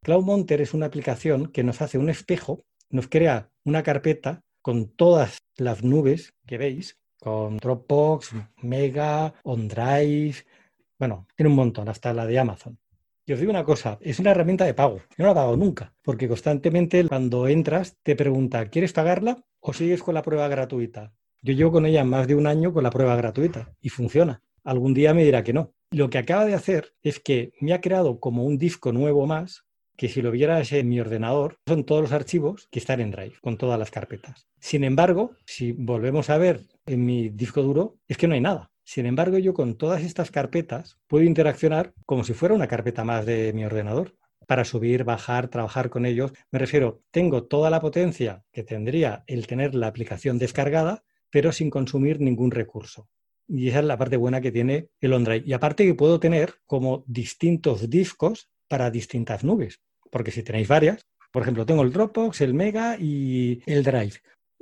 CloudMonter 0.02 0.60
es 0.60 0.74
una 0.74 0.86
aplicación 0.86 1.46
que 1.46 1.62
nos 1.62 1.80
hace 1.80 1.96
un 1.96 2.10
espejo, 2.10 2.64
nos 2.90 3.06
crea 3.06 3.48
una 3.62 3.84
carpeta 3.84 4.42
con 4.62 4.88
todas 4.88 5.38
las 5.56 5.84
nubes 5.84 6.34
que 6.44 6.58
veis, 6.58 6.98
con 7.20 7.58
Dropbox, 7.58 8.32
Mega, 8.62 9.32
OnDrive, 9.44 10.44
bueno, 10.98 11.28
tiene 11.36 11.50
un 11.50 11.56
montón, 11.56 11.88
hasta 11.88 12.12
la 12.12 12.26
de 12.26 12.40
Amazon. 12.40 12.76
Y 13.24 13.32
os 13.32 13.38
digo 13.38 13.52
una 13.52 13.62
cosa, 13.62 13.98
es 14.00 14.18
una 14.18 14.32
herramienta 14.32 14.64
de 14.64 14.74
pago. 14.74 14.96
Yo 14.96 15.18
no 15.18 15.26
la 15.26 15.30
he 15.30 15.34
pagado 15.36 15.56
nunca, 15.56 15.94
porque 16.02 16.26
constantemente 16.26 17.06
cuando 17.06 17.46
entras 17.46 17.96
te 18.02 18.16
pregunta, 18.16 18.66
¿quieres 18.70 18.92
pagarla 18.92 19.44
o 19.60 19.72
sigues 19.72 20.02
con 20.02 20.14
la 20.14 20.22
prueba 20.22 20.48
gratuita? 20.48 21.12
Yo 21.42 21.54
llevo 21.54 21.70
con 21.70 21.86
ella 21.86 22.02
más 22.02 22.26
de 22.26 22.34
un 22.34 22.48
año 22.48 22.72
con 22.72 22.82
la 22.82 22.90
prueba 22.90 23.14
gratuita 23.14 23.72
y 23.80 23.88
funciona 23.88 24.42
algún 24.64 24.94
día 24.94 25.14
me 25.14 25.24
dirá 25.24 25.42
que 25.42 25.52
no. 25.52 25.72
Lo 25.90 26.10
que 26.10 26.18
acaba 26.18 26.44
de 26.44 26.54
hacer 26.54 26.94
es 27.02 27.20
que 27.20 27.52
me 27.60 27.74
ha 27.74 27.80
creado 27.80 28.18
como 28.18 28.44
un 28.44 28.58
disco 28.58 28.92
nuevo 28.92 29.26
más 29.26 29.64
que 29.96 30.08
si 30.08 30.22
lo 30.22 30.30
vieras 30.30 30.72
en 30.72 30.88
mi 30.88 31.00
ordenador, 31.00 31.58
son 31.66 31.84
todos 31.84 32.02
los 32.02 32.12
archivos 32.12 32.68
que 32.70 32.78
están 32.78 33.00
en 33.00 33.10
Drive, 33.10 33.34
con 33.40 33.56
todas 33.56 33.78
las 33.78 33.90
carpetas. 33.90 34.48
Sin 34.58 34.84
embargo, 34.84 35.32
si 35.44 35.72
volvemos 35.72 36.30
a 36.30 36.38
ver 36.38 36.62
en 36.86 37.04
mi 37.04 37.28
disco 37.28 37.62
duro, 37.62 37.98
es 38.08 38.16
que 38.16 38.26
no 38.26 38.34
hay 38.34 38.40
nada. 38.40 38.70
Sin 38.84 39.06
embargo, 39.06 39.38
yo 39.38 39.54
con 39.54 39.76
todas 39.76 40.02
estas 40.02 40.30
carpetas 40.30 40.98
puedo 41.06 41.24
interaccionar 41.24 41.92
como 42.04 42.24
si 42.24 42.32
fuera 42.32 42.54
una 42.54 42.66
carpeta 42.66 43.04
más 43.04 43.26
de 43.26 43.52
mi 43.52 43.64
ordenador 43.64 44.16
para 44.46 44.64
subir, 44.64 45.04
bajar, 45.04 45.48
trabajar 45.48 45.88
con 45.88 46.04
ellos. 46.04 46.32
Me 46.50 46.58
refiero, 46.58 47.00
tengo 47.10 47.44
toda 47.44 47.70
la 47.70 47.80
potencia 47.80 48.44
que 48.50 48.64
tendría 48.64 49.24
el 49.26 49.46
tener 49.46 49.74
la 49.74 49.86
aplicación 49.86 50.38
descargada, 50.38 51.04
pero 51.30 51.52
sin 51.52 51.70
consumir 51.70 52.20
ningún 52.20 52.50
recurso. 52.50 53.08
Y 53.54 53.68
esa 53.68 53.80
es 53.80 53.84
la 53.84 53.98
parte 53.98 54.16
buena 54.16 54.40
que 54.40 54.50
tiene 54.50 54.88
el 55.00 55.12
OneDrive. 55.12 55.44
Y 55.46 55.52
aparte 55.52 55.84
que 55.84 55.94
puedo 55.94 56.18
tener 56.18 56.54
como 56.66 57.04
distintos 57.06 57.90
discos 57.90 58.48
para 58.66 58.90
distintas 58.90 59.44
nubes, 59.44 59.82
porque 60.10 60.30
si 60.30 60.42
tenéis 60.42 60.68
varias, 60.68 61.06
por 61.30 61.42
ejemplo, 61.42 61.66
tengo 61.66 61.82
el 61.82 61.92
Dropbox, 61.92 62.40
el 62.40 62.54
Mega 62.54 62.96
y 62.98 63.62
el 63.66 63.84
Drive. 63.84 64.14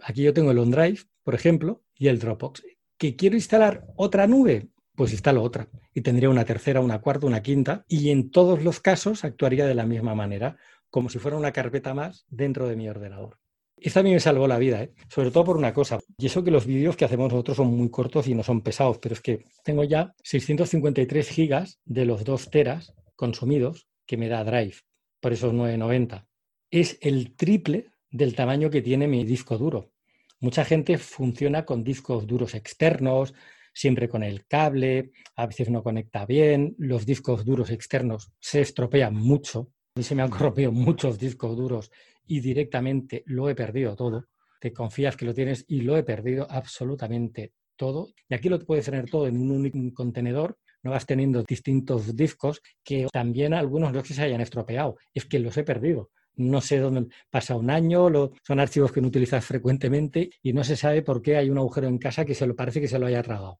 Aquí 0.03 0.25
yo 0.25 0.35
tengo 0.35 0.51
el 0.51 0.59
OneDrive, 0.59 1.03
por 1.23 1.37
ejemplo, 1.37 1.85
y 1.97 2.09
el 2.09 2.19
Dropbox. 2.19 2.65
¿Que 2.99 3.15
quiero 3.15 3.37
instalar 3.37 3.87
otra 3.95 4.27
nube? 4.27 4.67
Pues 4.97 5.13
instalo 5.13 5.45
otra. 5.45 5.69
Y 5.95 6.01
tendría 6.01 6.29
una 6.29 6.45
tercera, 6.45 6.81
una 6.81 7.01
cuarta, 7.01 7.29
una 7.29 7.43
quinta. 7.43 7.85
Y 7.87 8.11
en 8.11 8.33
todos 8.33 8.65
los 8.65 8.81
casos 8.81 9.25
actuaría 9.25 9.67
de 9.67 9.77
la 9.77 9.87
misma 9.87 10.17
manera, 10.17 10.57
como 10.91 11.11
si 11.11 11.21
fuera 11.21 11.37
una 11.37 11.53
carpeta 11.53 11.95
más 11.95 12.27
dentro 12.29 12.67
de 12.67 12.75
mi 12.75 12.89
ordenador. 12.89 13.39
Esta 13.83 14.01
a 14.01 14.03
mí 14.03 14.13
me 14.13 14.21
salvó 14.21 14.47
la 14.47 14.59
vida, 14.59 14.83
¿eh? 14.83 14.93
sobre 15.09 15.31
todo 15.31 15.45
por 15.45 15.57
una 15.57 15.73
cosa. 15.73 15.99
Y 16.19 16.27
eso 16.27 16.45
que 16.45 16.51
los 16.51 16.67
vídeos 16.67 16.97
que 16.97 17.07
hacemos 17.07 17.33
nosotros 17.33 17.57
son 17.57 17.69
muy 17.69 17.89
cortos 17.89 18.29
y 18.29 18.35
no 18.35 18.43
son 18.43 18.61
pesados, 18.61 18.99
pero 18.99 19.15
es 19.15 19.23
que 19.23 19.47
tengo 19.65 19.85
ya 19.85 20.15
653 20.23 21.29
gigas 21.29 21.81
de 21.87 22.05
los 22.05 22.25
2 22.25 22.51
teras 22.51 22.93
consumidos 23.17 23.89
que 24.07 24.19
me 24.19 24.29
da 24.29 24.45
Drive, 24.45 24.77
por 25.21 25.33
esos 25.33 25.55
990. 25.55 26.27
Es 26.71 26.99
el 27.01 27.35
triple 27.37 27.87
del 28.11 28.35
tamaño 28.35 28.69
que 28.69 28.83
tiene 28.83 29.09
mi 29.09 29.25
disco 29.25 29.57
duro. 29.57 29.93
Mucha 30.41 30.65
gente 30.65 30.99
funciona 30.99 31.65
con 31.65 31.83
discos 31.83 32.27
duros 32.27 32.55
externos, 32.55 33.35
siempre 33.73 34.09
con 34.09 34.23
el 34.23 34.47
cable, 34.47 35.13
a 35.37 35.47
veces 35.47 35.71
no 35.71 35.83
conecta 35.83 36.27
bien, 36.27 36.75
los 36.79 37.07
discos 37.07 37.47
duros 37.47 37.71
externos 37.71 38.33
se 38.41 38.61
estropean 38.61 39.15
mucho. 39.15 39.71
A 39.95 40.01
mí 40.01 40.03
se 40.03 40.15
me 40.15 40.23
han 40.23 40.31
corrompido 40.31 40.71
muchos 40.71 41.19
discos 41.19 41.57
duros 41.57 41.91
y 42.31 42.39
directamente 42.39 43.25
lo 43.27 43.51
he 43.51 43.57
perdido 43.57 43.97
todo. 43.97 44.27
Te 44.61 44.73
confías 44.73 45.17
que 45.17 45.25
lo 45.25 45.35
tienes 45.35 45.65
y 45.67 45.81
lo 45.81 45.97
he 45.97 46.05
perdido 46.05 46.47
absolutamente 46.49 47.55
todo. 47.75 48.11
Y 48.29 48.35
aquí 48.35 48.49
lo 48.49 48.61
puedes 48.61 48.85
tener 48.85 49.11
todo 49.11 49.27
en 49.27 49.37
un 49.37 49.51
único 49.51 49.79
contenedor. 49.93 50.57
No 50.85 50.93
vas 50.93 51.07
teniendo 51.07 51.43
distintos 51.43 52.15
discos 52.15 52.63
que 52.85 53.09
también 53.13 53.53
algunos 53.53 53.93
no 53.93 53.99
es 53.99 54.07
que 54.07 54.15
se 54.15 54.23
hayan 54.23 54.41
estropeado, 54.41 54.97
es 55.13 55.27
que 55.27 55.41
los 55.41 55.57
he 55.57 55.65
perdido. 55.65 56.11
No 56.37 56.61
sé 56.61 56.79
dónde 56.79 57.09
pasa 57.31 57.57
un 57.57 57.69
año, 57.69 58.09
son 58.47 58.61
archivos 58.61 58.93
que 58.93 59.01
no 59.01 59.09
utilizas 59.09 59.45
frecuentemente 59.45 60.31
y 60.41 60.53
no 60.53 60.63
se 60.63 60.77
sabe 60.77 61.03
por 61.03 61.23
qué 61.23 61.37
hay 61.37 61.51
un 61.51 61.59
agujero 61.59 61.89
en 61.89 61.99
casa 61.99 62.25
que 62.25 62.37
se 62.37 62.47
lo 62.47 62.55
parece 62.55 62.81
que 62.81 62.87
se 62.87 63.01
lo 63.01 63.07
haya 63.07 63.25
tragado. 63.25 63.59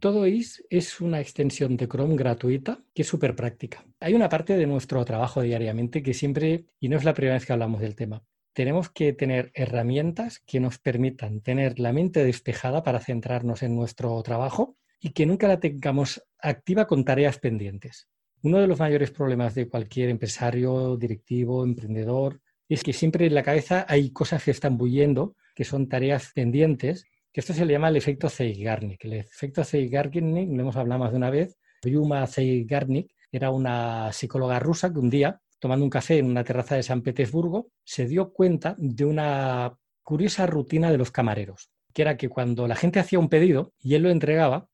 Todo 0.00 0.26
es 0.26 1.00
una 1.00 1.20
extensión 1.20 1.76
de 1.76 1.88
Chrome 1.88 2.16
gratuita 2.16 2.84
que 2.94 3.02
es 3.02 3.08
súper 3.08 3.34
práctica. 3.34 3.84
Hay 4.00 4.14
una 4.14 4.28
parte 4.28 4.56
de 4.56 4.66
nuestro 4.66 5.04
trabajo 5.04 5.42
diariamente 5.42 6.02
que 6.02 6.12
siempre, 6.12 6.66
y 6.80 6.88
no 6.88 6.96
es 6.96 7.04
la 7.04 7.14
primera 7.14 7.34
vez 7.34 7.46
que 7.46 7.52
hablamos 7.52 7.80
del 7.80 7.96
tema, 7.96 8.22
tenemos 8.52 8.90
que 8.90 9.12
tener 9.12 9.50
herramientas 9.54 10.42
que 10.46 10.60
nos 10.60 10.78
permitan 10.78 11.40
tener 11.40 11.78
la 11.78 11.92
mente 11.92 12.24
despejada 12.24 12.82
para 12.82 13.00
centrarnos 13.00 13.62
en 13.62 13.74
nuestro 13.76 14.22
trabajo 14.22 14.76
y 15.00 15.10
que 15.10 15.26
nunca 15.26 15.48
la 15.48 15.60
tengamos 15.60 16.22
activa 16.38 16.86
con 16.86 17.04
tareas 17.04 17.38
pendientes. 17.38 18.08
Uno 18.42 18.58
de 18.58 18.66
los 18.66 18.78
mayores 18.78 19.10
problemas 19.10 19.54
de 19.54 19.68
cualquier 19.68 20.08
empresario, 20.08 20.96
directivo, 20.96 21.64
emprendedor, 21.64 22.40
es 22.68 22.82
que 22.82 22.92
siempre 22.92 23.26
en 23.26 23.34
la 23.34 23.42
cabeza 23.42 23.86
hay 23.88 24.10
cosas 24.10 24.42
que 24.44 24.50
están 24.50 24.76
bulliendo, 24.76 25.36
que 25.54 25.64
son 25.64 25.88
tareas 25.88 26.32
pendientes 26.34 27.06
que 27.36 27.40
esto 27.40 27.52
se 27.52 27.66
le 27.66 27.74
llama 27.74 27.90
el 27.90 27.96
efecto 27.96 28.30
Zeigarnik. 28.30 29.04
El 29.04 29.12
efecto 29.12 29.62
Zeigarnik, 29.62 30.24
lo 30.24 30.62
hemos 30.62 30.74
hablado 30.74 31.00
más 31.00 31.10
de 31.10 31.18
una 31.18 31.28
vez, 31.28 31.58
Yuma 31.84 32.26
Zeigarnik 32.26 33.12
era 33.30 33.50
una 33.50 34.10
psicóloga 34.10 34.58
rusa 34.58 34.90
que 34.90 34.98
un 34.98 35.10
día, 35.10 35.38
tomando 35.58 35.84
un 35.84 35.90
café 35.90 36.16
en 36.16 36.30
una 36.30 36.44
terraza 36.44 36.76
de 36.76 36.82
San 36.82 37.02
Petersburgo, 37.02 37.68
se 37.84 38.06
dio 38.06 38.32
cuenta 38.32 38.74
de 38.78 39.04
una 39.04 39.76
curiosa 40.02 40.46
rutina 40.46 40.90
de 40.90 40.96
los 40.96 41.10
camareros, 41.10 41.68
que 41.92 42.00
era 42.00 42.16
que 42.16 42.30
cuando 42.30 42.66
la 42.66 42.74
gente 42.74 43.00
hacía 43.00 43.18
un 43.18 43.28
pedido 43.28 43.74
y 43.80 43.96
él 43.96 44.04
lo 44.04 44.08
entregaba, 44.08 44.70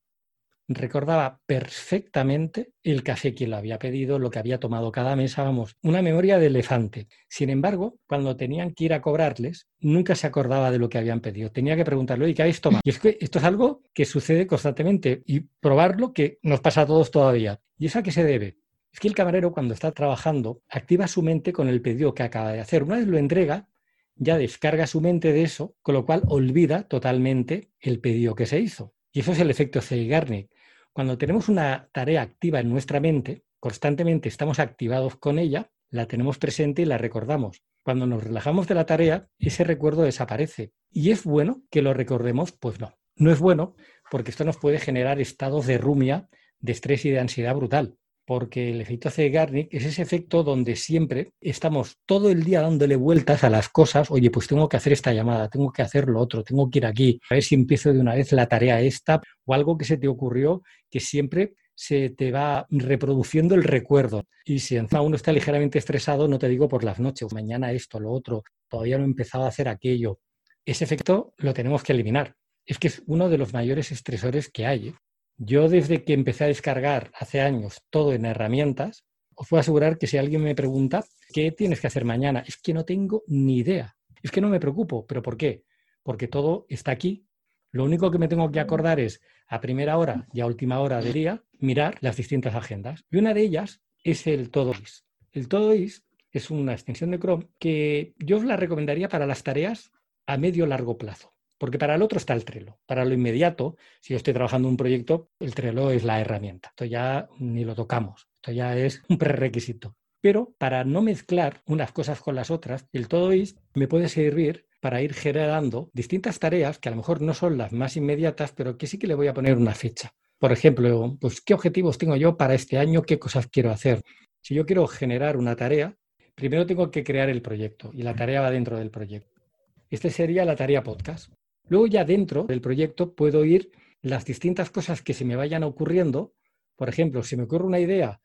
recordaba 0.68 1.40
perfectamente 1.46 2.72
el 2.82 3.02
café 3.02 3.34
que 3.34 3.46
lo 3.46 3.56
había 3.56 3.78
pedido, 3.78 4.18
lo 4.18 4.30
que 4.30 4.38
había 4.38 4.60
tomado 4.60 4.92
cada 4.92 5.16
mesa, 5.16 5.42
vamos, 5.42 5.76
una 5.82 6.02
memoria 6.02 6.38
de 6.38 6.46
elefante. 6.46 7.08
Sin 7.28 7.50
embargo, 7.50 7.98
cuando 8.06 8.36
tenían 8.36 8.72
que 8.72 8.84
ir 8.84 8.94
a 8.94 9.02
cobrarles, 9.02 9.68
nunca 9.80 10.14
se 10.14 10.26
acordaba 10.26 10.70
de 10.70 10.78
lo 10.78 10.88
que 10.88 10.98
habían 10.98 11.20
pedido. 11.20 11.50
Tenía 11.50 11.76
que 11.76 11.84
preguntarle, 11.84 12.28
¿y 12.28 12.34
qué 12.34 12.42
habéis 12.42 12.60
tomado? 12.60 12.82
Y 12.84 12.90
es 12.90 12.98
que 12.98 13.18
esto 13.20 13.38
es 13.38 13.44
algo 13.44 13.82
que 13.92 14.04
sucede 14.04 14.46
constantemente 14.46 15.22
y 15.26 15.40
probarlo 15.40 16.12
que 16.12 16.38
nos 16.42 16.60
pasa 16.60 16.82
a 16.82 16.86
todos 16.86 17.10
todavía. 17.10 17.60
¿Y 17.78 17.86
eso 17.86 17.98
a 17.98 18.02
qué 18.02 18.12
se 18.12 18.24
debe? 18.24 18.58
Es 18.92 19.00
que 19.00 19.08
el 19.08 19.14
camarero 19.14 19.52
cuando 19.52 19.74
está 19.74 19.90
trabajando 19.92 20.62
activa 20.68 21.08
su 21.08 21.22
mente 21.22 21.52
con 21.52 21.68
el 21.68 21.80
pedido 21.80 22.14
que 22.14 22.22
acaba 22.22 22.52
de 22.52 22.60
hacer. 22.60 22.82
Una 22.82 22.96
vez 22.96 23.06
lo 23.06 23.16
entrega, 23.16 23.68
ya 24.16 24.36
descarga 24.36 24.86
su 24.86 25.00
mente 25.00 25.32
de 25.32 25.42
eso, 25.42 25.74
con 25.82 25.94
lo 25.94 26.04
cual 26.04 26.22
olvida 26.26 26.86
totalmente 26.86 27.70
el 27.80 28.00
pedido 28.00 28.34
que 28.34 28.46
se 28.46 28.60
hizo. 28.60 28.94
Y 29.10 29.20
eso 29.20 29.32
es 29.32 29.40
el 29.40 29.50
efecto 29.50 29.80
Zeigarnik. 29.80 30.50
Cuando 30.92 31.18
tenemos 31.18 31.48
una 31.48 31.88
tarea 31.92 32.22
activa 32.22 32.60
en 32.60 32.68
nuestra 32.68 33.00
mente, 33.00 33.44
constantemente 33.60 34.28
estamos 34.28 34.58
activados 34.58 35.16
con 35.16 35.38
ella, 35.38 35.70
la 35.90 36.06
tenemos 36.06 36.38
presente 36.38 36.82
y 36.82 36.84
la 36.84 36.98
recordamos. 36.98 37.62
Cuando 37.82 38.06
nos 38.06 38.22
relajamos 38.22 38.68
de 38.68 38.74
la 38.74 38.86
tarea, 38.86 39.28
ese 39.38 39.64
recuerdo 39.64 40.02
desaparece. 40.02 40.72
¿Y 40.90 41.10
es 41.10 41.24
bueno 41.24 41.62
que 41.70 41.82
lo 41.82 41.94
recordemos? 41.94 42.52
Pues 42.52 42.80
no. 42.80 42.94
No 43.16 43.30
es 43.30 43.40
bueno 43.40 43.74
porque 44.10 44.30
esto 44.30 44.44
nos 44.44 44.56
puede 44.56 44.78
generar 44.78 45.20
estados 45.20 45.66
de 45.66 45.78
rumia, 45.78 46.28
de 46.60 46.72
estrés 46.72 47.04
y 47.04 47.10
de 47.10 47.20
ansiedad 47.20 47.54
brutal 47.54 47.96
porque 48.24 48.70
el 48.70 48.80
efecto 48.80 49.10
Zeigarnik 49.10 49.72
es 49.72 49.84
ese 49.84 50.02
efecto 50.02 50.42
donde 50.42 50.76
siempre 50.76 51.32
estamos 51.40 51.96
todo 52.06 52.30
el 52.30 52.44
día 52.44 52.62
dándole 52.62 52.96
vueltas 52.96 53.44
a 53.44 53.50
las 53.50 53.68
cosas, 53.68 54.10
oye, 54.10 54.30
pues 54.30 54.46
tengo 54.46 54.68
que 54.68 54.76
hacer 54.76 54.92
esta 54.92 55.12
llamada, 55.12 55.48
tengo 55.48 55.72
que 55.72 55.82
hacer 55.82 56.08
lo 56.08 56.20
otro, 56.20 56.44
tengo 56.44 56.70
que 56.70 56.78
ir 56.78 56.86
aquí, 56.86 57.20
a 57.30 57.34
ver 57.34 57.42
si 57.42 57.54
empiezo 57.54 57.92
de 57.92 58.00
una 58.00 58.14
vez 58.14 58.32
la 58.32 58.46
tarea 58.46 58.80
esta 58.80 59.20
o 59.44 59.54
algo 59.54 59.76
que 59.76 59.84
se 59.84 59.96
te 59.96 60.08
ocurrió 60.08 60.62
que 60.90 61.00
siempre 61.00 61.54
se 61.74 62.10
te 62.10 62.30
va 62.30 62.66
reproduciendo 62.70 63.54
el 63.54 63.64
recuerdo. 63.64 64.24
Y 64.44 64.60
si 64.60 64.76
encima 64.76 65.02
uno 65.02 65.16
está 65.16 65.32
ligeramente 65.32 65.78
estresado, 65.78 66.28
no 66.28 66.38
te 66.38 66.48
digo 66.48 66.68
por 66.68 66.84
las 66.84 67.00
noches, 67.00 67.32
mañana 67.32 67.72
esto, 67.72 67.98
lo 67.98 68.12
otro, 68.12 68.44
todavía 68.68 68.98
no 68.98 69.04
he 69.04 69.06
empezado 69.06 69.44
a 69.44 69.48
hacer 69.48 69.68
aquello. 69.68 70.20
Ese 70.64 70.84
efecto 70.84 71.34
lo 71.38 71.54
tenemos 71.54 71.82
que 71.82 71.92
eliminar. 71.92 72.36
Es 72.64 72.78
que 72.78 72.88
es 72.88 73.02
uno 73.06 73.28
de 73.28 73.38
los 73.38 73.52
mayores 73.52 73.90
estresores 73.90 74.48
que 74.48 74.66
hay. 74.66 74.94
Yo 75.36 75.68
desde 75.68 76.04
que 76.04 76.12
empecé 76.12 76.44
a 76.44 76.48
descargar 76.48 77.10
hace 77.14 77.40
años 77.40 77.82
todo 77.90 78.12
en 78.12 78.24
herramientas, 78.24 79.04
os 79.34 79.48
puedo 79.48 79.60
asegurar 79.60 79.98
que 79.98 80.06
si 80.06 80.18
alguien 80.18 80.42
me 80.42 80.54
pregunta, 80.54 81.04
¿qué 81.32 81.52
tienes 81.52 81.80
que 81.80 81.86
hacer 81.86 82.04
mañana? 82.04 82.44
Es 82.46 82.56
que 82.58 82.74
no 82.74 82.84
tengo 82.84 83.22
ni 83.26 83.58
idea. 83.58 83.96
Es 84.22 84.30
que 84.30 84.40
no 84.40 84.48
me 84.48 84.60
preocupo. 84.60 85.06
¿Pero 85.06 85.22
por 85.22 85.36
qué? 85.36 85.64
Porque 86.02 86.28
todo 86.28 86.66
está 86.68 86.92
aquí. 86.92 87.26
Lo 87.70 87.84
único 87.84 88.10
que 88.10 88.18
me 88.18 88.28
tengo 88.28 88.50
que 88.50 88.60
acordar 88.60 89.00
es 89.00 89.20
a 89.48 89.60
primera 89.60 89.98
hora 89.98 90.28
y 90.32 90.40
a 90.40 90.46
última 90.46 90.80
hora 90.80 91.00
del 91.00 91.12
día 91.12 91.42
mirar 91.58 91.96
las 92.00 92.16
distintas 92.16 92.54
agendas. 92.54 93.04
Y 93.10 93.16
una 93.16 93.34
de 93.34 93.42
ellas 93.42 93.82
es 94.04 94.26
el 94.26 94.50
Todoist. 94.50 95.06
El 95.32 95.48
Todoist 95.48 96.06
es 96.30 96.50
una 96.50 96.72
extensión 96.72 97.10
de 97.10 97.18
Chrome 97.18 97.48
que 97.58 98.14
yo 98.18 98.36
os 98.38 98.44
la 98.44 98.56
recomendaría 98.56 99.08
para 99.08 99.26
las 99.26 99.42
tareas 99.42 99.92
a 100.26 100.36
medio 100.36 100.66
largo 100.66 100.98
plazo. 100.98 101.31
Porque 101.62 101.78
para 101.78 101.94
el 101.94 102.02
otro 102.02 102.18
está 102.18 102.34
el 102.34 102.44
Trello. 102.44 102.80
Para 102.86 103.04
lo 103.04 103.14
inmediato, 103.14 103.76
si 104.00 104.14
yo 104.14 104.16
estoy 104.16 104.34
trabajando 104.34 104.66
un 104.66 104.76
proyecto, 104.76 105.30
el 105.38 105.54
Trello 105.54 105.92
es 105.92 106.02
la 106.02 106.20
herramienta. 106.20 106.70
Esto 106.70 106.86
ya 106.86 107.28
ni 107.38 107.64
lo 107.64 107.76
tocamos. 107.76 108.26
Esto 108.34 108.50
ya 108.50 108.76
es 108.76 109.00
un 109.08 109.16
prerequisito. 109.16 109.94
Pero 110.20 110.56
para 110.58 110.82
no 110.82 111.02
mezclar 111.02 111.62
unas 111.66 111.92
cosas 111.92 112.20
con 112.20 112.34
las 112.34 112.50
otras, 112.50 112.88
el 112.92 113.06
Todoist 113.06 113.60
me 113.74 113.86
puede 113.86 114.08
servir 114.08 114.66
para 114.80 115.02
ir 115.02 115.14
generando 115.14 115.88
distintas 115.92 116.40
tareas 116.40 116.80
que 116.80 116.88
a 116.88 116.90
lo 116.90 116.96
mejor 116.96 117.20
no 117.20 117.32
son 117.32 117.56
las 117.56 117.70
más 117.70 117.96
inmediatas, 117.96 118.50
pero 118.50 118.76
que 118.76 118.88
sí 118.88 118.98
que 118.98 119.06
le 119.06 119.14
voy 119.14 119.28
a 119.28 119.34
poner 119.34 119.56
una 119.56 119.76
fecha. 119.76 120.12
Por 120.40 120.50
ejemplo, 120.50 121.16
pues 121.20 121.40
qué 121.40 121.54
objetivos 121.54 121.96
tengo 121.96 122.16
yo 122.16 122.36
para 122.36 122.54
este 122.54 122.76
año, 122.76 123.02
qué 123.02 123.20
cosas 123.20 123.46
quiero 123.46 123.70
hacer. 123.70 124.02
Si 124.40 124.52
yo 124.56 124.66
quiero 124.66 124.88
generar 124.88 125.36
una 125.36 125.54
tarea, 125.54 125.96
primero 126.34 126.66
tengo 126.66 126.90
que 126.90 127.04
crear 127.04 127.28
el 127.28 127.40
proyecto 127.40 127.92
y 127.94 128.02
la 128.02 128.16
tarea 128.16 128.40
va 128.40 128.50
dentro 128.50 128.76
del 128.76 128.90
proyecto. 128.90 129.40
Esta 129.88 130.10
sería 130.10 130.44
la 130.44 130.56
tarea 130.56 130.82
podcast. 130.82 131.32
Luego 131.72 131.86
ya 131.86 132.04
dentro 132.04 132.44
del 132.44 132.60
proyecto 132.60 133.14
puedo 133.14 133.46
ir 133.46 133.70
las 134.02 134.26
distintas 134.26 134.68
cosas 134.68 135.00
que 135.00 135.14
se 135.14 135.24
me 135.24 135.36
vayan 135.36 135.62
ocurriendo. 135.62 136.34
Por 136.76 136.90
ejemplo, 136.90 137.22
si 137.22 137.34
me 137.34 137.44
ocurre 137.44 137.64
una 137.64 137.80
idea, 137.80 138.20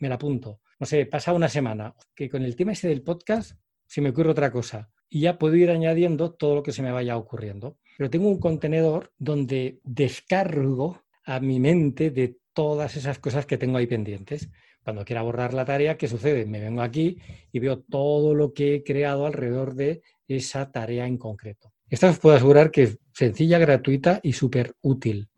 me 0.00 0.08
la 0.08 0.16
apunto. 0.16 0.62
No 0.80 0.86
sé, 0.86 1.06
pasa 1.06 1.32
una 1.32 1.48
semana, 1.48 1.94
que 2.12 2.28
con 2.28 2.42
el 2.42 2.56
tema 2.56 2.72
ese 2.72 2.88
del 2.88 3.04
podcast 3.04 3.52
se 3.86 4.00
me 4.00 4.08
ocurre 4.08 4.30
otra 4.30 4.50
cosa. 4.50 4.90
Y 5.08 5.20
ya 5.20 5.38
puedo 5.38 5.54
ir 5.54 5.70
añadiendo 5.70 6.32
todo 6.32 6.56
lo 6.56 6.64
que 6.64 6.72
se 6.72 6.82
me 6.82 6.90
vaya 6.90 7.16
ocurriendo. 7.16 7.78
Pero 7.96 8.10
tengo 8.10 8.28
un 8.28 8.40
contenedor 8.40 9.12
donde 9.16 9.78
descargo 9.84 11.04
a 11.24 11.38
mi 11.38 11.60
mente 11.60 12.10
de 12.10 12.36
todas 12.52 12.96
esas 12.96 13.20
cosas 13.20 13.46
que 13.46 13.58
tengo 13.58 13.78
ahí 13.78 13.86
pendientes. 13.86 14.50
Cuando 14.82 15.04
quiera 15.04 15.22
borrar 15.22 15.54
la 15.54 15.64
tarea, 15.64 15.96
¿qué 15.96 16.08
sucede? 16.08 16.46
Me 16.46 16.58
vengo 16.58 16.82
aquí 16.82 17.16
y 17.52 17.60
veo 17.60 17.78
todo 17.78 18.34
lo 18.34 18.52
que 18.52 18.74
he 18.74 18.82
creado 18.82 19.24
alrededor 19.24 19.76
de 19.76 20.02
esa 20.26 20.72
tarea 20.72 21.06
en 21.06 21.16
concreto. 21.16 21.71
Esta 21.92 22.08
os 22.08 22.18
puedo 22.18 22.34
asegurar 22.34 22.70
que 22.70 22.84
es 22.84 22.98
sencilla, 23.12 23.58
gratuita 23.58 24.18
y 24.22 24.32
súper 24.32 24.74
útil. 24.80 25.28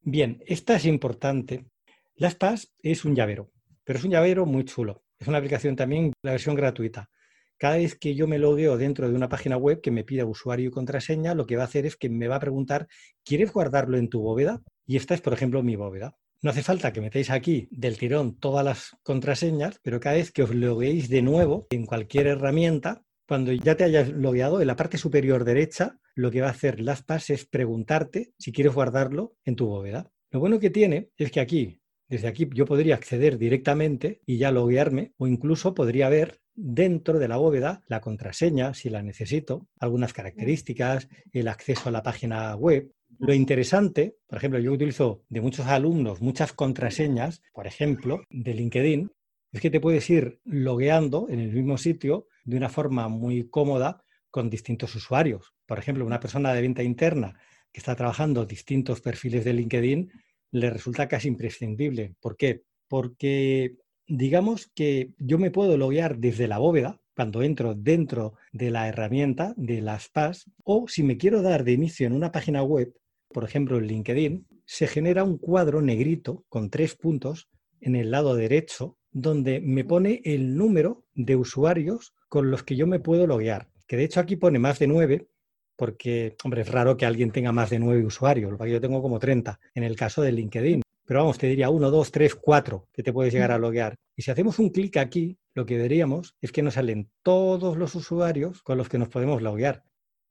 Bien, 0.00 0.42
esta 0.46 0.76
es 0.76 0.86
importante. 0.86 1.66
LastPass 2.14 2.72
es 2.82 3.04
un 3.04 3.14
llavero, 3.14 3.52
pero 3.84 3.98
es 3.98 4.04
un 4.06 4.12
llavero 4.12 4.46
muy 4.46 4.64
chulo. 4.64 5.04
Es 5.18 5.28
una 5.28 5.36
aplicación 5.36 5.76
también, 5.76 6.14
la 6.22 6.30
versión 6.30 6.54
gratuita. 6.54 7.10
Cada 7.58 7.76
vez 7.76 7.96
que 7.96 8.14
yo 8.14 8.26
me 8.26 8.38
logueo 8.38 8.78
dentro 8.78 9.10
de 9.10 9.14
una 9.14 9.28
página 9.28 9.58
web 9.58 9.82
que 9.82 9.90
me 9.90 10.04
pida 10.04 10.24
usuario 10.24 10.68
y 10.68 10.72
contraseña, 10.72 11.34
lo 11.34 11.46
que 11.46 11.56
va 11.56 11.64
a 11.64 11.66
hacer 11.66 11.84
es 11.84 11.96
que 11.96 12.08
me 12.08 12.28
va 12.28 12.36
a 12.36 12.40
preguntar, 12.40 12.88
¿quieres 13.22 13.52
guardarlo 13.52 13.98
en 13.98 14.08
tu 14.08 14.22
bóveda? 14.22 14.62
Y 14.86 14.96
esta 14.96 15.12
es, 15.12 15.20
por 15.20 15.34
ejemplo, 15.34 15.62
mi 15.62 15.76
bóveda. 15.76 16.16
No 16.40 16.48
hace 16.48 16.62
falta 16.62 16.94
que 16.94 17.02
metáis 17.02 17.28
aquí 17.28 17.68
del 17.70 17.98
tirón 17.98 18.38
todas 18.38 18.64
las 18.64 18.96
contraseñas, 19.02 19.80
pero 19.82 20.00
cada 20.00 20.16
vez 20.16 20.32
que 20.32 20.44
os 20.44 20.54
logueéis 20.54 21.10
de 21.10 21.20
nuevo 21.20 21.66
en 21.68 21.84
cualquier 21.84 22.26
herramienta, 22.26 23.02
cuando 23.26 23.52
ya 23.52 23.76
te 23.76 23.84
hayas 23.84 24.08
logueado, 24.10 24.60
en 24.60 24.66
la 24.66 24.76
parte 24.76 24.98
superior 24.98 25.44
derecha, 25.44 25.98
lo 26.14 26.30
que 26.30 26.40
va 26.40 26.48
a 26.48 26.52
hacer 26.52 26.80
LastPass 26.80 27.30
es 27.30 27.44
preguntarte 27.44 28.32
si 28.38 28.52
quieres 28.52 28.74
guardarlo 28.74 29.34
en 29.44 29.56
tu 29.56 29.66
bóveda. 29.66 30.10
Lo 30.30 30.40
bueno 30.40 30.58
que 30.58 30.70
tiene 30.70 31.10
es 31.16 31.30
que 31.30 31.40
aquí, 31.40 31.80
desde 32.08 32.28
aquí, 32.28 32.48
yo 32.54 32.64
podría 32.64 32.94
acceder 32.94 33.36
directamente 33.36 34.20
y 34.26 34.38
ya 34.38 34.52
loguearme, 34.52 35.12
o 35.18 35.26
incluso 35.26 35.74
podría 35.74 36.08
ver 36.08 36.40
dentro 36.54 37.18
de 37.18 37.28
la 37.28 37.36
bóveda 37.36 37.82
la 37.88 38.00
contraseña, 38.00 38.74
si 38.74 38.90
la 38.90 39.02
necesito, 39.02 39.68
algunas 39.78 40.12
características, 40.12 41.08
el 41.32 41.48
acceso 41.48 41.88
a 41.88 41.92
la 41.92 42.02
página 42.02 42.54
web. 42.54 42.92
Lo 43.18 43.34
interesante, 43.34 44.16
por 44.26 44.38
ejemplo, 44.38 44.58
yo 44.60 44.72
utilizo 44.72 45.24
de 45.28 45.40
muchos 45.40 45.66
alumnos 45.66 46.20
muchas 46.20 46.52
contraseñas, 46.52 47.42
por 47.52 47.66
ejemplo, 47.66 48.22
de 48.30 48.54
LinkedIn, 48.54 49.10
es 49.52 49.60
que 49.60 49.70
te 49.70 49.80
puedes 49.80 50.08
ir 50.10 50.40
logueando 50.44 51.28
en 51.30 51.40
el 51.40 51.52
mismo 51.52 51.78
sitio 51.78 52.26
de 52.46 52.56
una 52.56 52.70
forma 52.70 53.08
muy 53.08 53.48
cómoda 53.50 54.02
con 54.30 54.48
distintos 54.48 54.94
usuarios. 54.94 55.54
Por 55.66 55.78
ejemplo, 55.78 56.06
una 56.06 56.20
persona 56.20 56.54
de 56.54 56.62
venta 56.62 56.82
interna 56.82 57.38
que 57.72 57.80
está 57.80 57.94
trabajando 57.94 58.46
distintos 58.46 59.00
perfiles 59.00 59.44
de 59.44 59.52
LinkedIn 59.52 60.10
le 60.52 60.70
resulta 60.70 61.08
casi 61.08 61.28
imprescindible. 61.28 62.14
¿Por 62.20 62.36
qué? 62.36 62.62
Porque 62.88 63.76
digamos 64.06 64.70
que 64.74 65.12
yo 65.18 65.38
me 65.38 65.50
puedo 65.50 65.76
loguear 65.76 66.18
desde 66.18 66.48
la 66.48 66.58
bóveda 66.58 67.00
cuando 67.14 67.42
entro 67.42 67.74
dentro 67.74 68.34
de 68.52 68.70
la 68.70 68.88
herramienta 68.88 69.54
de 69.56 69.80
las 69.80 70.08
PAS 70.08 70.50
o 70.62 70.86
si 70.86 71.02
me 71.02 71.16
quiero 71.16 71.42
dar 71.42 71.64
de 71.64 71.72
inicio 71.72 72.06
en 72.06 72.12
una 72.12 72.30
página 72.30 72.62
web, 72.62 72.94
por 73.28 73.44
ejemplo 73.44 73.78
en 73.78 73.86
LinkedIn, 73.86 74.46
se 74.64 74.86
genera 74.86 75.24
un 75.24 75.38
cuadro 75.38 75.82
negrito 75.82 76.44
con 76.48 76.70
tres 76.70 76.94
puntos 76.94 77.48
en 77.80 77.96
el 77.96 78.10
lado 78.10 78.34
derecho 78.34 78.98
donde 79.10 79.60
me 79.60 79.84
pone 79.84 80.20
el 80.24 80.56
número 80.56 81.04
de 81.14 81.36
usuarios 81.36 82.14
con 82.36 82.50
los 82.50 82.64
que 82.64 82.76
yo 82.76 82.86
me 82.86 83.00
puedo 83.00 83.26
loguear. 83.26 83.70
Que 83.86 83.96
de 83.96 84.04
hecho 84.04 84.20
aquí 84.20 84.36
pone 84.36 84.58
más 84.58 84.78
de 84.78 84.86
nueve, 84.86 85.28
porque, 85.74 86.36
hombre, 86.44 86.60
es 86.60 86.68
raro 86.70 86.94
que 86.94 87.06
alguien 87.06 87.30
tenga 87.30 87.50
más 87.50 87.70
de 87.70 87.78
nueve 87.78 88.04
usuarios, 88.04 88.52
lo 88.52 88.58
que 88.58 88.70
yo 88.70 88.78
tengo 88.78 89.00
como 89.00 89.18
30 89.18 89.58
en 89.74 89.84
el 89.84 89.96
caso 89.96 90.20
de 90.20 90.32
LinkedIn. 90.32 90.82
Pero 91.06 91.20
vamos, 91.20 91.38
te 91.38 91.46
diría 91.46 91.70
uno, 91.70 91.90
dos, 91.90 92.12
tres, 92.12 92.34
cuatro 92.34 92.88
que 92.92 93.02
te 93.02 93.10
puedes 93.10 93.32
llegar 93.32 93.52
a 93.52 93.58
loguear. 93.58 93.94
Y 94.14 94.20
si 94.20 94.30
hacemos 94.30 94.58
un 94.58 94.68
clic 94.68 94.98
aquí, 94.98 95.38
lo 95.54 95.64
que 95.64 95.78
veríamos 95.78 96.36
es 96.42 96.52
que 96.52 96.60
nos 96.60 96.74
salen 96.74 97.08
todos 97.22 97.78
los 97.78 97.94
usuarios 97.94 98.60
con 98.60 98.76
los 98.76 98.90
que 98.90 98.98
nos 98.98 99.08
podemos 99.08 99.40
loguear. 99.40 99.82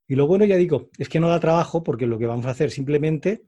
Y 0.07 0.13
lo 0.13 0.27
bueno, 0.27 0.45
ya 0.45 0.57
digo, 0.57 0.91
es 0.99 1.09
que 1.09 1.19
no 1.19 1.29
da 1.29 1.39
trabajo 1.39 1.81
porque 1.81 2.05
lo 2.05 2.19
que 2.19 2.27
vamos 2.27 2.45
a 2.45 2.51
hacer 2.51 2.69
simplemente, 2.69 3.41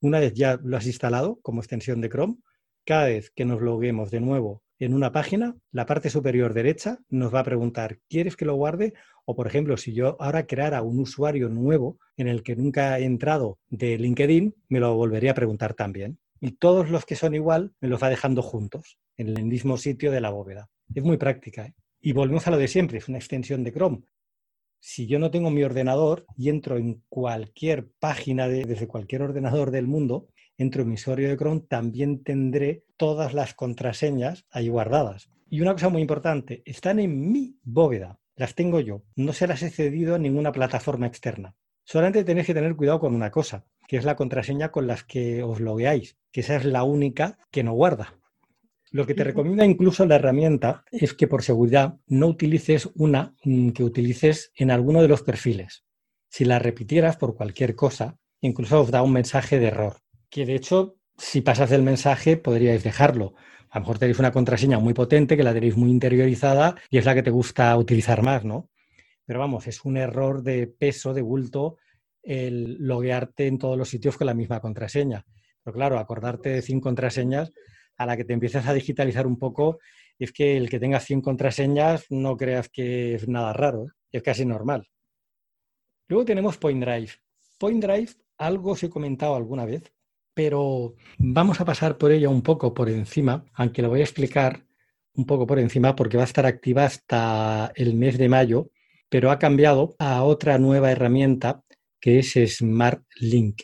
una 0.00 0.18
vez 0.18 0.32
ya 0.32 0.58
lo 0.64 0.78
has 0.78 0.86
instalado 0.86 1.40
como 1.42 1.60
extensión 1.60 2.00
de 2.00 2.08
Chrome, 2.08 2.38
cada 2.86 3.04
vez 3.04 3.30
que 3.30 3.44
nos 3.44 3.60
loguemos 3.60 4.10
de 4.10 4.20
nuevo 4.22 4.62
en 4.78 4.94
una 4.94 5.12
página, 5.12 5.56
la 5.72 5.86
parte 5.86 6.10
superior 6.10 6.54
derecha 6.54 6.98
nos 7.08 7.34
va 7.34 7.40
a 7.40 7.44
preguntar, 7.44 7.98
¿quieres 8.08 8.36
que 8.36 8.44
lo 8.44 8.54
guarde? 8.54 8.94
O, 9.24 9.34
por 9.34 9.46
ejemplo, 9.46 9.76
si 9.76 9.92
yo 9.92 10.16
ahora 10.20 10.46
creara 10.46 10.82
un 10.82 11.00
usuario 11.00 11.48
nuevo 11.48 11.98
en 12.16 12.28
el 12.28 12.42
que 12.42 12.56
nunca 12.56 12.98
he 12.98 13.04
entrado 13.04 13.58
de 13.68 13.98
LinkedIn, 13.98 14.54
me 14.68 14.80
lo 14.80 14.94
volvería 14.94 15.32
a 15.32 15.34
preguntar 15.34 15.74
también. 15.74 16.18
Y 16.40 16.52
todos 16.52 16.88
los 16.90 17.04
que 17.04 17.16
son 17.16 17.34
igual 17.34 17.72
me 17.80 17.88
los 17.88 18.02
va 18.02 18.08
dejando 18.08 18.42
juntos, 18.42 18.98
en 19.16 19.28
el 19.28 19.44
mismo 19.44 19.76
sitio 19.76 20.12
de 20.12 20.20
la 20.20 20.30
bóveda. 20.30 20.68
Es 20.94 21.02
muy 21.02 21.16
práctica. 21.16 21.66
¿eh? 21.66 21.74
Y 22.00 22.12
volvemos 22.12 22.46
a 22.46 22.50
lo 22.52 22.58
de 22.58 22.68
siempre, 22.68 22.98
es 22.98 23.08
una 23.08 23.18
extensión 23.18 23.64
de 23.64 23.72
Chrome. 23.72 24.02
Si 24.80 25.08
yo 25.08 25.18
no 25.18 25.32
tengo 25.32 25.50
mi 25.50 25.64
ordenador 25.64 26.24
y 26.36 26.50
entro 26.50 26.76
en 26.76 27.02
cualquier 27.08 27.88
página 27.98 28.46
desde 28.46 28.86
cualquier 28.86 29.22
ordenador 29.22 29.72
del 29.72 29.88
mundo, 29.88 30.28
entro 30.58 30.82
en 30.82 30.88
mi 30.88 30.94
usuario 30.94 31.28
de 31.28 31.36
Chrome, 31.36 31.62
también 31.68 32.22
tendré 32.24 32.84
todas 32.96 33.32
las 33.32 33.54
contraseñas 33.54 34.44
ahí 34.50 34.68
guardadas. 34.68 35.30
Y 35.48 35.60
una 35.60 35.72
cosa 35.72 35.88
muy 35.88 36.02
importante, 36.02 36.62
están 36.66 36.98
en 36.98 37.30
mi 37.30 37.56
bóveda, 37.62 38.18
las 38.36 38.54
tengo 38.54 38.80
yo, 38.80 39.04
no 39.16 39.32
se 39.32 39.46
las 39.46 39.62
he 39.62 39.70
cedido 39.70 40.16
a 40.16 40.18
ninguna 40.18 40.52
plataforma 40.52 41.06
externa. 41.06 41.54
Solamente 41.84 42.24
tenéis 42.24 42.46
que 42.46 42.54
tener 42.54 42.76
cuidado 42.76 43.00
con 43.00 43.14
una 43.14 43.30
cosa, 43.30 43.64
que 43.86 43.96
es 43.96 44.04
la 44.04 44.16
contraseña 44.16 44.70
con 44.70 44.86
las 44.86 45.04
que 45.04 45.42
os 45.42 45.60
logueáis, 45.60 46.18
que 46.30 46.40
esa 46.40 46.56
es 46.56 46.64
la 46.66 46.82
única 46.82 47.38
que 47.50 47.62
no 47.62 47.72
guarda. 47.72 48.14
Lo 48.90 49.06
que 49.06 49.14
te 49.14 49.24
recomienda 49.24 49.64
incluso 49.64 50.04
la 50.06 50.16
herramienta 50.16 50.84
es 50.90 51.14
que 51.14 51.28
por 51.28 51.42
seguridad 51.42 51.96
no 52.06 52.26
utilices 52.26 52.90
una 52.94 53.34
mm, 53.44 53.70
que 53.70 53.84
utilices 53.84 54.52
en 54.56 54.70
alguno 54.70 55.02
de 55.02 55.08
los 55.08 55.22
perfiles. 55.22 55.84
Si 56.28 56.44
la 56.44 56.58
repitieras 56.58 57.16
por 57.16 57.36
cualquier 57.36 57.74
cosa, 57.74 58.18
incluso 58.40 58.82
os 58.82 58.90
da 58.90 59.02
un 59.02 59.12
mensaje 59.12 59.58
de 59.58 59.68
error 59.68 59.96
que 60.30 60.46
de 60.46 60.54
hecho, 60.54 60.96
si 61.16 61.40
pasas 61.40 61.70
del 61.70 61.82
mensaje, 61.82 62.36
podríais 62.36 62.84
dejarlo. 62.84 63.34
A 63.70 63.78
lo 63.78 63.82
mejor 63.82 63.98
tenéis 63.98 64.18
una 64.18 64.32
contraseña 64.32 64.78
muy 64.78 64.94
potente, 64.94 65.36
que 65.36 65.42
la 65.42 65.52
tenéis 65.52 65.76
muy 65.76 65.90
interiorizada 65.90 66.76
y 66.90 66.98
es 66.98 67.04
la 67.04 67.14
que 67.14 67.22
te 67.22 67.30
gusta 67.30 67.76
utilizar 67.76 68.22
más, 68.22 68.44
¿no? 68.44 68.70
Pero 69.26 69.40
vamos, 69.40 69.66
es 69.66 69.84
un 69.84 69.96
error 69.96 70.42
de 70.42 70.66
peso, 70.66 71.12
de 71.12 71.22
bulto, 71.22 71.76
el 72.22 72.76
loguearte 72.78 73.46
en 73.46 73.58
todos 73.58 73.76
los 73.76 73.88
sitios 73.88 74.16
con 74.16 74.26
la 74.26 74.34
misma 74.34 74.60
contraseña. 74.60 75.24
Pero 75.62 75.74
claro, 75.74 75.98
acordarte 75.98 76.48
de 76.50 76.62
100 76.62 76.80
contraseñas, 76.80 77.52
a 77.96 78.06
la 78.06 78.16
que 78.16 78.24
te 78.24 78.32
empiezas 78.32 78.66
a 78.66 78.72
digitalizar 78.72 79.26
un 79.26 79.38
poco, 79.38 79.78
es 80.18 80.32
que 80.32 80.56
el 80.56 80.70
que 80.70 80.80
tenga 80.80 81.00
100 81.00 81.20
contraseñas 81.20 82.06
no 82.10 82.36
creas 82.36 82.68
que 82.68 83.14
es 83.14 83.28
nada 83.28 83.52
raro, 83.52 83.84
¿eh? 83.84 83.90
es 84.12 84.22
casi 84.22 84.46
normal. 84.46 84.88
Luego 86.08 86.24
tenemos 86.24 86.56
Point 86.56 86.82
Drive. 86.82 87.12
Point 87.58 87.82
Drive, 87.82 88.12
algo 88.38 88.72
os 88.72 88.82
he 88.82 88.88
comentado 88.88 89.34
alguna 89.34 89.66
vez, 89.66 89.92
pero 90.38 90.94
vamos 91.18 91.60
a 91.60 91.64
pasar 91.64 91.98
por 91.98 92.12
ella 92.12 92.28
un 92.28 92.42
poco 92.42 92.72
por 92.72 92.88
encima, 92.88 93.44
aunque 93.54 93.82
lo 93.82 93.88
voy 93.88 93.98
a 93.98 94.04
explicar 94.04 94.64
un 95.14 95.26
poco 95.26 95.48
por 95.48 95.58
encima 95.58 95.96
porque 95.96 96.16
va 96.16 96.22
a 96.22 96.26
estar 96.26 96.46
activa 96.46 96.84
hasta 96.84 97.72
el 97.74 97.94
mes 97.94 98.18
de 98.18 98.28
mayo, 98.28 98.70
pero 99.08 99.32
ha 99.32 99.40
cambiado 99.40 99.96
a 99.98 100.22
otra 100.22 100.56
nueva 100.58 100.92
herramienta 100.92 101.64
que 102.00 102.20
es 102.20 102.34
Smart 102.56 103.02
Link. 103.18 103.62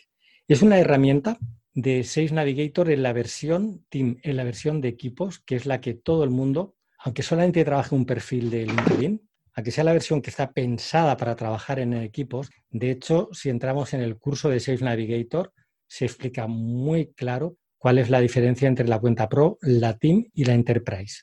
Es 0.49 0.63
una 0.63 0.81
herramienta 0.81 1.39
de 1.75 2.03
Sales 2.03 2.33
Navigator 2.33 2.91
en 2.91 3.05
la 3.05 3.13
versión 3.13 3.85
Team, 3.89 4.19
en 4.25 4.37
la 4.37 4.43
versión 4.43 4.81
de 4.81 4.89
equipos, 4.89 5.39
que 5.47 5.55
es 5.55 5.67
la 5.67 5.81
que 5.81 5.95
todo 5.95 6.25
el 6.25 6.31
mundo, 6.31 6.75
aunque 6.99 7.23
solamente 7.23 7.65
trabaje 7.65 7.95
un 7.95 8.05
perfil 8.05 8.51
de 8.51 8.67
LinkedIn, 8.67 9.23
aunque 9.55 9.71
sea 9.71 9.85
la 9.85 9.93
versión 9.93 10.21
que 10.21 10.31
está 10.31 10.51
pensada 10.51 11.17
para 11.17 11.37
trabajar 11.37 11.79
en 11.79 11.95
equipos, 11.95 12.51
de 12.71 12.91
hecho, 12.91 13.29
si 13.31 13.49
entramos 13.49 13.95
en 13.95 14.01
el 14.01 14.19
curso 14.19 14.51
de 14.51 14.59
Sales 14.59 14.83
Navigator, 14.83 15.53
se 15.95 16.07
explica 16.07 16.49
muy 16.49 17.13
claro 17.13 17.57
cuál 17.79 17.99
es 17.99 18.11
la 18.11 18.19
diferencia 18.19 18.67
entre 18.67 18.89
la 18.89 18.99
cuenta 18.99 19.29
Pro, 19.29 19.59
la 19.61 19.97
Team 19.97 20.25
y 20.35 20.45
la 20.45 20.53
Enterprise. 20.53 21.23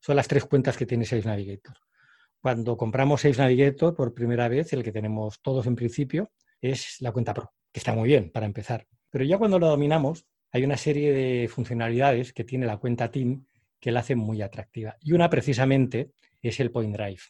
Son 0.00 0.16
las 0.16 0.26
tres 0.26 0.44
cuentas 0.44 0.76
que 0.76 0.86
tiene 0.86 1.04
Sales 1.04 1.24
Navigator. 1.24 1.76
Cuando 2.40 2.76
compramos 2.76 3.20
Sales 3.20 3.38
Navigator 3.38 3.94
por 3.94 4.14
primera 4.14 4.48
vez, 4.48 4.72
el 4.72 4.82
que 4.82 4.90
tenemos 4.90 5.40
todos 5.40 5.68
en 5.68 5.76
principio, 5.76 6.32
es 6.60 6.96
la 6.98 7.12
cuenta 7.12 7.32
Pro, 7.32 7.52
que 7.70 7.78
está 7.78 7.94
muy 7.94 8.08
bien 8.08 8.32
para 8.32 8.46
empezar. 8.46 8.88
Pero 9.08 9.24
ya 9.24 9.38
cuando 9.38 9.60
lo 9.60 9.68
dominamos, 9.68 10.26
hay 10.50 10.64
una 10.64 10.76
serie 10.76 11.12
de 11.12 11.46
funcionalidades 11.46 12.32
que 12.32 12.42
tiene 12.42 12.66
la 12.66 12.78
cuenta 12.78 13.12
Team 13.12 13.46
que 13.78 13.92
la 13.92 14.00
hacen 14.00 14.18
muy 14.18 14.42
atractiva. 14.42 14.96
Y 15.00 15.12
una 15.12 15.30
precisamente 15.30 16.10
es 16.42 16.58
el 16.58 16.72
Point 16.72 16.96
Drive. 16.96 17.20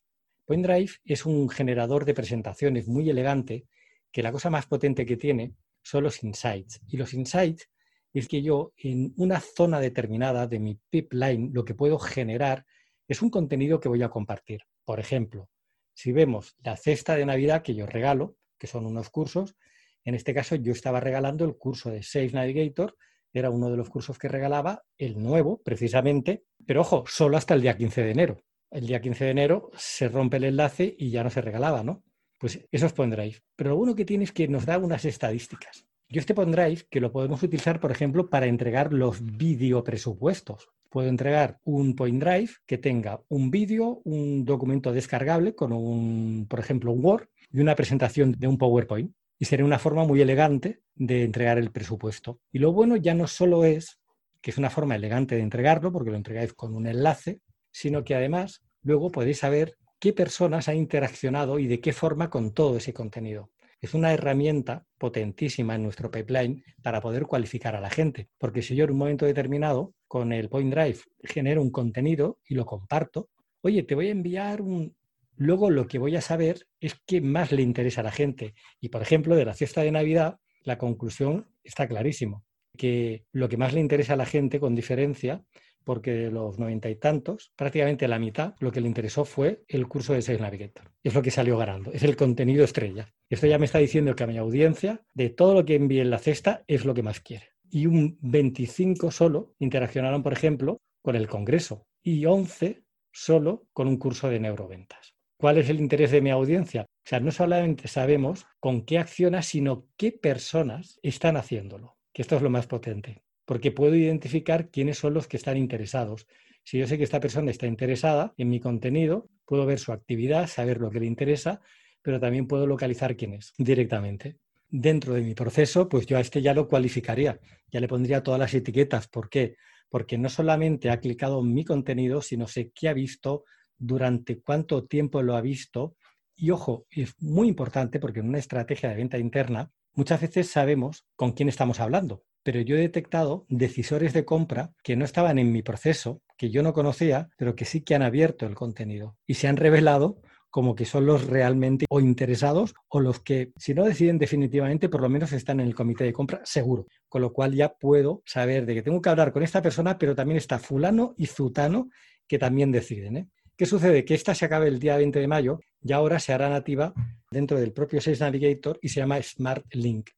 Point 0.47 0.65
Drive 0.65 0.93
es 1.05 1.27
un 1.27 1.51
generador 1.51 2.07
de 2.07 2.15
presentaciones 2.15 2.89
muy 2.89 3.11
elegante 3.11 3.67
que 4.11 4.23
la 4.23 4.33
cosa 4.33 4.49
más 4.49 4.65
potente 4.65 5.05
que 5.05 5.19
tiene 5.19 5.53
son 5.83 6.05
los 6.05 6.23
insights. 6.23 6.81
Y 6.89 6.97
los 6.97 7.15
insights 7.15 7.69
es 8.13 8.29
que 8.29 8.43
yo 8.43 8.73
en 8.77 9.13
una 9.17 9.41
zona 9.41 9.81
determinada 9.81 10.47
de 10.47 10.59
mi 10.59 10.79
pipeline 10.91 11.51
lo 11.53 11.65
que 11.65 11.75
puedo 11.75 11.99
generar 11.99 12.67
es 13.07 13.23
un 13.23 13.31
contenido 13.31 13.81
que 13.81 13.89
voy 13.89 14.03
a 14.03 14.11
compartir. 14.11 14.63
Por 14.85 15.01
ejemplo, 15.01 15.49
si 15.95 16.13
vemos 16.13 16.57
la 16.63 16.77
cesta 16.77 17.17
de 17.17 17.27
Navidad 17.27 17.63
que 17.63 17.75
yo 17.75 17.87
regalo, 17.87 18.37
que 18.59 18.67
son 18.67 18.87
unos 18.87 19.11
cursos, 19.11 19.57
en 20.05 20.15
este 20.15 20.35
caso 20.35 20.55
yo 20.57 20.73
estaba 20.73 21.01
regalando 21.01 21.45
el 21.45 21.57
curso 21.57 21.91
de 21.91 22.03
Save 22.03 22.31
Navigator, 22.33 22.97
era 23.33 23.51
uno 23.51 23.71
de 23.71 23.77
los 23.77 23.91
cursos 23.91 24.19
que 24.19 24.29
regalaba, 24.29 24.85
el 24.97 25.23
nuevo 25.23 25.61
precisamente, 25.63 26.45
pero 26.67 26.81
ojo, 26.81 27.05
solo 27.07 27.37
hasta 27.37 27.55
el 27.55 27.63
día 27.63 27.77
15 27.77 28.03
de 28.03 28.11
enero. 28.11 28.43
El 28.71 28.87
día 28.87 29.01
15 29.01 29.25
de 29.25 29.31
enero 29.31 29.71
se 29.77 30.09
rompe 30.09 30.39
el 30.39 30.45
enlace 30.45 30.95
y 30.99 31.11
ya 31.11 31.25
no 31.25 31.31
se 31.31 31.41
regalaba, 31.41 31.83
¿no? 31.83 32.03
Pues 32.39 32.61
eso 32.71 32.87
es 32.87 32.93
PondDrive. 32.93 33.39
Pero 33.57 33.71
lo 33.71 33.77
bueno 33.77 33.95
que 33.95 34.05
tiene 34.05 34.25
es 34.25 34.33
que 34.33 34.49
nos 34.49 34.65
da 34.65 34.79
unas 34.79 35.05
estadísticas. 35.05 35.85
Yo 36.09 36.21
este 36.21 36.35
PondDrive 36.35 36.85
que 36.89 37.01
lo 37.01 37.13
podemos 37.13 37.43
utilizar, 37.43 37.81
por 37.81 37.91
ejemplo, 37.91 38.31
para 38.31 38.47
entregar 38.47 38.93
los 38.93 39.23
video 39.23 39.85
presupuestos. 39.85 40.69
Puedo 40.89 41.09
entregar 41.09 41.59
un 41.65 41.95
point 41.95 42.23
drive 42.23 42.51
que 42.65 42.79
tenga 42.79 43.21
un 43.29 43.51
vídeo, 43.51 44.01
un 44.05 44.45
documento 44.47 44.93
descargable 44.93 45.55
con 45.55 45.73
un, 45.73 46.47
por 46.49 46.61
ejemplo, 46.61 46.93
un 46.93 47.05
Word 47.05 47.29
y 47.53 47.61
una 47.61 47.75
presentación 47.75 48.33
de 48.33 48.47
un 48.47 48.57
PowerPoint. 48.57 49.13
Y 49.39 49.45
sería 49.45 49.67
una 49.67 49.79
forma 49.79 50.05
muy 50.05 50.21
elegante 50.23 50.81
de 50.95 51.25
entregar 51.25 51.59
el 51.59 51.71
presupuesto. 51.71 52.41
Y 52.51 52.59
lo 52.59 52.73
bueno 52.73 52.97
ya 52.97 53.15
no 53.15 53.27
solo 53.27 53.65
es 53.65 54.01
que 54.41 54.51
es 54.51 54.59
una 54.59 54.71
forma 54.71 54.97
elegante 54.97 55.35
de 55.35 55.43
entregarlo, 55.43 55.93
porque 55.93 56.11
lo 56.11 56.17
entregáis 56.17 56.55
con 56.55 56.75
un 56.75 56.87
enlace, 56.87 57.41
sino 57.71 58.03
que 58.03 58.15
además 58.15 58.63
luego 58.83 59.11
podéis 59.11 59.39
saber 59.41 59.77
qué 59.99 60.13
personas 60.13 60.69
han 60.69 60.77
interaccionado 60.77 61.59
y 61.59 61.67
de 61.67 61.81
qué 61.81 61.93
forma 61.93 62.31
con 62.31 62.53
todo 62.53 62.77
ese 62.77 62.93
contenido. 62.93 63.51
Es 63.81 63.95
una 63.95 64.13
herramienta 64.13 64.85
potentísima 64.99 65.77
en 65.77 65.85
nuestro 65.85 66.11
pipeline 66.11 66.65
para 66.83 67.01
poder 67.01 67.27
cualificar 67.27 67.77
a 67.77 67.81
la 67.81 67.91
gente, 67.91 68.29
porque 68.39 68.63
si 68.63 68.75
yo 68.75 68.85
en 68.85 68.91
un 68.91 68.99
momento 68.99 69.25
determinado 69.25 69.95
con 70.09 70.33
el 70.33 70.49
Point 70.49 70.73
Drive 70.73 70.99
genero 71.23 71.63
un 71.63 71.71
contenido 71.71 72.41
y 72.49 72.55
lo 72.55 72.67
comparto, 72.67 73.29
oye, 73.61 73.83
te 73.85 73.95
voy 73.95 74.09
a 74.09 74.13
enviar 74.13 74.63
un... 74.63 74.97
Luego 75.37 75.71
lo 75.71 75.87
que 75.87 75.99
voy 75.99 76.17
a 76.17 76.21
saber 76.21 76.67
es 76.81 76.97
qué 77.07 77.21
más 77.21 77.53
le 77.53 77.63
interesa 77.63 78.01
a 78.01 78.05
la 78.05 78.11
gente. 78.11 78.55
Y 78.81 78.89
por 78.89 79.03
ejemplo, 79.03 79.37
de 79.37 79.45
la 79.45 79.55
fiesta 79.55 79.83
de 79.83 79.93
Navidad, 79.93 80.39
la 80.63 80.79
conclusión 80.79 81.49
está 81.63 81.87
clarísimo, 81.87 82.45
que 82.77 83.25
lo 83.31 83.49
que 83.49 83.57
más 83.57 83.73
le 83.73 83.81
interesa 83.81 84.15
a 84.15 84.17
la 84.17 84.27
gente 84.27 84.59
con 84.59 84.75
diferencia 84.75 85.45
porque 85.85 86.31
los 86.31 86.59
noventa 86.59 86.91
y 86.91 86.97
tantos, 86.97 87.53
prácticamente 87.57 88.09
la 88.09 88.19
mitad, 88.19 88.55
lo 88.61 88.71
que 88.71 88.81
le 88.81 88.89
interesó 88.89 89.25
fue 89.25 89.65
el 89.69 89.89
curso 89.89 90.13
de 90.13 90.23
Sales 90.23 90.41
Navigator. 90.41 90.91
Es 91.03 91.15
lo 91.15 91.23
que 91.23 91.31
salió 91.31 91.57
ganando, 91.57 91.93
es 91.93 92.03
el 92.03 92.17
contenido 92.17 92.65
estrella. 92.65 93.15
Esto 93.29 93.47
ya 93.47 93.59
me 93.59 93.67
está 93.67 93.79
diciendo 93.79 94.15
que 94.15 94.25
a 94.25 94.27
mi 94.27 94.39
audiencia, 94.39 95.03
de 95.15 95.31
todo 95.31 95.55
lo 95.55 95.65
que 95.65 95.77
envíe 95.77 96.01
en 96.01 96.11
la 96.11 96.19
cesta, 96.19 96.65
es 96.67 96.85
lo 96.85 96.95
que 96.95 97.03
más 97.03 97.21
quiere. 97.21 97.51
Y 97.71 97.87
un 97.87 98.19
25 98.21 99.11
solo 99.11 99.55
interaccionaron, 99.59 100.23
por 100.23 100.33
ejemplo, 100.33 100.79
con 101.03 101.17
el 101.17 101.29
Congreso 101.29 101.87
y 102.03 102.25
11 102.27 102.83
solo 103.13 103.67
con 103.73 103.89
un 103.89 103.97
curso 103.97 104.29
de 104.29 104.41
neuroventas. 104.41 105.15
¿Cuál 105.39 105.59
es 105.59 105.69
el 105.71 105.81
interés 105.81 106.11
de 106.11 106.21
mi 106.21 106.31
audiencia? 106.31 106.83
O 106.83 107.09
sea, 107.09 107.21
no 107.21 107.31
solamente 107.31 107.89
sabemos 107.89 108.47
con 108.61 108.83
qué 108.83 108.99
acciona, 108.99 109.43
sino 109.43 109.87
qué 109.97 110.13
personas 110.13 110.99
están 111.03 111.37
haciéndolo, 111.37 111.97
que 112.13 112.23
esto 112.23 112.37
es 112.37 112.43
lo 112.43 112.51
más 112.51 112.67
potente 112.67 113.23
porque 113.49 113.73
puedo 113.73 113.95
identificar 113.95 114.69
quiénes 114.69 114.99
son 114.99 115.15
los 115.15 115.27
que 115.27 115.39
están 115.39 115.57
interesados. 115.57 116.27
Si 116.65 116.77
yo 116.77 116.87
sé 116.87 116.99
que 116.99 117.05
esta 117.05 117.19
persona 117.19 117.51
está 117.51 117.67
interesada 117.67 118.35
en 118.37 118.51
mi 118.51 118.61
contenido, 118.61 119.31
puedo 119.47 119.65
ver 119.65 119.79
su 119.79 119.91
actividad, 119.91 120.49
saber 120.49 120.81
lo 120.81 120.91
que 120.91 121.01
le 121.01 121.07
interesa, 121.07 121.63
pero 122.03 122.21
también 122.21 122.47
puedo 122.47 122.67
localizar 122.67 123.17
quién 123.17 123.33
es 123.33 123.55
directamente. 123.57 124.37
Dentro 124.69 125.15
de 125.15 125.23
mi 125.23 125.33
proceso, 125.33 125.89
pues 125.89 126.05
yo 126.05 126.19
a 126.19 126.21
este 126.21 126.43
ya 126.43 126.53
lo 126.53 126.69
cualificaría, 126.69 127.41
ya 127.73 127.81
le 127.81 127.89
pondría 127.89 128.23
todas 128.23 128.39
las 128.39 128.53
etiquetas. 128.53 129.09
¿Por 129.09 129.31
qué? 129.31 129.57
Porque 129.89 130.19
no 130.19 130.29
solamente 130.29 130.91
ha 130.91 131.01
clicado 131.01 131.41
en 131.41 131.55
mi 131.55 131.65
contenido, 131.65 132.21
sino 132.21 132.49
sé 132.49 132.71
qué 132.75 132.91
ha 132.91 132.93
visto, 132.93 133.45
durante 133.79 134.43
cuánto 134.43 134.85
tiempo 134.85 135.23
lo 135.23 135.37
ha 135.37 135.41
visto. 135.41 135.97
Y 136.37 136.51
ojo, 136.51 136.87
es 136.91 137.15
muy 137.19 137.49
importante 137.49 137.99
porque 137.99 138.21
en 138.21 138.29
una 138.29 138.41
estrategia 138.41 138.91
de 138.91 138.97
venta 138.97 139.17
interna 139.17 139.73
muchas 139.95 140.21
veces 140.21 140.51
sabemos 140.51 141.07
con 141.17 141.33
quién 141.33 141.49
estamos 141.49 141.81
hablando 141.81 142.25
pero 142.49 142.63
yo 142.63 142.77
he 142.77 142.81
detectado 142.81 143.45
decisores 143.51 144.15
de 144.15 144.25
compra 144.25 144.73
que 144.83 144.97
no 144.97 145.05
estaban 145.05 145.39
en 145.39 145.53
mi 145.53 145.61
proceso, 145.61 146.23
que 146.39 146.49
yo 146.49 146.63
no 146.63 146.73
conocía, 146.73 147.29
pero 147.37 147.55
que 147.55 147.67
sí 147.67 147.83
que 147.83 147.95
han 147.95 148.01
abierto 148.01 148.47
el 148.47 148.55
contenido 148.55 149.19
y 149.27 149.35
se 149.35 149.49
han 149.49 149.59
revelado 149.59 150.23
como 150.49 150.75
que 150.75 150.87
son 150.87 151.05
los 151.05 151.27
realmente 151.27 151.85
o 151.91 152.01
interesados 152.01 152.75
o 152.89 153.01
los 153.01 153.21
que, 153.21 153.53
si 153.59 153.75
no 153.75 153.85
deciden 153.85 154.17
definitivamente, 154.17 154.89
por 154.89 155.03
lo 155.03 155.11
menos 155.11 155.33
están 155.33 155.61
en 155.61 155.67
el 155.67 155.75
comité 155.75 156.05
de 156.05 156.15
compra 156.15 156.41
seguro. 156.43 156.87
Con 157.07 157.21
lo 157.21 157.35
cual 157.35 157.53
ya 157.53 157.75
puedo 157.75 158.23
saber 158.25 158.65
de 158.65 158.77
que 158.77 158.83
tengo 158.83 159.03
que 159.03 159.11
hablar 159.11 159.31
con 159.31 159.43
esta 159.43 159.61
persona, 159.61 159.99
pero 159.99 160.15
también 160.15 160.39
está 160.39 160.59
fulano 160.59 161.13
y 161.19 161.27
zutano 161.27 161.91
que 162.27 162.39
también 162.39 162.73
deciden. 162.73 163.17
¿eh? 163.19 163.29
¿Qué 163.59 163.67
sucede? 163.67 164.07
Que 164.07 164.15
esta 164.15 164.35
se 164.35 164.47
acabe 164.47 164.69
el 164.69 164.79
día 164.79 164.97
20 164.97 165.21
de 165.21 165.29
mayo 165.29 165.61
y 165.83 165.93
ahora 165.93 166.19
se 166.19 166.33
hará 166.33 166.49
nativa 166.49 166.95
dentro 167.31 167.61
del 167.61 167.75
propio 167.75 168.01
Sales 168.01 168.21
Navigator 168.21 168.79
y 168.81 168.89
se 168.89 169.01
llama 169.01 169.21
Smart 169.21 169.67
Link 169.75 170.09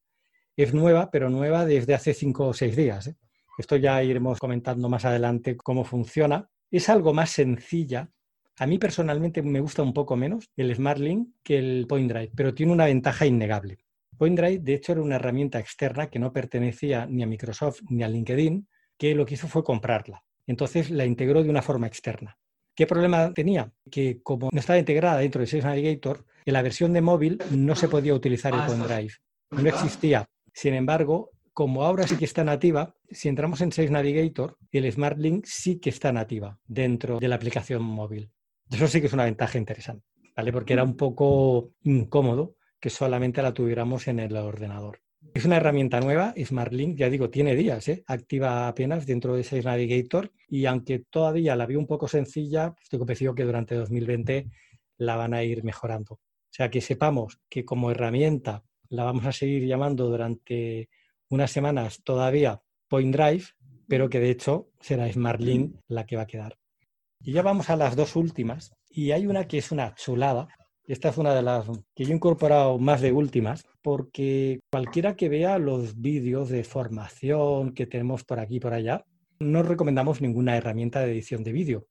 es 0.55 0.73
nueva, 0.73 1.09
pero 1.11 1.29
nueva 1.29 1.65
desde 1.65 1.93
hace 1.93 2.13
cinco 2.13 2.47
o 2.47 2.53
seis 2.53 2.75
días. 2.75 3.07
¿eh? 3.07 3.15
Esto 3.57 3.75
ya 3.75 4.01
iremos 4.03 4.39
comentando 4.39 4.89
más 4.89 5.05
adelante 5.05 5.55
cómo 5.57 5.83
funciona. 5.83 6.49
Es 6.69 6.89
algo 6.89 7.13
más 7.13 7.31
sencilla. 7.31 8.09
A 8.57 8.67
mí 8.67 8.77
personalmente 8.77 9.41
me 9.41 9.59
gusta 9.59 9.81
un 9.83 9.93
poco 9.93 10.15
menos 10.15 10.49
el 10.55 10.73
Smart 10.75 10.99
Link 10.99 11.29
que 11.43 11.57
el 11.57 11.85
Point 11.87 12.11
Drive, 12.11 12.31
pero 12.35 12.53
tiene 12.53 12.71
una 12.71 12.85
ventaja 12.85 13.25
innegable. 13.25 13.79
Point 14.17 14.37
Drive, 14.37 14.59
de 14.59 14.75
hecho, 14.75 14.91
era 14.91 15.01
una 15.01 15.15
herramienta 15.15 15.59
externa 15.59 16.09
que 16.09 16.19
no 16.19 16.31
pertenecía 16.31 17.07
ni 17.07 17.23
a 17.23 17.27
Microsoft 17.27 17.81
ni 17.89 18.03
a 18.03 18.07
LinkedIn, 18.07 18.67
que 18.97 19.15
lo 19.15 19.25
que 19.25 19.33
hizo 19.33 19.47
fue 19.47 19.63
comprarla. 19.63 20.23
Entonces 20.45 20.91
la 20.91 21.05
integró 21.05 21.43
de 21.43 21.49
una 21.49 21.61
forma 21.61 21.87
externa. 21.87 22.37
¿Qué 22.75 22.87
problema 22.87 23.33
tenía? 23.33 23.71
Que 23.89 24.21
como 24.21 24.49
no 24.51 24.59
estaba 24.59 24.79
integrada 24.79 25.19
dentro 25.19 25.41
de 25.41 25.47
Sales 25.47 25.65
Navigator, 25.65 26.25
en 26.45 26.53
la 26.53 26.61
versión 26.61 26.93
de 26.93 27.01
móvil 27.01 27.41
no 27.51 27.75
se 27.75 27.87
podía 27.87 28.13
utilizar 28.13 28.53
el 28.53 28.61
Point 28.65 28.85
Drive. 28.85 29.13
No 29.51 29.67
existía. 29.67 30.25
Sin 30.53 30.73
embargo, 30.73 31.31
como 31.53 31.83
ahora 31.83 32.07
sí 32.07 32.17
que 32.17 32.25
está 32.25 32.43
nativa, 32.43 32.95
si 33.09 33.29
entramos 33.29 33.61
en 33.61 33.71
Sales 33.71 33.91
Navigator, 33.91 34.57
el 34.71 34.91
Smart 34.91 35.17
Link 35.17 35.45
sí 35.45 35.79
que 35.79 35.89
está 35.89 36.11
nativa 36.11 36.59
dentro 36.65 37.19
de 37.19 37.27
la 37.27 37.35
aplicación 37.35 37.83
móvil. 37.83 38.31
Eso 38.69 38.87
sí 38.87 39.01
que 39.01 39.07
es 39.07 39.13
una 39.13 39.25
ventaja 39.25 39.57
interesante, 39.57 40.05
¿vale? 40.35 40.53
Porque 40.53 40.73
era 40.73 40.83
un 40.83 40.95
poco 40.95 41.73
incómodo 41.83 42.55
que 42.79 42.89
solamente 42.89 43.41
la 43.41 43.53
tuviéramos 43.53 44.07
en 44.07 44.19
el 44.19 44.35
ordenador. 44.35 45.01
Es 45.33 45.45
una 45.45 45.57
herramienta 45.57 45.99
nueva, 45.99 46.33
SmartLink, 46.41 46.97
ya 46.97 47.09
digo, 47.09 47.29
tiene 47.29 47.55
días, 47.55 47.87
¿eh? 47.89 48.03
activa 48.07 48.67
apenas 48.67 49.05
dentro 49.05 49.35
de 49.35 49.43
Sales 49.43 49.65
Navigator 49.65 50.31
y 50.49 50.65
aunque 50.65 50.99
todavía 51.09 51.55
la 51.55 51.67
vi 51.67 51.75
un 51.75 51.85
poco 51.85 52.07
sencilla, 52.07 52.73
estoy 52.81 52.99
convencido 52.99 53.35
que 53.35 53.43
durante 53.43 53.75
2020 53.75 54.49
la 54.97 55.15
van 55.15 55.33
a 55.33 55.43
ir 55.43 55.63
mejorando. 55.63 56.15
O 56.15 56.53
sea, 56.53 56.69
que 56.69 56.81
sepamos 56.81 57.39
que 57.49 57.63
como 57.63 57.91
herramienta 57.91 58.63
la 58.91 59.05
vamos 59.05 59.25
a 59.25 59.31
seguir 59.31 59.65
llamando 59.65 60.09
durante 60.09 60.89
unas 61.29 61.49
semanas 61.49 62.01
todavía 62.03 62.61
Point 62.89 63.15
Drive, 63.15 63.45
pero 63.87 64.09
que 64.09 64.19
de 64.19 64.29
hecho 64.29 64.69
será 64.81 65.11
SmartLink 65.11 65.77
la 65.87 66.05
que 66.05 66.17
va 66.17 66.23
a 66.23 66.27
quedar. 66.27 66.57
Y 67.21 67.31
ya 67.31 67.41
vamos 67.41 67.69
a 67.69 67.77
las 67.77 67.95
dos 67.95 68.17
últimas, 68.17 68.73
y 68.89 69.11
hay 69.11 69.27
una 69.27 69.47
que 69.47 69.59
es 69.59 69.71
una 69.71 69.95
chulada. 69.95 70.49
Esta 70.85 71.09
es 71.09 71.17
una 71.17 71.33
de 71.33 71.41
las 71.41 71.67
que 71.95 72.03
yo 72.03 72.11
he 72.11 72.15
incorporado 72.15 72.79
más 72.79 72.99
de 72.99 73.13
últimas, 73.13 73.63
porque 73.81 74.59
cualquiera 74.69 75.15
que 75.15 75.29
vea 75.29 75.57
los 75.57 76.01
vídeos 76.01 76.49
de 76.49 76.65
formación 76.65 77.73
que 77.73 77.87
tenemos 77.87 78.25
por 78.25 78.39
aquí 78.39 78.57
y 78.57 78.59
por 78.59 78.73
allá, 78.73 79.05
no 79.39 79.63
recomendamos 79.63 80.19
ninguna 80.19 80.57
herramienta 80.57 80.99
de 80.99 81.13
edición 81.13 81.45
de 81.45 81.53
vídeo. 81.53 81.87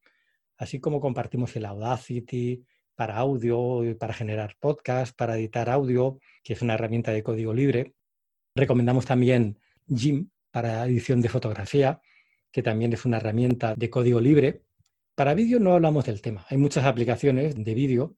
Así 0.58 0.80
como 0.80 1.00
compartimos 1.00 1.56
el 1.56 1.64
Audacity, 1.64 2.62
para 3.00 3.16
audio, 3.16 3.96
para 3.98 4.12
generar 4.12 4.56
podcast, 4.60 5.16
para 5.16 5.38
editar 5.38 5.70
audio, 5.70 6.18
que 6.44 6.52
es 6.52 6.60
una 6.60 6.74
herramienta 6.74 7.12
de 7.12 7.22
código 7.22 7.54
libre. 7.54 7.94
Recomendamos 8.54 9.06
también 9.06 9.58
Jim 9.88 10.28
para 10.50 10.84
edición 10.84 11.22
de 11.22 11.30
fotografía, 11.30 12.02
que 12.52 12.62
también 12.62 12.92
es 12.92 13.06
una 13.06 13.16
herramienta 13.16 13.74
de 13.74 13.88
código 13.88 14.20
libre. 14.20 14.64
Para 15.14 15.32
vídeo 15.32 15.58
no 15.58 15.72
hablamos 15.72 16.04
del 16.04 16.20
tema. 16.20 16.44
Hay 16.50 16.58
muchas 16.58 16.84
aplicaciones 16.84 17.54
de 17.56 17.72
vídeo, 17.72 18.16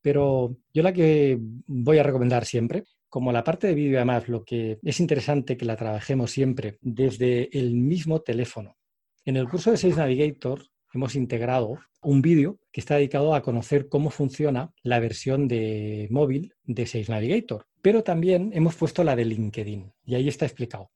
pero 0.00 0.56
yo 0.72 0.82
la 0.82 0.94
que 0.94 1.38
voy 1.66 1.98
a 1.98 2.02
recomendar 2.02 2.46
siempre, 2.46 2.84
como 3.10 3.32
la 3.32 3.44
parte 3.44 3.66
de 3.66 3.74
vídeo 3.74 3.98
además, 3.98 4.30
lo 4.30 4.46
que 4.46 4.78
es 4.82 4.98
interesante 4.98 5.58
que 5.58 5.66
la 5.66 5.76
trabajemos 5.76 6.30
siempre 6.30 6.78
desde 6.80 7.50
el 7.58 7.74
mismo 7.74 8.22
teléfono. 8.22 8.78
En 9.26 9.36
el 9.36 9.46
curso 9.46 9.72
de 9.72 9.76
Sales 9.76 9.98
Navigator 9.98 10.71
hemos 10.94 11.14
integrado 11.14 11.78
un 12.02 12.22
vídeo 12.22 12.58
que 12.72 12.80
está 12.80 12.96
dedicado 12.96 13.34
a 13.34 13.42
conocer 13.42 13.88
cómo 13.88 14.10
funciona 14.10 14.72
la 14.82 15.00
versión 15.00 15.48
de 15.48 16.08
móvil 16.10 16.54
de 16.64 16.86
Sales 16.86 17.08
Navigator, 17.08 17.66
pero 17.80 18.02
también 18.02 18.50
hemos 18.54 18.74
puesto 18.74 19.04
la 19.04 19.16
de 19.16 19.24
LinkedIn 19.24 19.92
y 20.04 20.14
ahí 20.14 20.28
está 20.28 20.46
explicado. 20.46 20.90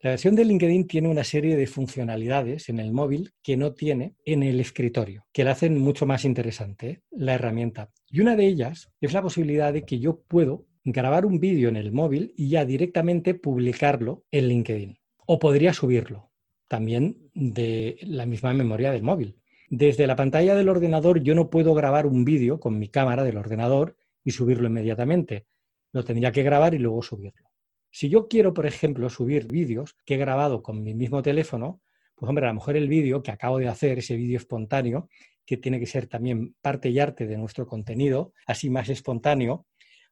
La 0.00 0.10
versión 0.10 0.34
de 0.34 0.44
LinkedIn 0.44 0.86
tiene 0.86 1.08
una 1.08 1.24
serie 1.24 1.56
de 1.56 1.66
funcionalidades 1.66 2.68
en 2.68 2.78
el 2.78 2.92
móvil 2.92 3.32
que 3.42 3.56
no 3.56 3.72
tiene 3.72 4.16
en 4.26 4.42
el 4.42 4.60
escritorio, 4.60 5.24
que 5.32 5.44
la 5.44 5.52
hacen 5.52 5.78
mucho 5.78 6.04
más 6.04 6.26
interesante 6.26 6.88
¿eh? 6.88 7.00
la 7.10 7.34
herramienta. 7.34 7.90
Y 8.10 8.20
una 8.20 8.36
de 8.36 8.46
ellas 8.46 8.92
es 9.00 9.14
la 9.14 9.22
posibilidad 9.22 9.72
de 9.72 9.84
que 9.84 10.00
yo 10.00 10.20
puedo 10.20 10.66
grabar 10.84 11.24
un 11.24 11.40
vídeo 11.40 11.70
en 11.70 11.76
el 11.76 11.90
móvil 11.90 12.34
y 12.36 12.50
ya 12.50 12.66
directamente 12.66 13.32
publicarlo 13.32 14.24
en 14.30 14.48
LinkedIn. 14.48 14.98
O 15.26 15.38
podría 15.38 15.72
subirlo 15.72 16.30
también 16.68 17.23
de 17.34 17.98
la 18.02 18.26
misma 18.26 18.54
memoria 18.54 18.92
del 18.92 19.02
móvil. 19.02 19.36
Desde 19.68 20.06
la 20.06 20.16
pantalla 20.16 20.54
del 20.54 20.68
ordenador 20.68 21.22
yo 21.22 21.34
no 21.34 21.50
puedo 21.50 21.74
grabar 21.74 22.06
un 22.06 22.24
vídeo 22.24 22.60
con 22.60 22.78
mi 22.78 22.88
cámara 22.88 23.24
del 23.24 23.36
ordenador 23.36 23.96
y 24.22 24.30
subirlo 24.30 24.68
inmediatamente. 24.68 25.46
Lo 25.92 26.04
tendría 26.04 26.32
que 26.32 26.42
grabar 26.42 26.74
y 26.74 26.78
luego 26.78 27.02
subirlo. 27.02 27.50
Si 27.90 28.08
yo 28.08 28.28
quiero, 28.28 28.54
por 28.54 28.66
ejemplo, 28.66 29.08
subir 29.10 29.46
vídeos 29.46 29.96
que 30.04 30.14
he 30.14 30.18
grabado 30.18 30.62
con 30.62 30.82
mi 30.82 30.94
mismo 30.94 31.22
teléfono, 31.22 31.80
pues 32.14 32.28
hombre, 32.28 32.46
a 32.46 32.48
lo 32.48 32.54
mejor 32.54 32.76
el 32.76 32.88
vídeo 32.88 33.22
que 33.22 33.30
acabo 33.30 33.58
de 33.58 33.68
hacer, 33.68 33.98
ese 33.98 34.16
vídeo 34.16 34.38
espontáneo, 34.38 35.08
que 35.46 35.56
tiene 35.56 35.78
que 35.78 35.86
ser 35.86 36.06
también 36.06 36.54
parte 36.60 36.88
y 36.88 36.98
arte 36.98 37.26
de 37.26 37.36
nuestro 37.36 37.66
contenido, 37.66 38.32
así 38.46 38.70
más 38.70 38.88
espontáneo, 38.88 39.66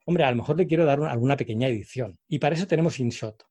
hombre, 0.04 0.24
a 0.24 0.30
lo 0.30 0.36
mejor 0.36 0.56
le 0.56 0.66
quiero 0.66 0.84
dar 0.84 1.02
alguna 1.02 1.36
pequeña 1.36 1.68
edición. 1.68 2.18
Y 2.28 2.38
para 2.38 2.54
eso 2.54 2.66
tenemos 2.66 3.00
InShot. 3.00 3.44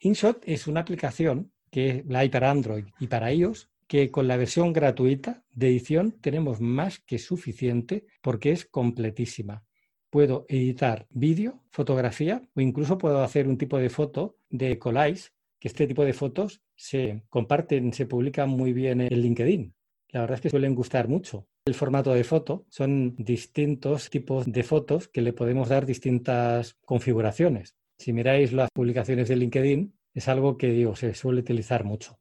InShot 0.00 0.42
es 0.46 0.66
una 0.66 0.80
aplicación 0.80 1.52
que 1.72 2.04
la 2.06 2.20
hay 2.20 2.28
para 2.28 2.50
Android 2.50 2.84
y 3.00 3.08
para 3.08 3.32
iOS, 3.32 3.70
que 3.88 4.10
con 4.10 4.28
la 4.28 4.36
versión 4.36 4.72
gratuita 4.72 5.42
de 5.50 5.68
edición 5.68 6.12
tenemos 6.20 6.60
más 6.60 7.00
que 7.00 7.18
suficiente 7.18 8.04
porque 8.20 8.52
es 8.52 8.66
completísima. 8.66 9.64
Puedo 10.10 10.44
editar 10.48 11.06
vídeo, 11.10 11.64
fotografía 11.70 12.42
o 12.54 12.60
incluso 12.60 12.98
puedo 12.98 13.22
hacer 13.22 13.48
un 13.48 13.56
tipo 13.56 13.78
de 13.78 13.88
foto 13.88 14.36
de 14.50 14.78
collage, 14.78 15.30
que 15.58 15.68
este 15.68 15.86
tipo 15.86 16.04
de 16.04 16.12
fotos 16.12 16.60
se 16.76 17.22
comparten, 17.30 17.92
se 17.94 18.04
publican 18.06 18.50
muy 18.50 18.74
bien 18.74 19.00
en 19.00 19.20
LinkedIn. 19.20 19.74
La 20.10 20.20
verdad 20.20 20.34
es 20.36 20.40
que 20.42 20.50
suelen 20.50 20.74
gustar 20.74 21.08
mucho. 21.08 21.48
El 21.64 21.74
formato 21.74 22.12
de 22.12 22.24
foto 22.24 22.66
son 22.68 23.16
distintos 23.16 24.10
tipos 24.10 24.44
de 24.44 24.62
fotos 24.62 25.08
que 25.08 25.22
le 25.22 25.32
podemos 25.32 25.70
dar 25.70 25.86
distintas 25.86 26.74
configuraciones. 26.84 27.76
Si 27.96 28.12
miráis 28.12 28.52
las 28.52 28.68
publicaciones 28.74 29.28
de 29.28 29.36
LinkedIn, 29.36 29.94
es 30.14 30.28
algo 30.28 30.56
que 30.56 30.68
digo, 30.68 30.96
se 30.96 31.14
suele 31.14 31.40
utilizar 31.40 31.84
mucho. 31.84 32.18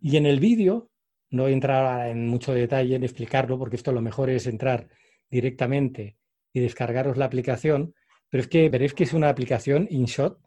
Y 0.00 0.16
en 0.16 0.26
el 0.26 0.40
vídeo, 0.40 0.90
no 1.30 1.44
voy 1.44 1.60
a 1.62 2.08
en 2.08 2.26
mucho 2.28 2.52
detalle 2.52 2.96
en 2.96 3.04
explicarlo, 3.04 3.58
porque 3.58 3.76
esto 3.76 3.92
lo 3.92 4.00
mejor 4.00 4.30
es 4.30 4.46
entrar 4.46 4.88
directamente 5.30 6.16
y 6.52 6.60
descargaros 6.60 7.16
la 7.16 7.26
aplicación, 7.26 7.94
pero 8.28 8.42
es 8.42 8.48
que 8.48 8.68
veréis 8.68 8.94
que 8.94 9.04
es 9.04 9.12
una 9.12 9.28
aplicación 9.28 9.86
InShot, 9.90 10.38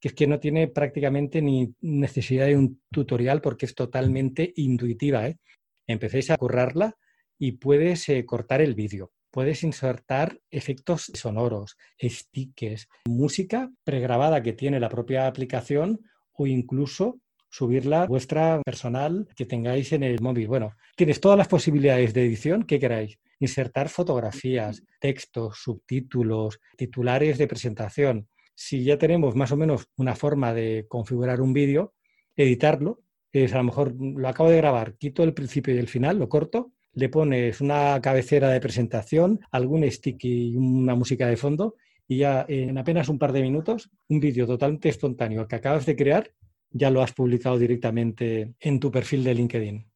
que 0.00 0.08
es 0.08 0.14
que 0.14 0.26
no 0.26 0.38
tiene 0.38 0.68
prácticamente 0.68 1.40
ni 1.40 1.74
necesidad 1.80 2.46
de 2.46 2.56
un 2.56 2.82
tutorial 2.90 3.40
porque 3.40 3.66
es 3.66 3.74
totalmente 3.74 4.52
intuitiva. 4.56 5.26
¿eh? 5.28 5.38
Empecéis 5.86 6.30
a 6.30 6.36
currarla 6.36 6.96
y 7.38 7.52
puedes 7.52 8.08
eh, 8.08 8.24
cortar 8.26 8.60
el 8.60 8.74
vídeo. 8.74 9.12
Puedes 9.30 9.64
insertar 9.64 10.38
efectos 10.50 11.10
sonoros, 11.14 11.76
stickers, 12.00 12.88
música 13.06 13.70
pregrabada 13.82 14.42
que 14.42 14.52
tiene 14.52 14.78
la 14.78 14.88
propia 14.88 15.26
aplicación 15.26 16.00
o 16.34 16.46
incluso 16.46 17.20
subirla 17.48 18.06
vuestra 18.06 18.60
personal 18.64 19.28
que 19.36 19.46
tengáis 19.46 19.92
en 19.92 20.02
el 20.02 20.20
móvil. 20.20 20.48
Bueno, 20.48 20.74
tienes 20.96 21.20
todas 21.20 21.38
las 21.38 21.46
posibilidades 21.46 22.12
de 22.12 22.26
edición 22.26 22.64
que 22.64 22.80
queráis. 22.80 23.18
Insertar 23.38 23.88
fotografías, 23.88 24.82
textos, 25.00 25.58
subtítulos, 25.62 26.58
titulares 26.76 27.38
de 27.38 27.46
presentación. 27.46 28.28
Si 28.56 28.82
ya 28.82 28.98
tenemos 28.98 29.36
más 29.36 29.52
o 29.52 29.56
menos 29.56 29.86
una 29.96 30.16
forma 30.16 30.52
de 30.52 30.86
configurar 30.88 31.40
un 31.40 31.52
vídeo, 31.52 31.94
editarlo, 32.34 33.02
es 33.32 33.52
a 33.52 33.58
lo 33.58 33.64
mejor 33.64 33.94
lo 33.98 34.28
acabo 34.28 34.50
de 34.50 34.56
grabar, 34.56 34.96
quito 34.96 35.22
el 35.22 35.34
principio 35.34 35.74
y 35.74 35.78
el 35.78 35.88
final, 35.88 36.18
lo 36.18 36.28
corto, 36.28 36.72
le 36.92 37.08
pones 37.08 37.60
una 37.60 38.00
cabecera 38.00 38.48
de 38.48 38.60
presentación, 38.60 39.40
algún 39.50 39.88
stick 39.90 40.24
y 40.24 40.56
una 40.56 40.94
música 40.94 41.26
de 41.26 41.36
fondo 41.36 41.74
y 42.06 42.18
ya 42.18 42.44
en 42.48 42.76
apenas 42.78 43.08
un 43.08 43.18
par 43.18 43.32
de 43.32 43.42
minutos, 43.42 43.90
un 44.08 44.20
vídeo 44.20 44.46
totalmente 44.46 44.88
espontáneo 44.88 45.46
que 45.48 45.56
acabas 45.56 45.86
de 45.86 45.96
crear 45.96 46.30
ya 46.74 46.90
lo 46.90 47.02
has 47.02 47.12
publicado 47.12 47.56
directamente 47.56 48.54
en 48.60 48.80
tu 48.80 48.90
perfil 48.90 49.22
de 49.24 49.34
LinkedIn. 49.34 49.86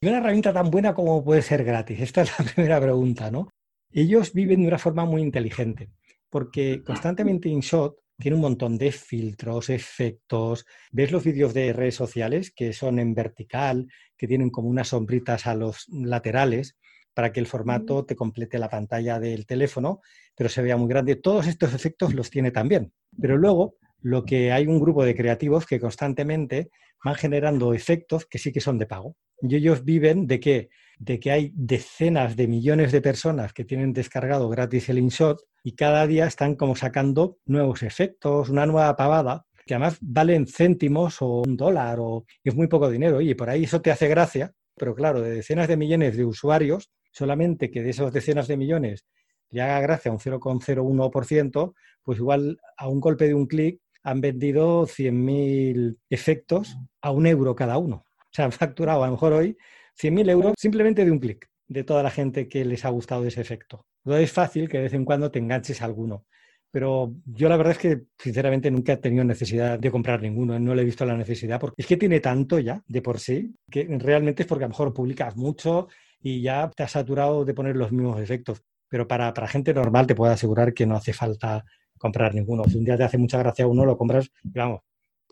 Y 0.00 0.06
una 0.08 0.18
herramienta 0.18 0.52
tan 0.52 0.70
buena 0.70 0.92
como 0.92 1.24
puede 1.24 1.42
ser 1.42 1.64
gratis. 1.64 2.00
Esta 2.00 2.22
es 2.22 2.38
la 2.38 2.44
primera 2.54 2.80
pregunta, 2.80 3.30
¿no? 3.30 3.48
Ellos 3.90 4.32
viven 4.34 4.62
de 4.62 4.68
una 4.68 4.78
forma 4.78 5.04
muy 5.06 5.22
inteligente, 5.22 5.90
porque 6.28 6.82
constantemente 6.84 7.48
InShot 7.48 7.96
tiene 8.18 8.34
un 8.34 8.42
montón 8.42 8.76
de 8.76 8.90
filtros, 8.90 9.70
efectos. 9.70 10.66
¿Ves 10.90 11.12
los 11.12 11.24
vídeos 11.24 11.54
de 11.54 11.72
redes 11.72 11.94
sociales 11.94 12.52
que 12.54 12.72
son 12.72 12.98
en 12.98 13.14
vertical, 13.14 13.86
que 14.16 14.26
tienen 14.26 14.50
como 14.50 14.68
unas 14.68 14.88
sombritas 14.88 15.46
a 15.46 15.54
los 15.54 15.86
laterales 15.88 16.76
para 17.18 17.32
que 17.32 17.40
el 17.40 17.48
formato 17.48 18.04
te 18.04 18.14
complete 18.14 18.60
la 18.60 18.68
pantalla 18.68 19.18
del 19.18 19.44
teléfono, 19.44 20.02
pero 20.36 20.48
se 20.48 20.62
vea 20.62 20.76
muy 20.76 20.88
grande? 20.88 21.16
Todos 21.16 21.48
estos 21.48 21.74
efectos 21.74 22.14
los 22.14 22.30
tiene 22.30 22.52
también. 22.52 22.92
Pero 23.20 23.36
luego 23.36 23.74
lo 24.00 24.24
que 24.24 24.52
hay 24.52 24.68
un 24.68 24.78
grupo 24.78 25.04
de 25.04 25.16
creativos 25.16 25.66
que 25.66 25.80
constantemente 25.80 26.70
van 27.04 27.16
generando 27.16 27.74
efectos 27.74 28.24
que 28.24 28.38
sí 28.38 28.52
que 28.52 28.60
son 28.60 28.78
de 28.78 28.86
pago. 28.86 29.16
Y 29.42 29.56
ellos 29.56 29.84
viven 29.84 30.28
de 30.28 30.38
que, 30.38 30.68
de 31.00 31.18
que 31.18 31.32
hay 31.32 31.50
decenas 31.56 32.36
de 32.36 32.46
millones 32.46 32.92
de 32.92 33.00
personas 33.00 33.52
que 33.52 33.64
tienen 33.64 33.92
descargado 33.92 34.48
gratis 34.48 34.88
el 34.88 34.98
InShot 34.98 35.42
y 35.64 35.74
cada 35.74 36.06
día 36.06 36.24
están 36.24 36.54
como 36.54 36.76
sacando 36.76 37.38
nuevos 37.46 37.82
efectos, 37.82 38.48
una 38.48 38.64
nueva 38.64 38.94
pavada, 38.94 39.44
que 39.66 39.74
además 39.74 39.98
valen 40.00 40.46
céntimos 40.46 41.20
o 41.20 41.42
un 41.44 41.56
dólar 41.56 41.98
o 41.98 42.26
es 42.44 42.54
muy 42.54 42.68
poco 42.68 42.88
dinero. 42.88 43.20
Y 43.20 43.34
por 43.34 43.50
ahí 43.50 43.64
eso 43.64 43.82
te 43.82 43.90
hace 43.90 44.06
gracia, 44.06 44.52
pero 44.76 44.94
claro, 44.94 45.20
de 45.20 45.32
decenas 45.32 45.66
de 45.66 45.76
millones 45.76 46.16
de 46.16 46.24
usuarios, 46.24 46.92
solamente 47.10 47.70
que 47.70 47.82
de 47.82 47.90
esos 47.90 48.12
decenas 48.12 48.48
de 48.48 48.56
millones 48.56 49.06
le 49.50 49.62
haga 49.62 49.80
gracia 49.80 50.12
un 50.12 50.18
0,01%, 50.18 51.74
pues 52.02 52.18
igual 52.18 52.58
a 52.76 52.88
un 52.88 53.00
golpe 53.00 53.26
de 53.26 53.34
un 53.34 53.46
clic 53.46 53.80
han 54.02 54.20
vendido 54.20 54.86
100.000 54.86 55.98
efectos 56.10 56.76
a 57.00 57.10
un 57.10 57.26
euro 57.26 57.54
cada 57.54 57.78
uno. 57.78 58.04
O 58.18 58.30
sea, 58.32 58.44
han 58.44 58.52
facturado 58.52 59.02
a 59.02 59.06
lo 59.06 59.12
mejor 59.12 59.32
hoy 59.32 59.56
100.000 60.00 60.30
euros 60.30 60.54
simplemente 60.56 61.04
de 61.04 61.10
un 61.10 61.18
clic 61.18 61.48
de 61.66 61.84
toda 61.84 62.02
la 62.02 62.10
gente 62.10 62.48
que 62.48 62.64
les 62.64 62.84
ha 62.84 62.90
gustado 62.90 63.26
ese 63.26 63.40
efecto. 63.40 63.86
No 64.04 64.16
es 64.16 64.32
fácil 64.32 64.68
que 64.68 64.78
de 64.78 64.84
vez 64.84 64.94
en 64.94 65.04
cuando 65.04 65.30
te 65.30 65.38
enganches 65.38 65.82
a 65.82 65.84
alguno. 65.84 66.24
Pero 66.70 67.14
yo 67.24 67.48
la 67.48 67.56
verdad 67.56 67.72
es 67.72 67.78
que 67.78 68.02
sinceramente 68.18 68.70
nunca 68.70 68.92
he 68.92 68.96
tenido 68.98 69.24
necesidad 69.24 69.78
de 69.78 69.90
comprar 69.90 70.20
ninguno, 70.20 70.58
no 70.58 70.74
le 70.74 70.82
he 70.82 70.84
visto 70.84 71.06
la 71.06 71.16
necesidad, 71.16 71.58
porque 71.58 71.80
es 71.80 71.86
que 71.86 71.96
tiene 71.96 72.20
tanto 72.20 72.58
ya 72.58 72.82
de 72.86 73.00
por 73.00 73.18
sí, 73.18 73.54
que 73.70 73.86
realmente 73.98 74.42
es 74.42 74.46
porque 74.48 74.64
a 74.64 74.68
lo 74.68 74.72
mejor 74.72 74.92
publicas 74.92 75.34
mucho 75.36 75.88
y 76.20 76.42
ya 76.42 76.70
te 76.74 76.82
has 76.82 76.92
saturado 76.92 77.44
de 77.44 77.54
poner 77.54 77.76
los 77.76 77.92
mismos 77.92 78.20
efectos. 78.20 78.62
Pero 78.88 79.06
para, 79.06 79.32
para 79.34 79.48
gente 79.48 79.74
normal 79.74 80.06
te 80.06 80.14
puedo 80.14 80.32
asegurar 80.32 80.72
que 80.72 80.86
no 80.86 80.96
hace 80.96 81.12
falta 81.12 81.64
comprar 81.98 82.34
ninguno. 82.34 82.64
Si 82.64 82.78
un 82.78 82.84
día 82.84 82.96
te 82.96 83.04
hace 83.04 83.18
mucha 83.18 83.38
gracia 83.38 83.66
uno, 83.66 83.84
lo 83.84 83.96
compras 83.98 84.30
vamos, 84.42 84.80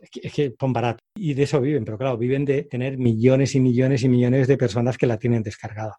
es 0.01 0.33
que, 0.33 0.45
es 0.47 0.55
barato. 0.59 1.03
Y 1.15 1.35
de 1.35 1.45
eso 1.45 1.61
viven, 1.61 1.85
pero 1.85 1.99
claro, 1.99 2.19
viven 2.19 2.45
de 2.45 2.65
tener 2.65 2.99
millones 2.99 3.55
y 3.55 3.61
millones 3.61 4.03
y 4.03 4.09
millones 4.09 4.47
de 4.47 4.59
personas 4.59 4.99
que 4.99 5.07
la 5.07 5.19
tienen 5.19 5.43
descargada. 5.43 5.99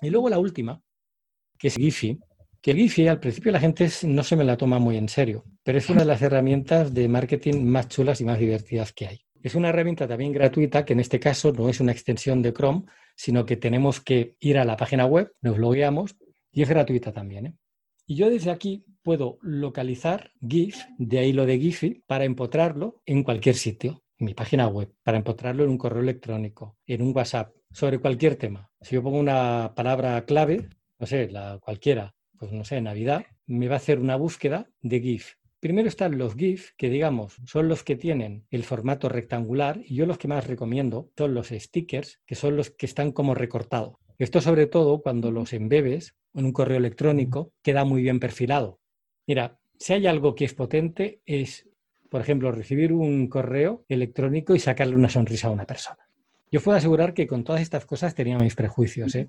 Y 0.00 0.10
luego 0.10 0.28
la 0.28 0.38
última, 0.38 0.80
que 1.58 1.68
es 1.68 1.74
Giphy, 1.74 2.20
que 2.60 2.74
Giphy 2.74 3.08
al 3.08 3.20
principio 3.20 3.50
la 3.50 3.60
gente 3.60 3.88
no 4.04 4.22
se 4.22 4.36
me 4.36 4.44
la 4.44 4.56
toma 4.56 4.78
muy 4.78 4.96
en 4.96 5.08
serio, 5.08 5.44
pero 5.62 5.78
es 5.78 5.88
una 5.90 6.00
de 6.00 6.06
las 6.06 6.22
herramientas 6.22 6.94
de 6.94 7.08
marketing 7.08 7.64
más 7.64 7.88
chulas 7.88 8.20
y 8.20 8.24
más 8.24 8.38
divertidas 8.38 8.92
que 8.92 9.06
hay. 9.08 9.20
Es 9.42 9.54
una 9.54 9.68
herramienta 9.68 10.08
también 10.08 10.32
gratuita 10.32 10.84
que 10.84 10.94
en 10.94 11.00
este 11.00 11.20
caso 11.20 11.52
no 11.52 11.68
es 11.68 11.80
una 11.80 11.92
extensión 11.92 12.42
de 12.42 12.52
Chrome, 12.52 12.84
sino 13.14 13.44
que 13.44 13.56
tenemos 13.56 14.00
que 14.00 14.36
ir 14.40 14.58
a 14.58 14.64
la 14.64 14.76
página 14.76 15.06
web, 15.06 15.32
nos 15.40 15.58
logueamos 15.58 16.16
y 16.52 16.62
es 16.62 16.68
gratuita 16.68 17.12
también. 17.12 17.46
¿eh? 17.46 17.54
Y 18.06 18.16
yo 18.16 18.30
desde 18.30 18.50
aquí 18.50 18.84
puedo 19.02 19.38
localizar 19.42 20.32
GIF, 20.46 20.76
de 20.98 21.18
ahí 21.18 21.32
lo 21.32 21.46
de 21.46 21.58
Giphy, 21.58 22.02
para 22.06 22.24
empotrarlo 22.24 23.02
en 23.06 23.22
cualquier 23.22 23.54
sitio, 23.54 24.02
en 24.18 24.26
mi 24.26 24.34
página 24.34 24.66
web, 24.66 24.92
para 25.02 25.18
empotrarlo 25.18 25.64
en 25.64 25.70
un 25.70 25.78
correo 25.78 26.02
electrónico, 26.02 26.78
en 26.86 27.02
un 27.02 27.14
WhatsApp, 27.14 27.54
sobre 27.70 27.98
cualquier 27.98 28.36
tema. 28.36 28.70
Si 28.80 28.94
yo 28.94 29.02
pongo 29.02 29.18
una 29.18 29.72
palabra 29.74 30.24
clave, 30.24 30.68
no 30.98 31.06
sé, 31.06 31.28
la 31.28 31.58
cualquiera, 31.60 32.14
pues 32.38 32.52
no 32.52 32.64
sé, 32.64 32.80
Navidad, 32.80 33.26
me 33.46 33.68
va 33.68 33.74
a 33.74 33.78
hacer 33.78 33.98
una 33.98 34.16
búsqueda 34.16 34.68
de 34.80 35.00
GIF. 35.00 35.34
Primero 35.60 35.88
están 35.88 36.18
los 36.18 36.36
GIF, 36.36 36.70
que 36.76 36.88
digamos 36.88 37.36
son 37.44 37.68
los 37.68 37.82
que 37.82 37.96
tienen 37.96 38.46
el 38.50 38.62
formato 38.62 39.08
rectangular, 39.08 39.80
y 39.84 39.96
yo 39.96 40.06
los 40.06 40.16
que 40.16 40.28
más 40.28 40.46
recomiendo 40.46 41.10
son 41.16 41.34
los 41.34 41.48
stickers, 41.48 42.20
que 42.26 42.36
son 42.36 42.56
los 42.56 42.70
que 42.70 42.86
están 42.86 43.10
como 43.10 43.34
recortados. 43.34 43.96
Esto 44.18 44.40
sobre 44.40 44.66
todo 44.66 45.02
cuando 45.02 45.32
los 45.32 45.52
embebes 45.52 46.14
en 46.34 46.44
un 46.44 46.52
correo 46.52 46.78
electrónico 46.78 47.52
queda 47.62 47.84
muy 47.84 48.02
bien 48.02 48.20
perfilado. 48.20 48.78
Mira, 49.26 49.58
si 49.78 49.94
hay 49.94 50.06
algo 50.06 50.34
que 50.34 50.44
es 50.44 50.54
potente 50.54 51.22
es, 51.26 51.68
por 52.08 52.20
ejemplo, 52.20 52.52
recibir 52.52 52.92
un 52.92 53.28
correo 53.28 53.84
electrónico 53.88 54.54
y 54.54 54.60
sacarle 54.60 54.94
una 54.94 55.08
sonrisa 55.08 55.48
a 55.48 55.52
una 55.52 55.66
persona. 55.66 56.08
Yo 56.50 56.60
puedo 56.60 56.78
asegurar 56.78 57.14
que 57.14 57.26
con 57.26 57.44
todas 57.44 57.62
estas 57.62 57.84
cosas 57.84 58.14
tenía 58.14 58.38
mis 58.38 58.54
prejuicios. 58.54 59.14
¿eh? 59.16 59.28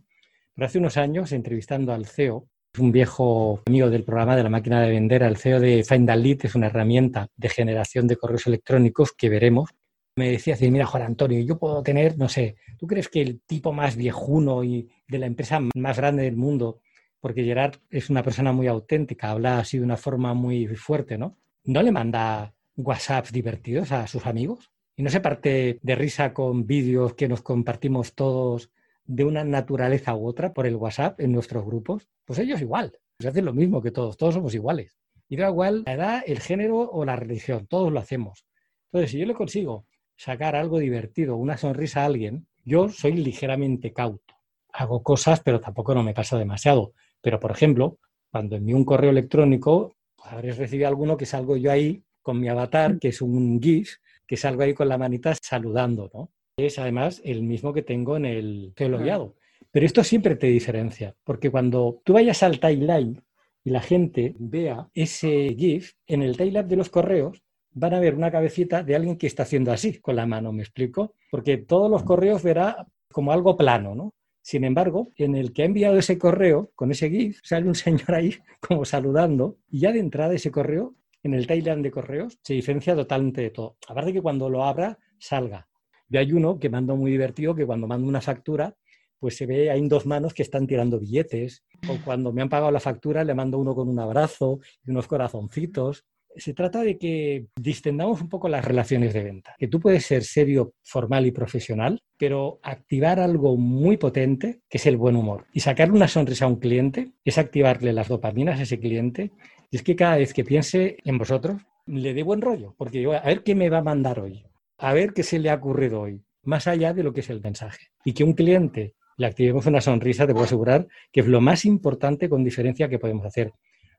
Pero 0.56 0.66
hace 0.66 0.78
unos 0.78 0.98
años, 0.98 1.32
entrevistando 1.32 1.92
al 1.92 2.06
CEO, 2.06 2.48
un 2.78 2.92
viejo 2.92 3.62
amigo 3.66 3.90
del 3.90 4.04
programa 4.04 4.36
de 4.36 4.44
la 4.44 4.50
máquina 4.50 4.82
de 4.82 4.92
vender, 4.92 5.24
al 5.24 5.38
CEO 5.38 5.60
de 5.60 5.84
Find 5.84 6.10
Lead, 6.10 6.46
es 6.46 6.56
una 6.56 6.68
herramienta 6.68 7.28
de 7.36 7.50
generación 7.50 8.08
de 8.08 8.18
correos 8.18 8.46
electrónicos 8.48 9.14
que 9.14 9.30
veremos, 9.30 9.70
me 10.16 10.32
decía, 10.32 10.56
mira 10.70 10.86
Juan 10.86 11.04
Antonio, 11.04 11.40
yo 11.40 11.58
puedo 11.58 11.82
tener, 11.82 12.18
no 12.18 12.28
sé, 12.28 12.58
¿tú 12.78 12.88
crees 12.88 13.08
que 13.08 13.22
el 13.22 13.42
tipo 13.42 13.72
más 13.72 13.96
viejuno 13.96 14.64
y 14.64 14.90
de 15.08 15.18
la 15.18 15.26
empresa 15.26 15.62
más 15.76 15.98
grande 15.98 16.24
del 16.24 16.36
mundo 16.36 16.82
porque 17.20 17.44
Gerard 17.44 17.76
es 17.90 18.10
una 18.10 18.24
persona 18.24 18.52
muy 18.52 18.68
auténtica, 18.68 19.32
habla 19.32 19.60
así 19.60 19.78
de 19.78 19.84
una 19.84 19.98
forma 19.98 20.34
muy 20.34 20.68
fuerte, 20.76 21.18
¿no? 21.18 21.38
¿No 21.66 21.82
le 21.82 21.92
manda 21.92 22.54
WhatsApps 22.78 23.32
divertidos 23.32 23.92
a 23.92 24.08
sus 24.08 24.26
amigos? 24.26 24.72
¿Y 24.96 25.04
no 25.04 25.10
se 25.10 25.20
parte 25.20 25.80
de 25.82 25.96
risa 25.96 26.34
con 26.34 26.66
vídeos 26.66 27.14
que 27.14 27.28
nos 27.28 27.42
compartimos 27.42 28.14
todos 28.14 28.72
de 29.10 29.24
una 29.24 29.44
naturaleza 29.44 30.16
u 30.16 30.28
otra 30.28 30.54
por 30.54 30.68
el 30.68 30.76
WhatsApp 30.76 31.20
en 31.20 31.32
nuestros 31.32 31.66
grupos? 31.66 32.08
Pues 32.26 32.38
ellos 32.38 32.62
igual, 32.62 32.96
se 33.20 33.28
hacen 33.28 33.46
lo 33.46 33.54
mismo 33.54 33.82
que 33.82 33.90
todos, 33.90 34.18
todos 34.18 34.36
somos 34.36 34.54
iguales. 34.54 35.00
Y 35.28 35.36
da 35.36 35.50
igual 35.50 35.84
la 35.88 35.94
edad, 35.94 36.24
el 36.28 36.40
género 36.40 36.78
o 36.78 37.04
la 37.06 37.16
religión, 37.16 37.66
todos 37.66 37.92
lo 37.92 38.00
hacemos. 38.00 38.46
Entonces, 38.86 39.12
si 39.12 39.18
yo 39.18 39.26
le 39.26 39.34
consigo 39.34 39.88
sacar 40.16 40.56
algo 40.56 40.78
divertido, 40.78 41.38
una 41.38 41.58
sonrisa 41.58 42.04
a 42.04 42.06
alguien, 42.06 42.46
yo 42.64 42.90
soy 42.90 43.14
ligeramente 43.14 43.94
cauto. 43.94 44.36
Hago 44.72 45.02
cosas, 45.02 45.40
pero 45.40 45.60
tampoco 45.60 45.96
no 45.96 46.04
me 46.04 46.14
pasa 46.14 46.38
demasiado. 46.38 46.94
Pero, 47.20 47.40
por 47.40 47.50
ejemplo, 47.50 47.98
cuando 48.32 48.58
envío 48.58 48.78
un 48.78 48.86
correo 48.86 49.10
electrónico, 49.10 49.96
pues 50.16 50.32
habréis 50.32 50.58
recibido 50.58 50.88
alguno 50.88 51.18
que 51.18 51.26
salgo 51.26 51.58
yo 51.58 51.72
ahí 51.72 52.04
con 52.22 52.40
mi 52.40 52.48
avatar, 52.48 53.00
que 53.00 53.08
es 53.08 53.24
un 53.24 53.60
GIF, 53.60 53.96
que 54.28 54.38
salgo 54.38 54.62
ahí 54.62 54.76
con 54.76 54.88
la 54.88 55.00
manita 55.00 55.34
saludando, 55.42 56.12
¿no? 56.14 56.30
Es 56.66 56.80
además 56.80 57.22
el 57.24 57.44
mismo 57.44 57.74
que 57.74 57.82
tengo 57.82 58.18
en 58.18 58.26
el 58.26 58.74
geologueado. 58.76 59.36
Pero 59.72 59.86
esto 59.86 60.04
siempre 60.04 60.36
te 60.36 60.48
diferencia, 60.48 61.16
porque 61.24 61.52
cuando 61.52 62.02
tú 62.04 62.14
vayas 62.14 62.42
al 62.44 62.60
timeline 62.60 63.22
y 63.64 63.70
la 63.70 63.82
gente 63.82 64.36
vea 64.40 64.90
ese 64.94 65.56
GIF 65.58 65.94
en 66.08 66.24
el 66.24 66.38
timeline 66.38 66.68
de 66.68 66.76
los 66.76 66.90
correos, 66.90 67.44
van 67.72 67.94
a 67.94 68.00
ver 68.00 68.16
una 68.16 68.32
cabecita 68.32 68.84
de 68.84 68.96
alguien 68.96 69.18
que 69.18 69.28
está 69.28 69.44
haciendo 69.44 69.72
así 69.72 70.00
con 70.00 70.16
la 70.16 70.26
mano, 70.26 70.52
¿me 70.52 70.64
explico? 70.64 71.16
Porque 71.30 71.58
todos 71.58 71.90
los 71.90 72.04
correos 72.04 72.42
verá 72.42 72.88
como 73.12 73.32
algo 73.32 73.56
plano, 73.56 73.96
¿no? 73.96 74.14
Sin 74.42 74.64
embargo, 74.64 75.12
en 75.18 75.36
el 75.36 75.54
que 75.54 75.62
ha 75.62 75.66
enviado 75.66 75.98
ese 75.98 76.18
correo 76.18 76.72
con 76.74 76.92
ese 76.92 77.10
GIF, 77.10 77.40
sale 77.44 77.68
un 77.68 77.76
señor 77.76 78.14
ahí 78.14 78.36
como 78.68 78.86
saludando 78.86 79.58
y 79.70 79.82
ya 79.82 79.92
de 79.92 80.00
entrada 80.00 80.34
ese 80.34 80.52
correo, 80.52 80.96
en 81.22 81.34
el 81.34 81.48
timeline 81.48 81.82
de 81.82 81.92
correos, 81.92 82.40
se 82.42 82.54
diferencia 82.54 82.96
totalmente 82.96 83.42
de 83.42 83.50
todo. 83.52 83.78
Aparte 83.88 84.14
que 84.14 84.22
cuando 84.22 84.50
lo 84.50 84.64
abra, 84.64 84.98
salga. 85.20 85.68
Y 86.10 86.18
hay 86.18 86.34
uno 86.34 86.60
que 86.60 86.70
mando 86.70 86.96
muy 86.96 87.12
divertido 87.12 87.56
que 87.56 87.66
cuando 87.66 87.88
mando 87.88 88.08
una 88.08 88.22
factura, 88.22 88.76
pues 89.20 89.38
se 89.38 89.46
ve, 89.46 89.70
hay 89.70 89.86
dos 89.88 90.06
manos 90.06 90.34
que 90.34 90.44
están 90.44 90.66
tirando 90.66 91.00
billetes. 91.00 91.64
O 91.88 91.98
cuando 92.04 92.32
me 92.32 92.42
han 92.42 92.50
pagado 92.50 92.72
la 92.72 92.80
factura, 92.80 93.24
le 93.24 93.34
mando 93.34 93.58
uno 93.58 93.76
con 93.76 93.90
un 93.90 94.00
abrazo 94.00 94.60
y 94.86 94.92
unos 94.92 95.08
corazoncitos 95.08 96.06
se 96.36 96.54
trata 96.54 96.82
de 96.82 96.98
que 96.98 97.48
distendamos 97.56 98.22
un 98.22 98.30
poco 98.30 98.50
las 98.50 98.64
relaciones 98.64 99.14
de 99.14 99.24
venta. 99.24 99.56
Que 99.58 99.68
tú 99.68 99.80
puedes 99.80 100.06
ser 100.06 100.24
serio, 100.24 100.74
formal 100.84 101.26
y 101.26 101.32
profesional, 101.32 102.02
pero 102.18 102.60
activar 102.64 103.20
algo 103.20 103.58
muy 103.58 103.98
potente, 103.98 104.62
que 104.70 104.78
es 104.78 104.86
el 104.86 104.98
buen 104.98 105.16
humor. 105.16 105.46
Y 105.54 105.60
sacarle 105.62 105.96
una 105.96 106.08
sonrisa 106.08 106.46
a 106.46 106.50
un 106.50 106.58
cliente 106.58 107.12
es 107.24 107.38
activarle 107.38 107.94
las 107.94 108.08
dopaminas 108.08 108.60
a 108.60 108.64
ese 108.64 108.80
cliente. 108.80 109.32
Y 109.72 109.78
es 109.78 109.84
que 109.84 109.96
cada 109.96 110.18
vez 110.18 110.34
que 110.34 110.44
piense 110.44 110.98
en 111.04 111.18
vosotros, 111.18 111.62
le 111.86 112.14
dé 112.14 112.24
buen 112.24 112.42
rollo, 112.42 112.76
porque 112.78 113.02
yo, 113.02 113.14
a 113.14 113.22
ver 113.22 113.44
qué 113.44 113.56
me 113.56 113.70
va 113.70 113.80
a 113.80 113.84
mandar 113.84 114.20
hoy, 114.20 114.46
a 114.80 114.94
ver 114.94 115.14
qué 115.14 115.24
se 115.24 115.40
le 115.40 115.50
ha 115.50 115.56
ocurrido 115.56 116.02
hoy, 116.02 116.24
más 116.44 116.68
allá 116.68 116.94
de 116.94 117.04
lo 117.04 117.14
que 117.14 117.20
es 117.20 117.30
el 117.30 117.42
mensaje. 117.42 117.88
Y 118.06 118.14
que 118.14 118.24
un 118.24 118.34
cliente 118.34 118.96
le 119.18 119.28
activemos 119.28 119.66
una 119.66 119.82
sonrisa, 119.82 120.26
te 120.26 120.34
puedo 120.34 120.46
asegurar 120.46 120.88
que 121.12 121.20
es 121.20 121.28
lo 121.28 121.42
más 121.42 121.66
importante 121.66 122.30
con 122.30 122.44
diferencia 122.44 122.88
que 122.88 123.00
podemos 123.00 123.26
hacer. 123.26 123.52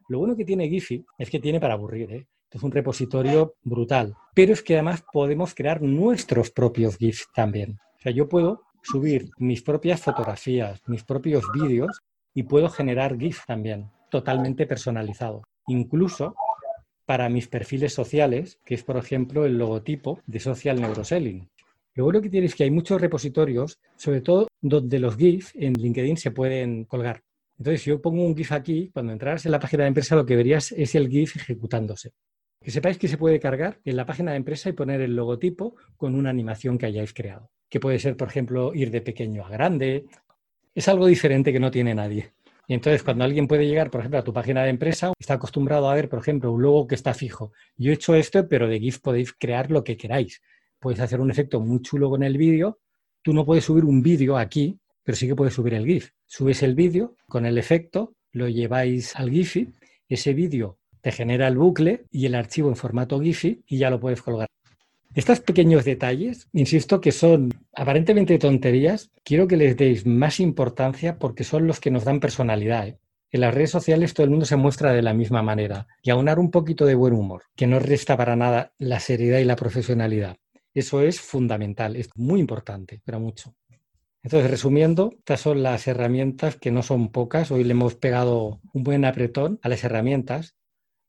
Lo 0.09 0.19
bueno 0.19 0.35
que 0.35 0.45
tiene 0.45 0.69
Giphy 0.69 1.05
es 1.19 1.31
que 1.31 1.39
tiene 1.39 1.61
para 1.61 1.75
aburrir, 1.75 2.11
¿eh? 2.13 2.27
Es 2.51 2.63
un 2.65 2.73
repositorio 2.73 3.55
brutal. 3.63 4.17
Pero 4.35 4.53
es 4.53 4.63
que 4.63 4.75
además 4.75 5.05
podemos 5.13 5.55
crear 5.55 5.83
nuestros 5.83 6.51
propios 6.51 6.97
GIFs 6.97 7.29
también. 7.33 7.79
O 7.99 8.03
sea, 8.03 8.13
yo 8.13 8.29
puedo 8.29 8.63
subir 8.83 9.31
mis 9.39 9.63
propias 9.63 10.01
fotografías, 10.01 10.81
mis 10.89 11.05
propios 11.05 11.45
vídeos 11.53 12.01
y 12.35 12.45
puedo 12.45 12.69
generar 12.69 13.19
GIF 13.19 13.45
también, 13.47 13.91
totalmente 14.11 14.67
personalizado. 14.67 15.43
Incluso 15.69 16.35
para 17.11 17.29
mis 17.29 17.49
perfiles 17.49 17.93
sociales, 17.93 18.61
que 18.65 18.77
es 18.77 18.85
por 18.85 18.97
ejemplo 18.97 19.45
el 19.45 19.59
logotipo 19.59 20.21
de 20.29 20.39
Social 20.39 20.81
Neuroselling. 20.81 21.51
Lo 21.97 22.05
bueno 22.05 22.21
que 22.23 22.31
tiene 22.31 22.47
es 22.47 22.55
que 22.55 22.63
hay 22.63 22.71
muchos 22.71 23.01
repositorios, 23.01 23.81
sobre 23.97 24.21
todo 24.21 24.47
donde 24.61 25.01
los 25.01 25.17
GIF 25.17 25.51
en 25.57 25.73
LinkedIn 25.73 26.17
se 26.17 26.31
pueden 26.31 26.85
colgar. 26.85 27.25
Entonces, 27.59 27.83
si 27.83 27.91
yo 27.91 28.01
pongo 28.01 28.25
un 28.25 28.37
GIF 28.37 28.53
aquí, 28.53 28.91
cuando 28.95 29.13
entraras 29.13 29.45
en 29.45 29.51
la 29.51 29.59
página 29.59 29.83
de 29.83 29.89
empresa, 29.89 30.15
lo 30.15 30.25
que 30.25 30.37
verías 30.37 30.71
es 30.71 30.95
el 30.95 31.09
GIF 31.09 31.35
ejecutándose. 31.35 32.13
Que 32.61 32.71
sepáis 32.71 32.97
que 32.97 33.09
se 33.09 33.19
puede 33.19 33.41
cargar 33.41 33.81
en 33.85 33.97
la 33.97 34.07
página 34.07 34.31
de 34.31 34.37
empresa 34.37 34.69
y 34.69 34.75
poner 34.75 35.01
el 35.01 35.17
logotipo 35.17 35.75
con 35.97 36.15
una 36.15 36.31
animación 36.31 36.79
que 36.79 36.87
hayáis 36.87 37.13
creado. 37.13 37.51
Que 37.69 37.81
puede 37.81 37.99
ser, 37.99 38.17
por 38.17 38.29
ejemplo, 38.29 38.73
ir 38.73 38.93
de 38.93 39.01
pequeño 39.01 39.45
a 39.45 39.51
grande. 39.51 40.05
Es 40.77 40.87
algo 40.87 41.09
diferente 41.09 41.53
que 41.53 41.59
no 41.59 41.73
tiene 41.73 41.93
nadie. 41.93 42.31
Y 42.71 42.75
entonces, 42.75 43.03
cuando 43.03 43.25
alguien 43.25 43.49
puede 43.49 43.67
llegar, 43.67 43.91
por 43.91 44.01
ejemplo, 44.01 44.21
a 44.21 44.23
tu 44.23 44.33
página 44.33 44.63
de 44.63 44.71
empresa, 44.71 45.13
está 45.19 45.35
acostumbrado 45.35 45.91
a 45.91 45.95
ver, 45.95 46.09
por 46.09 46.21
ejemplo, 46.21 46.53
un 46.53 46.63
logo 46.63 46.87
que 46.87 46.95
está 46.95 47.15
fijo. 47.15 47.53
Yo 47.77 47.91
he 47.91 47.95
hecho 47.95 48.15
esto, 48.15 48.47
pero 48.47 48.69
de 48.69 48.79
GIF 48.79 49.01
podéis 49.01 49.33
crear 49.33 49.73
lo 49.73 49.83
que 49.83 49.97
queráis. 49.97 50.41
Puedes 50.79 51.01
hacer 51.01 51.21
un 51.21 51.33
efecto 51.33 51.59
muy 51.59 51.83
chulo 51.83 52.09
con 52.11 52.23
el 52.23 52.39
vídeo. 52.39 52.79
Tú 53.23 53.33
no 53.35 53.45
puedes 53.45 53.65
subir 53.65 53.85
un 53.85 54.03
vídeo 54.03 54.39
aquí 54.39 54.79
pero 55.03 55.17
sí 55.17 55.27
que 55.27 55.35
puedes 55.35 55.55
subir 55.55 55.75
el 55.75 55.87
GIF. 55.87 56.11
Subes 56.27 56.63
el 56.63 56.77
vídeo 56.77 57.17
con 57.27 57.47
el 57.47 57.59
efecto, 57.59 58.15
lo 58.33 58.49
lleváis 58.49 59.17
al 59.17 59.31
Giphy, 59.31 59.75
ese 60.09 60.35
vídeo 60.35 60.79
te 61.01 61.11
genera 61.11 61.49
el 61.49 61.57
bucle 61.57 62.05
y 62.13 62.27
el 62.27 62.37
archivo 62.37 62.69
en 62.69 62.77
formato 62.77 63.19
Giphy 63.19 63.65
y 63.67 63.79
ya 63.79 63.91
lo 63.91 63.99
puedes 63.99 64.23
colgar. 64.23 64.47
Estos 65.13 65.41
pequeños 65.41 65.85
detalles, 65.85 66.49
insisto 66.53 67.01
que 67.01 67.11
son 67.11 67.51
aparentemente 67.75 68.39
tonterías, 68.39 69.11
quiero 69.25 69.49
que 69.49 69.57
les 69.57 69.77
deis 69.77 70.07
más 70.07 70.39
importancia 70.39 71.19
porque 71.19 71.43
son 71.43 71.67
los 71.67 71.81
que 71.81 71.91
nos 71.91 72.05
dan 72.05 72.21
personalidad. 72.21 72.87
¿eh? 72.87 72.99
En 73.33 73.41
las 73.41 73.53
redes 73.53 73.71
sociales 73.71 74.15
todo 74.15 74.25
el 74.25 74.31
mundo 74.31 74.47
se 74.47 74.55
muestra 74.55 74.93
de 74.93 75.03
la 75.03 75.13
misma 75.13 75.43
manera 75.43 75.89
y 76.01 76.11
aunar 76.11 76.39
un 76.39 76.53
poquito 76.53 76.87
de 76.87 76.95
buen 76.95 77.13
humor, 77.13 77.43
que 77.57 77.67
no 77.67 77.81
resta 77.81 78.17
para 78.17 78.37
nada 78.37 78.73
la 78.79 79.01
seriedad 79.01 79.41
y 79.41 79.45
la 79.45 79.57
profesionalidad. 79.57 80.37
Eso 80.75 81.01
es 81.01 81.21
fundamental, 81.21 81.97
es 81.97 82.11
muy 82.15 82.39
importante, 82.39 83.01
pero 83.05 83.19
mucho. 83.19 83.57
Entonces, 84.23 84.49
resumiendo, 84.49 85.13
estas 85.19 85.41
son 85.41 85.65
las 85.65 85.89
herramientas 85.89 86.57
que 86.57 86.71
no 86.71 86.85
son 86.85 87.11
pocas. 87.11 87.51
Hoy 87.51 87.65
le 87.65 87.73
hemos 87.73 87.97
pegado 87.97 88.61
un 88.73 88.83
buen 88.85 89.05
apretón 89.05 89.59
a 89.63 89.69
las 89.69 89.83
herramientas. 89.83 90.55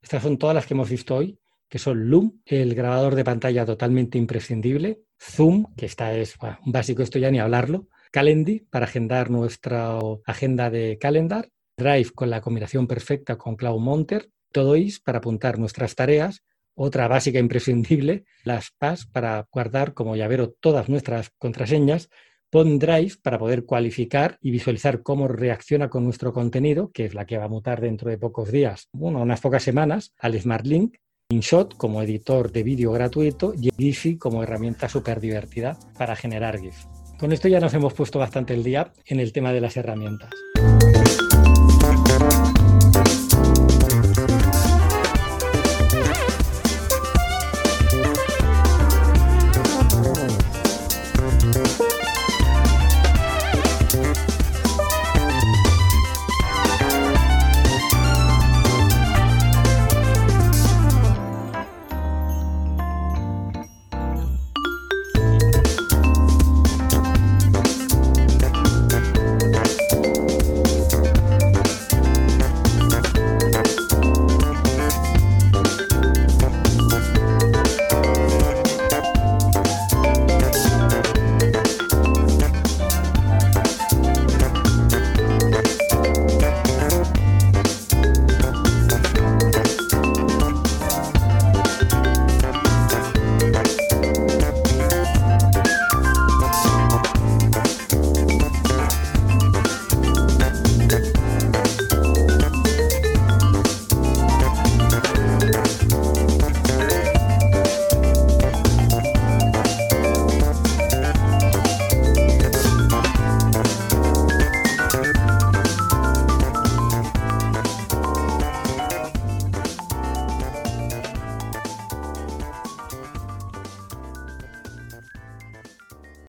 Estas 0.02 0.24
son 0.24 0.38
todas 0.38 0.56
las 0.56 0.66
que 0.66 0.74
hemos 0.74 0.89
visto 0.89 1.16
hoy, 1.16 1.38
que 1.72 1.80
son 1.80 2.09
Loom, 2.09 2.41
el 2.45 2.76
grabador 2.76 3.15
de 3.15 3.24
pantalla 3.24 3.65
totalmente 3.65 4.17
imprescindible, 4.17 5.03
Zoom, 5.17 5.74
que 5.78 5.86
esta 5.86 6.13
es 6.13 6.36
un 6.65 6.74
básico, 6.74 7.01
esto 7.01 7.17
ya 7.17 7.32
ni 7.32 7.39
hablarlo, 7.39 7.88
Calendly 8.11 8.67
para 8.69 8.88
agendar 8.88 9.30
nuestra 9.30 9.97
agenda 10.26 10.69
de 10.69 10.97
calendar, 10.99 11.49
Drive 11.78 12.11
con 12.13 12.30
la 12.30 12.41
combinación 12.41 12.88
perfecta 12.88 13.38
con 13.38 13.55
Cloud 13.55 13.80
Monter, 13.80 14.30
Todoist 14.51 15.01
para 15.01 15.19
apuntar 15.19 15.59
nuestras 15.59 15.95
tareas, 15.95 16.43
otra 16.74 17.07
básica 17.07 17.39
imprescindible, 17.39 18.26
las 18.43 18.72
PAS 18.78 19.05
para 19.05 19.47
guardar 19.49 19.93
como 19.93 20.17
llavero 20.17 20.51
todas 20.51 20.89
nuestras 20.89 21.30
contraseñas, 21.38 22.09
Drive 22.51 23.13
para 23.24 23.39
poder 23.39 23.63
cualificar 23.63 24.38
y 24.41 24.51
visualizar 24.51 25.03
cómo 25.03 25.30
reacciona 25.30 25.89
con 25.89 26.03
nuestro 26.03 26.34
contenido, 26.34 26.91
que 26.91 27.05
es 27.05 27.13
la 27.13 27.26
que 27.26 27.38
va 27.38 27.45
a 27.45 27.47
mutar 27.47 27.80
dentro 27.80 28.09
de 28.09 28.17
pocos 28.17 28.51
días, 28.51 28.89
bueno, 28.91 29.22
unas 29.22 29.39
pocas 29.39 29.63
semanas, 29.63 30.13
al 30.19 30.38
Smart 30.38 30.65
Link, 30.65 30.97
InShot 31.32 31.76
como 31.78 32.02
editor 32.02 32.52
de 32.52 32.64
vídeo 32.64 32.92
gratuito 32.92 33.54
y 33.60 33.70
Giphy 33.78 34.18
como 34.18 34.44
herramienta 34.44 34.90
súper 34.90 35.20
divertida 35.20 35.78
para 35.98 36.16
generar 36.16 36.60
GIF. 36.60 36.76
Con 37.18 37.32
esto 37.32 37.48
ya 37.48 37.60
nos 37.60 37.74
hemos 37.74 37.94
puesto 37.94 38.20
bastante 38.20 38.54
el 38.54 38.64
día 38.64 38.92
en 39.06 39.20
el 39.20 39.32
tema 39.32 39.54
de 39.54 39.62
las 39.62 39.78
herramientas. 39.78 40.30